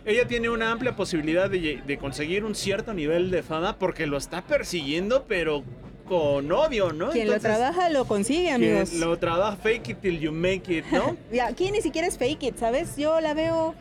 ella 0.05 0.27
tiene 0.27 0.49
una 0.49 0.71
amplia 0.71 0.95
posibilidad 0.95 1.49
de, 1.49 1.97
conseguir 1.99 2.43
un 2.43 2.55
cierto 2.55 2.93
nivel 2.93 3.31
de 3.31 3.43
fama 3.43 3.77
porque 3.79 4.05
lo 4.05 4.17
está 4.17 4.41
persiguiendo, 4.41 5.25
pero 5.27 5.63
con 6.07 6.51
odio, 6.51 6.91
¿no? 6.91 7.11
Quien 7.11 7.27
lo 7.27 7.39
trabaja 7.39 7.89
lo 7.89 8.05
consigue, 8.05 8.53
quien 8.55 8.55
amigos. 8.55 8.93
lo 8.93 9.17
trabaja, 9.17 9.55
fake 9.55 9.89
it 9.89 10.01
till 10.01 10.19
you 10.19 10.31
make 10.33 10.71
it, 10.75 10.85
¿no? 10.91 11.15
Aquí 11.47 11.71
ni 11.71 11.81
siquiera 11.81 12.07
es 12.07 12.17
fake 12.17 12.43
it, 12.43 12.57
¿sabes? 12.57 12.97
Yo 12.97 13.21
la 13.21 13.33
veo 13.33 13.73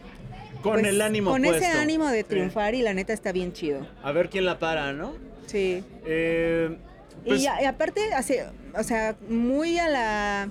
Con 0.63 0.75
pues, 0.75 0.87
el 0.87 1.03
ánimo 1.03 1.33
Con 1.33 1.43
puesto. 1.43 1.59
ese 1.59 1.67
ánimo 1.67 2.09
de 2.09 2.21
Sí. 2.23 2.29
triunfar 2.29 2.77
y 2.77 2.83
la 2.83 2.95
neta 2.95 3.13
está 3.13 3.33
bien 3.33 3.53
chido. 3.53 3.85
A 4.05 4.13
ver 4.13 4.31
quién 4.31 4.45
la 4.45 4.61
para, 4.61 4.93
¿no? 4.93 5.15
Sí. 5.47 5.83
Eh, 6.07 6.77
pues, 7.25 7.43
y, 7.43 7.47
a- 7.47 7.63
y 7.63 7.65
aparte, 7.67 8.01
hace, 8.15 8.45
o 8.79 8.83
sea, 8.83 9.17
muy 9.29 9.79
a 9.79 9.89
la, 9.89 10.43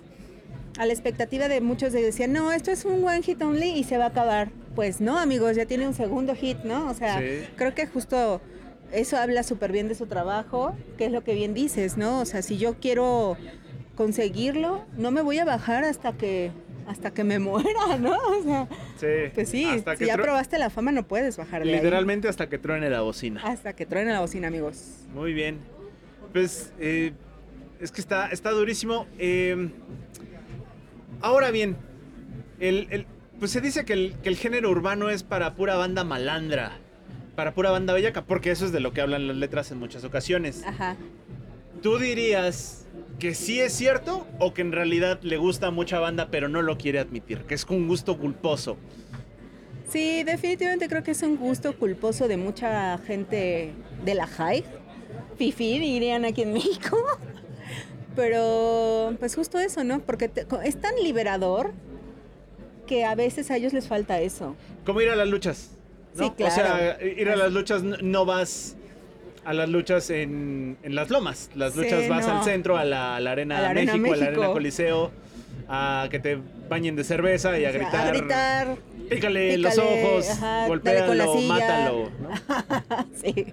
a 0.79 0.85
la 0.85 0.93
expectativa 0.93 1.47
de 1.47 1.61
muchos 1.61 1.91
de 1.93 2.01
decían, 2.01 2.31
no, 2.33 2.51
esto 2.51 2.71
es 2.71 2.85
un 2.85 3.03
one 3.05 3.21
hit 3.23 3.41
only 3.41 3.69
y 3.69 3.83
se 3.83 3.97
va 3.97 4.05
a 4.05 4.07
acabar. 4.09 4.49
Pues 4.75 5.01
no, 5.01 5.17
amigos, 5.19 5.55
ya 5.57 5.65
tiene 5.65 5.85
un 5.87 5.93
segundo 5.93 6.33
hit, 6.35 6.59
¿no? 6.63 6.89
O 6.89 6.93
sea, 6.93 7.19
Sí. 7.19 7.45
creo 7.57 7.75
que 7.75 7.87
justo 7.87 8.41
eso 8.93 9.17
habla 9.17 9.43
súper 9.43 9.71
bien 9.71 9.87
de 9.89 9.95
su 9.95 10.05
trabajo, 10.05 10.73
que 10.97 11.05
es 11.05 11.11
lo 11.11 11.23
que 11.23 11.33
bien 11.33 11.53
dices, 11.53 11.97
¿no? 11.97 12.19
O 12.21 12.25
sea, 12.25 12.41
si 12.41 12.57
yo 12.57 12.75
quiero 12.79 13.35
conseguirlo, 13.95 14.85
no 14.97 15.11
me 15.11 15.21
voy 15.21 15.39
a 15.39 15.45
bajar 15.45 15.83
hasta 15.83 16.13
que 16.13 16.51
hasta 16.87 17.11
que 17.11 17.23
me 17.23 17.37
muera, 17.39 17.97
¿no? 17.99 18.15
O 18.17 18.43
sea, 18.43 18.67
Sí. 18.99 19.31
pues 19.33 19.49
sí, 19.49 19.65
Hasta 19.65 19.93
si 19.93 19.99
que 19.99 20.05
ya 20.07 20.17
probaste 20.17 20.57
la 20.57 20.69
fama 20.69 20.91
no 20.91 21.07
puedes 21.07 21.37
bajar 21.37 21.61
ahí. 21.61 21.71
Literalmente 21.71 22.27
hasta 22.27 22.49
que 22.49 22.57
truene 22.57 22.89
la 22.89 23.01
bocina. 23.01 23.41
Hasta 23.43 23.73
que 23.73 23.85
truene 23.85 24.11
la 24.11 24.19
bocina, 24.19 24.47
amigos. 24.47 25.05
Muy 25.13 25.33
bien. 25.33 25.59
Pues 26.31 26.71
eh, 26.79 27.13
es 27.79 27.91
que 27.91 28.01
está, 28.01 28.27
está 28.29 28.51
durísimo. 28.51 29.07
Eh, 29.19 29.69
ahora 31.21 31.51
bien, 31.51 31.75
el, 32.59 32.87
el- 32.91 33.05
pues 33.39 33.51
se 33.51 33.61
dice 33.61 33.85
que 33.85 33.93
el, 33.93 34.15
que 34.21 34.29
el 34.29 34.37
género 34.37 34.69
urbano 34.69 35.09
es 35.09 35.23
para 35.23 35.55
pura 35.55 35.75
banda 35.75 36.03
malandra, 36.03 36.77
para 37.35 37.53
pura 37.53 37.71
banda 37.71 37.93
bellaca, 37.93 38.23
porque 38.25 38.51
eso 38.51 38.65
es 38.65 38.71
de 38.71 38.79
lo 38.79 38.93
que 38.93 39.01
hablan 39.01 39.27
las 39.27 39.35
letras 39.37 39.71
en 39.71 39.79
muchas 39.79 40.03
ocasiones. 40.03 40.63
Ajá. 40.65 40.95
¿Tú 41.81 41.97
dirías 41.97 42.85
que 43.17 43.33
sí 43.33 43.59
es 43.59 43.73
cierto 43.73 44.27
o 44.39 44.53
que 44.53 44.61
en 44.61 44.71
realidad 44.71 45.19
le 45.23 45.37
gusta 45.37 45.67
a 45.67 45.71
mucha 45.71 45.99
banda 45.99 46.27
pero 46.29 46.47
no 46.49 46.61
lo 46.61 46.77
quiere 46.77 46.99
admitir? 46.99 47.39
Que 47.45 47.55
es 47.55 47.65
un 47.65 47.87
gusto 47.87 48.17
culposo. 48.19 48.77
Sí, 49.89 50.23
definitivamente 50.23 50.87
creo 50.87 51.01
que 51.03 51.11
es 51.11 51.21
un 51.23 51.35
gusto 51.37 51.75
culposo 51.75 52.27
de 52.27 52.37
mucha 52.37 52.97
gente 52.99 53.73
de 54.05 54.15
la 54.15 54.27
high. 54.27 54.63
Fifi, 55.41 55.79
dirían 55.79 56.23
aquí 56.23 56.43
en 56.43 56.53
México. 56.53 56.95
Pero, 58.15 59.15
pues 59.19 59.33
justo 59.35 59.57
eso, 59.57 59.83
¿no? 59.83 59.99
Porque 60.01 60.27
te- 60.27 60.45
es 60.65 60.79
tan 60.79 60.93
liberador 61.01 61.71
que 62.85 63.05
a 63.05 63.15
veces 63.15 63.49
a 63.49 63.57
ellos 63.57 63.73
les 63.73 63.87
falta 63.87 64.19
eso. 64.21 64.55
Como 64.85 65.01
ir 65.01 65.09
a 65.09 65.15
las 65.15 65.27
luchas. 65.27 65.71
¿no? 66.13 66.25
Sí, 66.25 66.31
claro. 66.37 66.51
O 66.51 66.55
sea, 66.55 66.97
ir 67.03 67.27
a 67.29 67.35
las 67.35 67.51
luchas 67.53 67.81
no 67.81 68.25
vas 68.25 68.75
a 69.45 69.53
las 69.53 69.67
luchas 69.69 70.11
en, 70.11 70.77
en 70.83 70.93
las 70.93 71.09
lomas. 71.09 71.49
Las 71.55 71.73
Sí, 71.73 71.79
luchas 71.79 72.07
vas 72.07 72.27
no. 72.27 72.37
al 72.37 72.43
centro, 72.43 72.77
a 72.77 72.85
la, 72.85 73.15
a 73.15 73.19
la 73.19 73.31
arena, 73.31 73.57
A 73.57 73.61
la 73.61 73.73
México, 73.73 74.13
a 74.13 74.17
la 74.17 74.25
arena 74.27 74.47
Coliseo, 74.51 75.11
a 75.67 76.07
que 76.11 76.19
te 76.19 76.37
bañen 76.69 76.95
de 76.95 77.03
cerveza 77.03 77.57
y 77.57 77.65
a 77.65 77.69
O 77.69 77.71
sea, 77.71 77.81
gritar. 77.81 78.07
A 78.07 78.11
gritar. 78.11 78.77
Pícale, 79.09 79.57
los 79.57 79.75
ojos, 79.79 80.27
golpéalo, 80.67 81.07
con 81.07 81.17
la 81.17 81.27
silla". 81.27 81.47
mátalo. 81.47 82.11
¿no? 82.19 83.05
sí. 83.23 83.45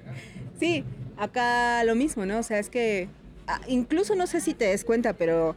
Sí, 0.58 0.84
acá 1.18 1.82
lo 1.84 1.94
mismo, 1.94 2.24
¿no? 2.26 2.38
O 2.38 2.42
sea, 2.42 2.58
es 2.58 2.70
que 2.70 3.08
ah, 3.46 3.60
incluso 3.68 4.14
no 4.14 4.26
sé 4.26 4.40
si 4.40 4.54
te 4.54 4.66
des 4.66 4.84
cuenta, 4.84 5.12
pero 5.12 5.56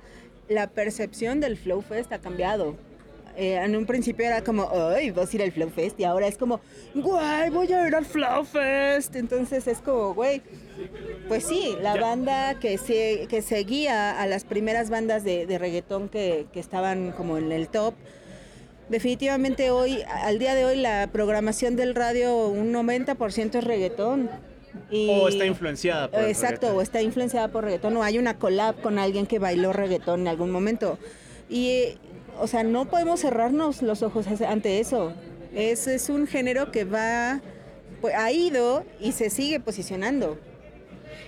la 0.49 0.67
percepción 0.67 1.39
del 1.39 1.57
Flow 1.57 1.81
Fest 1.81 2.11
ha 2.11 2.19
cambiado. 2.19 2.75
Eh, 3.37 3.55
en 3.55 3.77
un 3.77 3.85
principio 3.85 4.25
era 4.25 4.43
como, 4.43 4.69
ay, 4.93 5.11
vas 5.11 5.31
a 5.31 5.35
ir 5.37 5.41
al 5.41 5.53
Flow 5.53 5.69
Fest 5.69 5.97
y 5.97 6.03
ahora 6.03 6.27
es 6.27 6.37
como, 6.37 6.59
güey, 6.93 7.49
voy 7.49 7.71
a 7.71 7.87
ir 7.87 7.95
al 7.95 8.05
Flow 8.05 8.43
Fest. 8.43 9.15
Entonces 9.15 9.67
es 9.67 9.77
como, 9.79 10.13
güey, 10.13 10.41
pues 11.29 11.45
sí, 11.45 11.77
la 11.81 11.95
Ya. 11.95 12.01
banda 12.01 12.59
que, 12.59 12.77
se, 12.77 13.27
que 13.29 13.41
seguía 13.41 14.19
a 14.21 14.27
las 14.27 14.43
primeras 14.43 14.89
bandas 14.89 15.23
de, 15.23 15.45
de 15.45 15.57
reggaetón 15.57 16.09
que, 16.09 16.47
que 16.51 16.59
estaban 16.59 17.13
como 17.13 17.37
en 17.37 17.53
el 17.53 17.69
top, 17.69 17.93
definitivamente 18.89 19.71
hoy, 19.71 20.01
al 20.25 20.37
día 20.37 20.53
de 20.53 20.65
hoy, 20.65 20.75
la 20.75 21.07
programación 21.13 21.77
del 21.77 21.95
radio, 21.95 22.47
un 22.47 22.73
90% 22.73 23.55
es 23.59 23.63
reggaetón. 23.63 24.29
Y- 24.89 25.09
O 25.09 25.27
está 25.27 25.45
influenciada 25.45 26.09
por 26.09 26.21
Exacto, 26.23 26.61
reggaetón. 26.67 26.77
o 26.77 26.81
está 26.81 27.01
influenciada 27.01 27.47
por 27.49 27.63
reggaetón, 27.63 27.95
o 27.97 28.03
hay 28.03 28.17
una 28.19 28.37
collab 28.37 28.79
con 28.81 28.99
alguien 28.99 29.25
que 29.25 29.39
bailó 29.39 29.73
reggaetón 29.73 30.21
en 30.21 30.27
algún 30.27 30.51
momento. 30.51 30.97
Y, 31.49 31.97
o 32.39 32.47
sea, 32.47 32.63
no 32.63 32.85
podemos 32.85 33.19
cerrarnos 33.21 33.81
los 33.81 34.01
ojos 34.03 34.25
ante 34.27 34.79
eso. 34.79 35.13
Es, 35.53 35.87
es 35.87 36.09
un 36.09 36.27
género 36.27 36.71
que 36.71 36.85
va, 36.85 37.41
pues, 37.99 38.15
ha 38.15 38.31
ido 38.31 38.85
y 38.99 39.11
se 39.11 39.29
sigue 39.29 39.59
posicionando. 39.59 40.39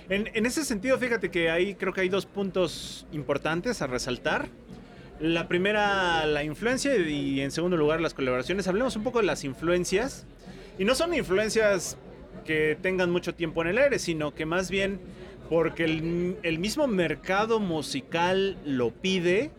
En, 0.08 0.28
en 0.34 0.46
ese 0.46 0.64
sentido, 0.64 0.98
fíjate 0.98 1.30
que 1.30 1.50
ahí 1.50 1.74
creo 1.74 1.92
que 1.92 2.02
hay 2.02 2.08
dos 2.08 2.26
puntos 2.26 3.06
importantes 3.12 3.80
a 3.82 3.86
resaltar. 3.86 4.48
La 5.20 5.46
primera, 5.48 6.26
la 6.26 6.42
influencia 6.42 6.96
y 6.96 7.40
en 7.40 7.50
segundo 7.50 7.76
lugar, 7.76 8.00
las 8.00 8.14
colaboraciones. 8.14 8.66
Hablemos 8.68 8.96
un 8.96 9.04
poco 9.04 9.20
de 9.20 9.26
las 9.26 9.44
influencias. 9.44 10.26
Y 10.78 10.84
no 10.84 10.94
son 10.94 11.14
influencias 11.14 11.96
que 12.44 12.76
tengan 12.80 13.10
mucho 13.10 13.34
tiempo 13.34 13.62
en 13.62 13.68
el 13.68 13.78
aire, 13.78 13.98
sino 13.98 14.34
que 14.34 14.46
más 14.46 14.70
bien 14.70 15.00
porque 15.48 15.84
el, 15.84 16.36
el 16.42 16.58
mismo 16.58 16.86
mercado 16.86 17.60
musical 17.60 18.56
lo 18.64 18.90
pide. 18.90 19.50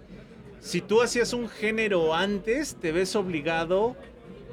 Si 0.60 0.82
tú 0.82 1.02
hacías 1.02 1.34
un 1.34 1.48
género 1.48 2.16
antes, 2.16 2.76
te 2.82 2.92
ves 2.92 3.16
obligado, 3.16 3.96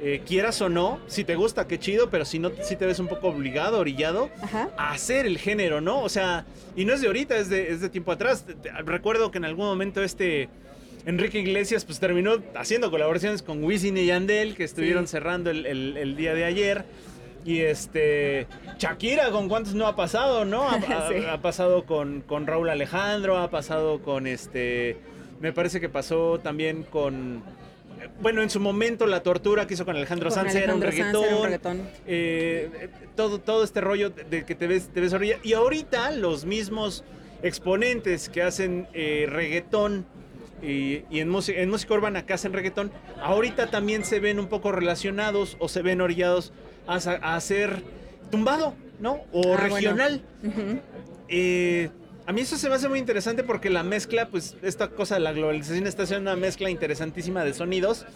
eh, 0.02 0.20
quieras 0.26 0.60
o 0.60 0.68
no, 0.68 1.00
si 1.06 1.24
te 1.24 1.36
gusta, 1.36 1.66
qué 1.66 1.78
chido, 1.78 2.10
pero 2.10 2.24
si 2.24 2.38
no, 2.38 2.50
si 2.62 2.76
te 2.76 2.84
ves 2.86 2.98
un 2.98 3.08
poco 3.08 3.28
obligado, 3.28 3.78
orillado, 3.78 4.28
Ajá. 4.42 4.68
a 4.76 4.92
hacer 4.92 5.24
el 5.26 5.38
género, 5.38 5.80
¿no? 5.80 6.02
O 6.02 6.08
sea, 6.08 6.44
y 6.76 6.84
no 6.84 6.92
es 6.92 7.00
de 7.00 7.06
ahorita, 7.06 7.36
es 7.38 7.48
de, 7.48 7.70
es 7.70 7.80
de 7.80 7.88
tiempo 7.88 8.12
atrás. 8.12 8.44
Te- 8.44 8.54
te- 8.54 8.70
Recuerdo 8.82 9.30
que 9.30 9.38
en 9.38 9.44
algún 9.46 9.64
momento 9.66 10.02
este 10.02 10.48
Enrique 11.06 11.38
Iglesias 11.40 11.84
pues 11.84 11.98
terminó 11.98 12.34
haciendo 12.54 12.90
colaboraciones 12.90 13.42
con 13.42 13.64
Wisin 13.64 13.96
y 13.96 14.06
Yandel, 14.06 14.54
que 14.54 14.64
estuvieron 14.64 15.06
Sí. 15.06 15.12
cerrando 15.12 15.50
el, 15.50 15.64
el- 15.66 15.96
el 15.96 16.14
día 16.16 16.34
de 16.34 16.44
ayer. 16.44 16.84
Y 17.44 17.60
este, 17.60 18.46
Shakira, 18.78 19.30
¿con 19.30 19.48
cuántos 19.48 19.74
no 19.74 19.86
ha 19.86 19.96
pasado, 19.96 20.44
no? 20.44 20.62
Ha, 20.68 20.74
ha- 20.88 21.08
Sí. 21.08 21.14
ha 21.28 21.40
pasado 21.42 21.84
con, 21.84 22.20
con 22.20 22.46
Raúl 22.46 22.68
Alejandro, 22.70 23.38
ha 23.38 23.50
pasado 23.50 24.00
con 24.02 24.26
este, 24.26 24.96
me 25.40 25.52
parece 25.52 25.80
que 25.80 25.88
pasó 25.88 26.38
también 26.38 26.84
con, 26.84 27.42
bueno, 28.20 28.42
en 28.42 28.50
su 28.50 28.60
momento 28.60 29.06
la 29.06 29.22
tortura 29.24 29.66
que 29.66 29.74
hizo 29.74 29.84
con 29.84 29.96
Alejandro 29.96 30.28
Con 30.30 30.34
Sanz 30.36 30.54
era 30.54 30.72
un 30.74 30.82
Sanz 30.82 30.94
era 30.94 31.04
un 31.08 31.12
reggaetón 31.12 31.44
reggaetón. 31.44 31.88
eh, 32.06 32.88
todo, 33.16 33.40
todo 33.40 33.64
este 33.64 33.80
rollo 33.80 34.10
de 34.10 34.22
de 34.24 34.44
que 34.44 34.54
te 34.54 34.66
ves, 34.68 34.88
te 34.92 35.00
ves 35.00 35.12
orilla. 35.12 35.38
Y 35.42 35.54
ahorita 35.54 36.12
los 36.12 36.44
mismos 36.44 37.02
exponentes 37.42 38.28
que 38.28 38.42
hacen 38.42 38.86
eh, 38.94 39.26
reggaetón 39.28 40.06
y, 40.62 41.02
y 41.10 41.18
en, 41.18 41.28
música, 41.28 41.60
en 41.60 41.68
música 41.70 41.92
urbana 41.94 42.24
que 42.24 42.32
hacen 42.34 42.52
reggaetón, 42.52 42.92
ahorita 43.20 43.66
también 43.66 44.04
se 44.04 44.20
ven 44.20 44.38
un 44.38 44.46
poco 44.46 44.70
relacionados 44.70 45.56
o 45.58 45.68
se 45.68 45.82
ven 45.82 46.00
orillados 46.00 46.52
a, 46.86 47.34
hacer 47.34 47.82
tumbado, 48.30 48.74
¿no? 49.00 49.20
O 49.32 49.54
Ah, 49.54 49.56
bueno. 49.58 49.64
regional. 49.76 50.22
Eh, 51.28 51.90
a 52.26 52.32
mí 52.32 52.40
eso 52.42 52.56
se 52.56 52.68
me 52.68 52.76
hace 52.76 52.88
muy 52.88 52.98
interesante 52.98 53.42
porque 53.42 53.68
la 53.70 53.82
mezcla, 53.82 54.28
pues 54.28 54.56
esta 54.62 54.88
cosa 54.88 55.14
de 55.16 55.20
la 55.22 55.32
globalización 55.32 55.86
está 55.86 56.04
haciendo 56.04 56.30
una 56.30 56.40
mezcla 56.40 56.70
interesantísima 56.70 57.44
de 57.44 57.52
sonidos 57.54 58.06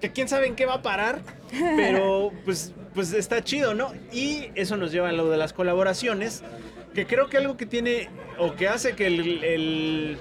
que 0.00 0.10
quién 0.12 0.28
sabe 0.28 0.46
en 0.48 0.54
qué 0.54 0.66
va 0.66 0.74
a 0.74 0.82
parar, 0.82 1.20
pero 1.76 2.30
pues, 2.44 2.72
pues 2.94 3.12
está 3.14 3.42
chido, 3.42 3.74
¿no? 3.74 3.92
Y 4.12 4.48
eso 4.54 4.76
nos 4.76 4.92
lleva 4.92 5.08
a 5.08 5.12
lo 5.12 5.30
de 5.30 5.38
las 5.38 5.52
colaboraciones, 5.52 6.42
que 6.94 7.06
creo 7.06 7.28
que 7.28 7.38
algo 7.38 7.56
que 7.56 7.64
tiene 7.66 8.10
o 8.38 8.54
que 8.54 8.68
hace 8.68 8.94
que 8.94 9.06
el, 9.06 9.42
el- 9.44 10.18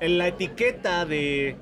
el- 0.00 0.18
la 0.18 0.28
etiqueta 0.28 1.04
de, 1.06 1.56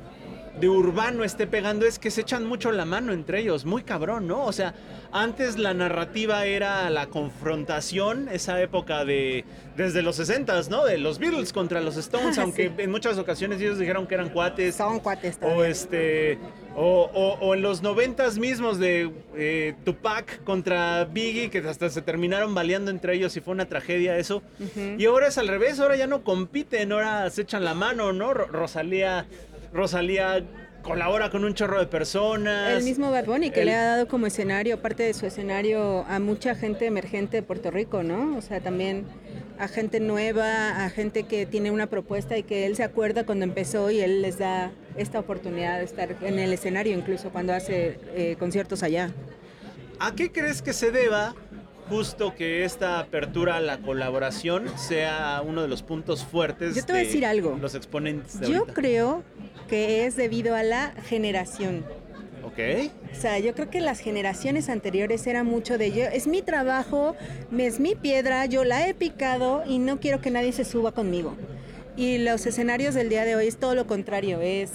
de 0.61 0.69
urbano 0.71 1.23
esté 1.23 1.47
pegando 1.47 1.85
es 1.87 1.99
que 1.99 2.11
se 2.11 2.23
echan 2.23 2.47
mucho 2.47 2.73
la 2.73 2.85
mano 2.87 3.13
entre 3.13 3.41
ellos, 3.41 3.65
muy 3.67 3.83
cabrón, 3.83 4.27
¿no? 4.27 4.45
O 4.45 4.53
sea, 4.53 4.75
antes 5.13 5.59
la 5.59 5.75
narrativa 5.75 6.47
era 6.47 6.89
la 6.89 7.07
confrontación, 7.09 8.29
esa 8.31 8.61
época 8.63 9.05
de 9.05 9.45
desde 9.77 10.01
los 10.03 10.19
60s, 10.19 10.69
¿no? 10.69 10.85
De 10.87 10.97
los 10.97 11.19
Beatles 11.19 11.53
contra 11.53 11.81
los 11.83 11.97
Stones, 11.99 12.39
aunque 12.39 12.69
Sí. 12.69 12.73
en 12.79 12.91
muchas 12.91 13.19
ocasiones 13.19 13.61
ellos 13.61 13.79
dijeron 13.79 14.07
que 14.07 14.15
eran 14.15 14.31
cuates. 14.31 14.77
Son 14.77 15.01
cuates 15.01 15.37
O 15.37 15.41
todavía. 15.41 15.69
este. 15.69 16.39
O, 16.75 17.11
o- 17.15 17.39
o 17.47 17.55
en 17.55 17.63
los 17.63 17.83
noventas 17.83 18.39
mismos 18.39 18.79
de 18.79 19.11
eh, 19.35 19.75
Tupac 19.85 20.43
contra 20.45 21.05
Biggie, 21.07 21.49
que 21.51 21.59
hasta 21.59 21.89
se 21.91 22.03
terminaron 22.03 22.55
baleando 22.55 22.91
entre 22.91 23.15
ellos 23.15 23.37
y 23.37 23.41
fue 23.41 23.53
una 23.53 23.67
tragedia 23.67 24.17
eso. 24.19 24.43
Y 24.99 25.05
ahora 25.07 25.29
es 25.29 25.39
al 25.39 25.49
revés, 25.49 25.81
ahora 25.81 25.97
ya 25.97 26.07
no 26.07 26.23
compiten, 26.23 26.93
ahora 26.93 27.29
se 27.31 27.43
echan 27.43 27.65
la 27.65 27.75
mano, 27.75 28.13
¿no? 28.13 28.35
Ro- 28.35 28.47
Rosalía, 28.49 29.25
Rosalía 29.77 30.43
colabora 30.83 31.31
con 31.31 31.45
un 31.45 31.53
chorro 31.55 31.79
de 31.81 31.87
personas. 31.87 32.73
El 32.79 32.85
mismo 32.85 33.11
Bad 33.11 33.27
Bunny 33.27 33.51
que 33.51 33.61
El- 33.61 33.67
le 33.67 33.75
ha 33.75 33.85
dado 33.85 34.09
como 34.09 34.27
escenario, 34.27 34.81
parte 34.81 35.03
de 35.03 35.13
su 35.15 35.27
escenario, 35.27 36.05
a 36.09 36.19
mucha 36.21 36.55
gente 36.55 36.87
emergente 36.87 37.39
de 37.39 37.43
Puerto 37.43 37.71
Rico, 37.71 38.03
¿no? 38.03 38.37
O 38.37 38.41
sea, 38.41 38.61
también 38.61 39.05
a 39.59 39.69
gente 39.69 40.01
nueva, 40.01 40.85
a 40.85 40.91
gente 40.91 41.25
que 41.25 41.45
tiene 41.45 41.71
una 41.71 41.89
propuesta 41.89 42.39
y 42.39 42.45
que 42.45 42.67
él 42.67 42.77
se 42.77 42.85
acuerda 42.85 43.27
cuando 43.27 43.45
empezó 43.45 43.91
y 43.91 44.01
él 44.01 44.23
les 44.23 44.39
da 44.39 44.71
esta 44.97 45.19
oportunidad 45.19 45.79
de 45.79 45.85
estar 45.85 46.15
en 46.23 46.39
el 46.39 46.53
escenario, 46.53 46.97
incluso 46.97 47.31
cuando 47.31 47.53
hace 47.53 47.99
eh, 48.15 48.37
conciertos 48.39 48.83
allá. 48.83 49.11
¿A 49.99 50.15
qué 50.15 50.31
crees 50.31 50.63
que 50.63 50.73
se 50.73 50.91
deba 50.91 51.35
justo 51.89 52.35
que 52.35 52.65
esta 52.65 52.99
apertura 52.99 53.57
a 53.57 53.61
la 53.61 53.79
colaboración 53.79 54.67
sea 54.77 55.43
uno 55.47 55.63
de 55.63 55.69
los 55.69 55.83
puntos 55.83 56.25
fuertes 56.25 56.75
Yo 56.75 56.85
te 56.85 56.93
voy 56.93 57.01
a 57.01 57.03
de 57.03 57.07
decir 57.09 57.27
algo. 57.27 57.57
los 57.61 57.75
exponentes 57.75 58.41
de 58.41 58.51
Yo 58.51 58.59
ahorita? 58.61 58.75
creo 58.75 59.23
que 59.69 60.07
es 60.07 60.17
debido 60.17 60.55
a 60.55 60.63
la 60.63 60.93
generación. 61.07 61.85
Ok. 62.45 62.59
O 63.13 63.21
sea, 63.21 63.39
yo 63.39 63.55
creo 63.55 63.71
que 63.71 63.81
las 63.81 63.99
generaciones 63.99 64.69
anteriores 64.69 65.27
era 65.27 65.43
mucho 65.43 65.79
de 65.79 65.91
yo, 65.93 66.05
es 66.05 66.27
mi 66.27 66.43
trabajo, 66.43 67.17
es 67.57 67.81
mi 67.81 67.95
piedra, 67.97 68.47
yo 68.47 68.63
la 68.65 68.87
he 68.89 68.95
picado 68.95 69.65
y 69.67 69.79
no 69.79 69.99
quiero 69.99 70.21
que 70.21 70.31
nadie 70.31 70.53
se 70.53 70.65
suba 70.65 70.93
conmigo. 70.93 71.35
Y 71.97 72.19
los 72.19 72.47
escenarios 72.47 72.95
del 72.95 73.09
día 73.09 73.25
de 73.25 73.35
hoy 73.37 73.47
es 73.49 73.57
todo 73.57 73.75
lo 73.75 73.87
contrario, 73.87 74.41
es 74.41 74.73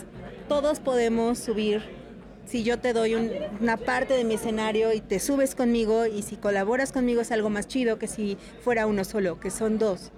todos 0.50 0.80
podemos 0.80 1.40
subir. 1.40 1.82
Si 2.46 2.64
yo 2.64 2.80
te 2.80 2.92
doy 2.94 3.16
un- 3.16 3.32
una 3.62 3.78
parte 3.78 4.14
de 4.16 4.24
mi 4.24 4.34
escenario 4.34 4.92
y 4.94 5.00
te 5.00 5.20
subes 5.20 5.56
conmigo 5.56 6.06
y 6.06 6.22
si 6.22 6.36
colaboras 6.36 6.92
conmigo 6.92 7.22
es 7.22 7.32
algo 7.32 7.50
más 7.50 7.68
chido 7.68 7.98
que 7.98 8.08
si 8.08 8.38
fuera 8.64 8.88
uno 8.88 9.04
solo, 9.06 9.40
que 9.40 9.50
son 9.52 9.78
dos. 9.78 10.12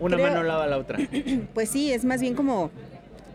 Una 0.00 0.16
Creo- 0.16 0.28
mano 0.28 0.42
lava 0.42 0.66
la 0.66 0.78
otra. 0.78 0.98
Pues 1.54 1.68
sí, 1.70 1.92
es 1.92 2.04
más 2.04 2.20
bien 2.20 2.34
como 2.34 2.70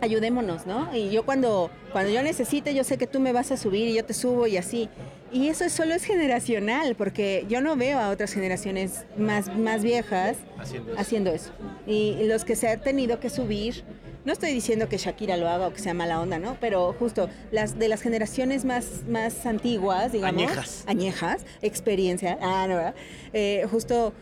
ayudémonos, 0.02 0.66
¿no? 0.66 0.96
Y 0.96 1.12
yo 1.12 1.24
cuando, 1.24 1.70
cuando 1.92 2.12
yo 2.12 2.24
necesite, 2.24 2.74
yo 2.74 2.84
sé 2.84 2.98
que 2.98 3.08
tú 3.08 3.20
me 3.20 3.32
vas 3.34 3.52
a 3.52 3.58
subir 3.58 3.88
y 3.88 3.94
yo 3.94 4.04
te 4.04 4.14
subo 4.14 4.48
y 4.48 4.58
así. 4.58 4.89
Y 5.32 5.48
eso 5.48 5.70
solo 5.70 5.94
es 5.94 6.04
generacional, 6.04 6.96
porque 6.96 7.46
yo 7.48 7.62
no 7.62 7.76
veo 7.78 8.00
a 8.00 8.10
otras 8.10 8.34
generaciones 8.34 9.06
más, 9.18 9.56
más 9.56 9.82
viejas 9.84 10.36
Haciendo 10.60 10.92
eso. 10.92 11.00
haciendo 11.02 11.30
eso. 11.32 11.52
Y 11.88 12.24
los 12.26 12.44
que 12.44 12.56
se 12.56 12.68
han 12.68 12.82
tenido 12.82 13.20
que 13.20 13.30
subir, 13.30 13.84
no 14.26 14.34
estoy 14.34 14.54
diciendo 14.54 14.88
que 14.88 14.98
Shakira 14.98 15.38
lo 15.38 15.50
haga 15.50 15.68
o 15.68 15.74
que 15.74 15.80
sea 15.80 15.94
mala 15.94 16.22
onda, 16.22 16.40
¿no? 16.40 16.58
Pero 16.60 16.94
justo 16.94 17.30
las 17.52 17.78
de 17.80 17.88
las 17.88 18.02
generaciones 18.02 18.66
más, 18.66 19.04
más 19.08 19.46
antiguas, 19.46 20.12
digamos. 20.12 20.42
Añejas. 20.44 20.84
Añejas, 20.88 21.46
experiencia. 21.62 22.38
Ah, 22.42 22.66
no, 22.68 22.76
¿verdad? 22.76 22.96
Eh, 23.34 23.66
justo 23.72 24.14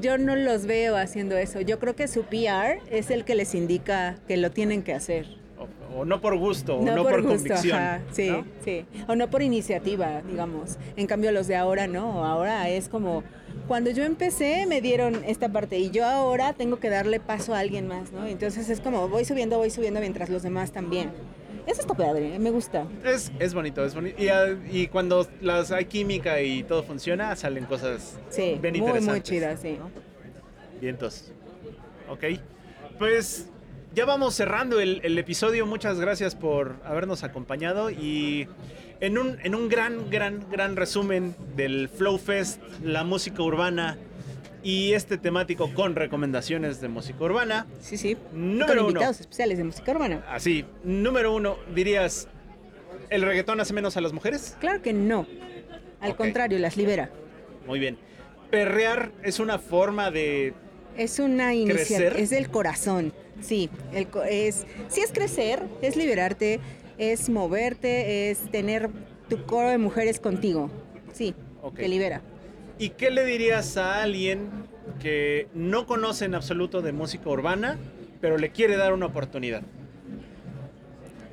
yo 0.00 0.18
no 0.18 0.36
los 0.36 0.66
veo 0.66 0.96
haciendo 0.96 1.36
eso. 1.36 1.60
Yo 1.60 1.78
creo 1.78 1.94
que 1.94 2.08
su 2.08 2.22
PR 2.24 2.80
es 2.90 3.10
el 3.10 3.24
que 3.24 3.34
les 3.34 3.54
indica 3.54 4.16
que 4.26 4.36
lo 4.36 4.50
tienen 4.50 4.82
que 4.82 4.94
hacer. 4.94 5.26
O, 5.58 6.00
o 6.00 6.04
no 6.04 6.20
por 6.20 6.36
gusto, 6.36 6.78
o 6.78 6.84
no, 6.84 7.02
por, 7.04 7.22
convicción. 7.22 7.78
ajá, 7.78 8.00
sí, 8.10 8.30
¿no? 8.30 8.44
sí. 8.64 8.84
O 9.06 9.14
no 9.14 9.30
por 9.30 9.42
iniciativa, 9.42 10.22
digamos. 10.22 10.78
En 10.96 11.06
cambio, 11.06 11.30
los 11.30 11.46
de 11.46 11.56
ahora 11.56 11.86
no. 11.86 12.24
Ahora 12.24 12.68
es 12.68 12.88
como. 12.88 13.22
Cuando 13.68 13.90
yo 13.90 14.04
empecé, 14.04 14.66
me 14.66 14.80
dieron 14.80 15.22
esta 15.24 15.48
parte 15.50 15.78
y 15.78 15.90
yo 15.90 16.04
ahora 16.04 16.52
tengo 16.52 16.78
que 16.78 16.90
darle 16.90 17.20
paso 17.20 17.54
a 17.54 17.60
alguien 17.60 17.86
más, 17.86 18.12
¿no? 18.12 18.26
Entonces 18.26 18.68
es 18.68 18.80
como 18.80 19.08
voy 19.08 19.24
subiendo, 19.24 19.56
voy 19.58 19.70
subiendo 19.70 20.00
mientras 20.00 20.28
los 20.30 20.42
demás 20.42 20.72
también. 20.72 21.10
Eso 21.66 21.80
está 21.80 21.94
padre, 21.94 22.38
me 22.40 22.50
gusta. 22.50 22.86
Es, 23.04 23.30
es 23.38 23.54
bonito, 23.54 23.84
es 23.84 23.94
bonito. 23.94 24.20
Y, 24.20 24.28
ah, 24.28 24.46
y 24.70 24.88
cuando 24.88 25.26
las 25.40 25.70
hay 25.70 25.84
química 25.84 26.40
y 26.40 26.64
todo 26.64 26.82
funciona, 26.82 27.34
salen 27.36 27.66
cosas 27.66 28.18
Sí, 28.30 28.58
bien 28.60 28.74
muy, 28.74 28.80
interesantes. 28.80 29.06
muy 29.06 29.20
chidas, 29.22 29.60
sí. 29.60 29.78
Vientos. 30.80 31.30
Ok. 32.10 32.24
Pues 32.98 33.46
ya 33.94 34.04
vamos 34.04 34.34
cerrando 34.34 34.80
el, 34.80 35.00
el 35.04 35.16
episodio. 35.18 35.64
Muchas 35.64 36.00
gracias 36.00 36.34
por 36.34 36.76
habernos 36.84 37.22
acompañado. 37.22 37.90
Y 37.90 38.48
en 39.02 39.18
un, 39.18 39.36
en 39.42 39.56
un 39.56 39.68
gran, 39.68 40.08
gran, 40.10 40.46
gran 40.48 40.76
resumen 40.76 41.34
del 41.56 41.88
Flow 41.88 42.18
Fest, 42.18 42.62
la 42.84 43.02
música 43.02 43.42
urbana 43.42 43.98
y 44.62 44.92
este 44.92 45.18
temático 45.18 45.74
con 45.74 45.96
recomendaciones 45.96 46.80
de 46.80 46.86
música 46.86 47.24
urbana. 47.24 47.66
Sí, 47.80 47.96
sí. 47.96 48.16
Número 48.32 48.66
Con 48.68 48.78
uno. 48.78 48.88
invitados 48.90 49.18
especiales 49.18 49.58
de 49.58 49.64
música 49.64 49.90
urbana. 49.90 50.24
Así, 50.30 50.64
número 50.84 51.34
uno, 51.34 51.56
dirías, 51.74 52.28
¿el 53.10 53.22
reggaetón 53.22 53.58
hace 53.58 53.74
menos 53.74 53.96
a 53.96 54.00
las 54.00 54.12
mujeres? 54.12 54.56
Claro 54.60 54.80
que 54.82 54.92
no. 54.92 55.26
Al 56.00 56.14
contrario, 56.14 56.60
las 56.60 56.76
libera. 56.76 57.10
Muy 57.66 57.80
bien. 57.80 57.98
Perrear 58.52 59.10
es 59.24 59.40
una 59.40 59.58
forma 59.58 60.12
de... 60.12 60.54
Es 60.96 61.18
una 61.18 61.54
iniciativa, 61.54 62.10
es 62.10 62.30
del 62.30 62.50
corazón, 62.50 63.14
sí, 63.40 63.70
el 63.94 64.06
es, 64.28 64.66
sí 64.88 65.00
es 65.00 65.10
crecer, 65.10 65.62
es 65.80 65.96
liberarte, 65.96 66.60
es 67.10 67.28
moverte, 67.28 68.30
es 68.30 68.38
tener 68.50 68.88
tu 69.28 69.44
coro 69.44 69.70
de 69.70 69.78
mujeres 69.78 70.20
contigo, 70.20 70.70
sí, 71.12 71.34
Ok. 71.62 71.76
te 71.76 71.88
libera. 71.88 72.20
¿Y 72.78 72.90
qué 72.90 73.10
le 73.10 73.24
dirías 73.24 73.76
a 73.76 74.02
alguien 74.02 74.48
que 75.00 75.48
no 75.54 75.86
conoce 75.86 76.24
en 76.26 76.34
absoluto 76.34 76.80
de 76.82 76.92
música 76.92 77.28
urbana, 77.28 77.78
pero 78.20 78.38
le 78.38 78.50
quiere 78.50 78.76
dar 78.76 78.92
una 78.92 79.06
oportunidad? 79.06 79.62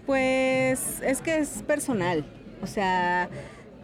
Pues 0.05 1.01
es 1.03 1.21
que 1.21 1.37
es 1.37 1.63
personal, 1.67 2.25
o 2.63 2.67
sea, 2.67 3.29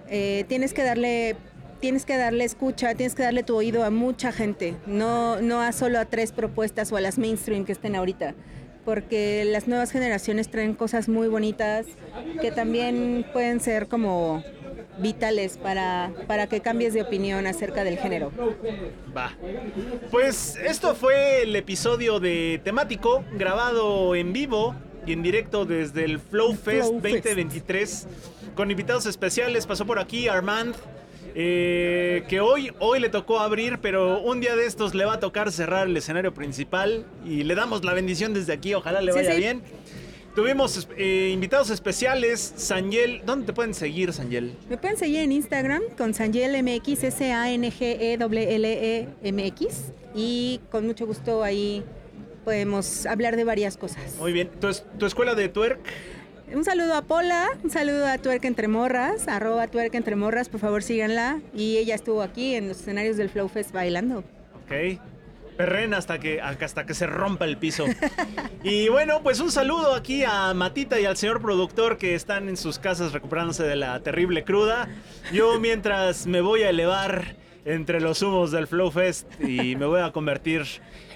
eh, 0.09 0.43
tienes 0.47 0.73
que 0.73 0.83
darle, 0.83 1.35
tienes 1.81 2.03
que 2.05 2.17
darle 2.17 2.45
escucha, 2.45 2.95
tienes 2.95 3.13
que 3.13 3.21
darle 3.21 3.43
tu 3.43 3.55
oído 3.55 3.83
a 3.83 3.91
mucha 3.91 4.31
gente, 4.31 4.75
no, 4.87 5.39
no 5.41 5.61
a 5.61 5.71
solo 5.71 5.99
a 5.99 6.05
tres 6.05 6.31
propuestas 6.31 6.91
o 6.91 6.97
a 6.97 7.01
las 7.01 7.19
mainstream 7.19 7.63
que 7.63 7.73
estén 7.73 7.95
ahorita, 7.95 8.33
porque 8.85 9.43
las 9.45 9.67
nuevas 9.67 9.91
generaciones 9.91 10.49
traen 10.49 10.75
cosas 10.75 11.09
muy 11.09 11.27
bonitas 11.27 11.85
que 12.39 12.51
también 12.51 13.25
pueden 13.33 13.59
ser 13.59 13.87
como 13.87 14.43
vitales 14.99 15.57
para, 15.57 16.11
para 16.27 16.47
que 16.47 16.61
cambies 16.61 16.93
de 16.93 17.01
opinión 17.01 17.47
acerca 17.47 17.83
del 17.83 17.97
género. 17.97 18.31
Va. 19.15 19.35
Pues 20.11 20.55
esto 20.55 20.95
fue 20.95 21.43
el 21.43 21.55
episodio 21.55 22.19
de 22.19 22.61
temático 22.63 23.23
grabado 23.33 24.15
en 24.15 24.31
vivo 24.31 24.75
y 25.05 25.13
en 25.13 25.21
directo 25.21 25.65
desde 25.65 26.05
el 26.05 26.19
Flow 26.19 26.53
Fest 26.53 26.89
Flow 26.89 27.01
Fest. 27.01 27.25
2023 27.25 28.07
con 28.55 28.71
invitados 28.71 29.05
especiales. 29.05 29.67
Pasó 29.67 29.85
por 29.85 29.99
aquí 29.99 30.27
Armand. 30.27 30.75
Eh, 31.35 32.23
que 32.29 32.39
hoy, 32.39 32.71
hoy 32.79 32.99
le 32.99 33.09
tocó 33.09 33.39
abrir, 33.41 33.79
pero 33.81 34.21
un 34.21 34.39
día 34.39 34.55
de 34.55 34.65
estos 34.65 34.95
le 34.95 35.03
va 35.05 35.13
a 35.15 35.19
tocar 35.19 35.51
cerrar 35.51 35.87
el 35.87 35.95
escenario 35.97 36.33
principal 36.33 37.05
y 37.25 37.43
le 37.43 37.55
damos 37.55 37.83
la 37.83 37.93
bendición 37.93 38.33
desde 38.33 38.53
aquí, 38.53 38.73
ojalá 38.73 39.01
le 39.01 39.11
Sí, 39.11 39.17
vaya 39.17 39.31
sí. 39.33 39.37
bien. 39.37 39.61
Tuvimos 40.33 40.87
eh, 40.97 41.29
invitados 41.33 41.69
especiales, 41.69 42.53
Sangel, 42.57 43.21
¿dónde 43.25 43.45
te 43.47 43.53
pueden 43.53 43.73
seguir, 43.73 44.11
Sangel? 44.11 44.53
Me 44.69 44.77
pueden 44.77 44.97
seguir 44.97 45.19
en 45.19 45.31
Instagram 45.31 45.81
con 45.97 46.13
Sangel 46.13 46.61
MX, 46.61 47.03
S-A-N-G-E-L-L-E-M-X. 48.45 49.91
Y 50.13 50.59
con 50.71 50.85
mucho 50.87 51.05
gusto 51.05 51.43
ahí 51.43 51.83
podemos 52.43 53.05
hablar 53.05 53.35
de 53.35 53.43
varias 53.43 53.77
cosas. 53.77 54.15
Muy 54.19 54.31
bien, 54.33 54.49
¿tu, 54.59 54.67
es- 54.67 54.85
tu 54.99 55.05
escuela 55.05 55.35
de 55.35 55.49
twerk? 55.49 55.79
Un 56.53 56.63
saludo 56.63 56.93
a 56.93 57.01
Pola, 57.01 57.49
un 57.63 57.71
saludo 57.71 58.05
a 58.05 58.17
Tuerca 58.19 58.47
Entre 58.47 58.67
Morras, 58.67 59.27
arroba 59.27 59.67
Tuerca 59.67 59.97
Entre 59.97 60.15
Morras, 60.15 60.47
por 60.47 60.59
favor 60.59 60.83
síganla. 60.83 61.41
Y 61.55 61.77
ella 61.77 61.95
estuvo 61.95 62.21
aquí 62.21 62.53
en 62.55 62.67
los 62.67 62.79
escenarios 62.79 63.17
del 63.17 63.29
Flow 63.29 63.47
Fest 63.47 63.71
bailando. 63.71 64.19
Ok. 64.63 64.99
Perren 65.57 65.93
hasta 65.93 66.19
que, 66.19 66.41
hasta 66.41 66.85
que 66.85 66.93
se 66.93 67.07
rompa 67.07 67.45
el 67.45 67.57
piso. 67.57 67.85
Y 68.63 68.89
bueno, 68.89 69.21
pues 69.21 69.39
un 69.41 69.51
saludo 69.51 69.93
aquí 69.93 70.23
a 70.23 70.51
Matita 70.55 70.99
y 70.99 71.05
al 71.05 71.17
señor 71.17 71.39
productor 71.39 71.99
que 71.99 72.15
están 72.15 72.49
en 72.49 72.57
sus 72.57 72.79
casas 72.79 73.11
recuperándose 73.13 73.61
de 73.61 73.75
la 73.75 73.99
terrible 73.99 74.43
cruda. 74.43 74.87
Yo 75.31 75.59
mientras 75.59 76.25
me 76.25 76.41
voy 76.41 76.63
a 76.63 76.69
elevar 76.69 77.35
entre 77.63 78.01
los 78.01 78.23
humos 78.23 78.51
del 78.51 78.65
Flow 78.65 78.89
Fest 78.89 79.27
y 79.39 79.75
me 79.75 79.85
voy 79.85 80.01
a 80.01 80.11
convertir 80.11 80.63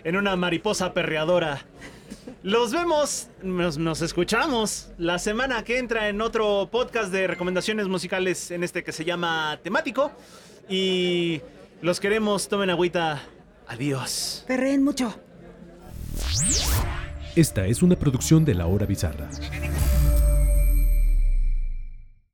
en 0.04 0.16
una 0.16 0.36
mariposa 0.36 0.94
perreadora. 0.94 1.66
Los 2.42 2.72
vemos, 2.72 3.28
nos, 3.44 3.78
nos 3.78 4.02
escuchamos 4.02 4.92
la 4.98 5.20
semana 5.20 5.64
que 5.66 5.78
entra 5.78 6.08
en 6.08 6.22
otro 6.22 6.70
podcast 6.72 7.12
de 7.12 7.28
recomendaciones 7.28 7.90
musicales 7.90 8.52
en 8.52 8.64
este 8.64 8.82
que 8.82 8.94
se 8.94 9.04
llama 9.04 9.60
Temático. 9.62 10.12
Y 10.70 11.42
los 11.82 12.00
queremos, 12.00 12.48
tomen 12.48 12.70
agüita. 12.70 13.22
Adiós. 13.68 14.46
Perren 14.48 14.84
mucho. 14.84 15.14
Esta 17.36 17.66
es 17.68 17.84
una 17.84 17.98
producción 17.98 18.46
de 18.46 18.56
La 18.56 18.68
Hora 18.68 18.86
Bizarra. 18.86 19.30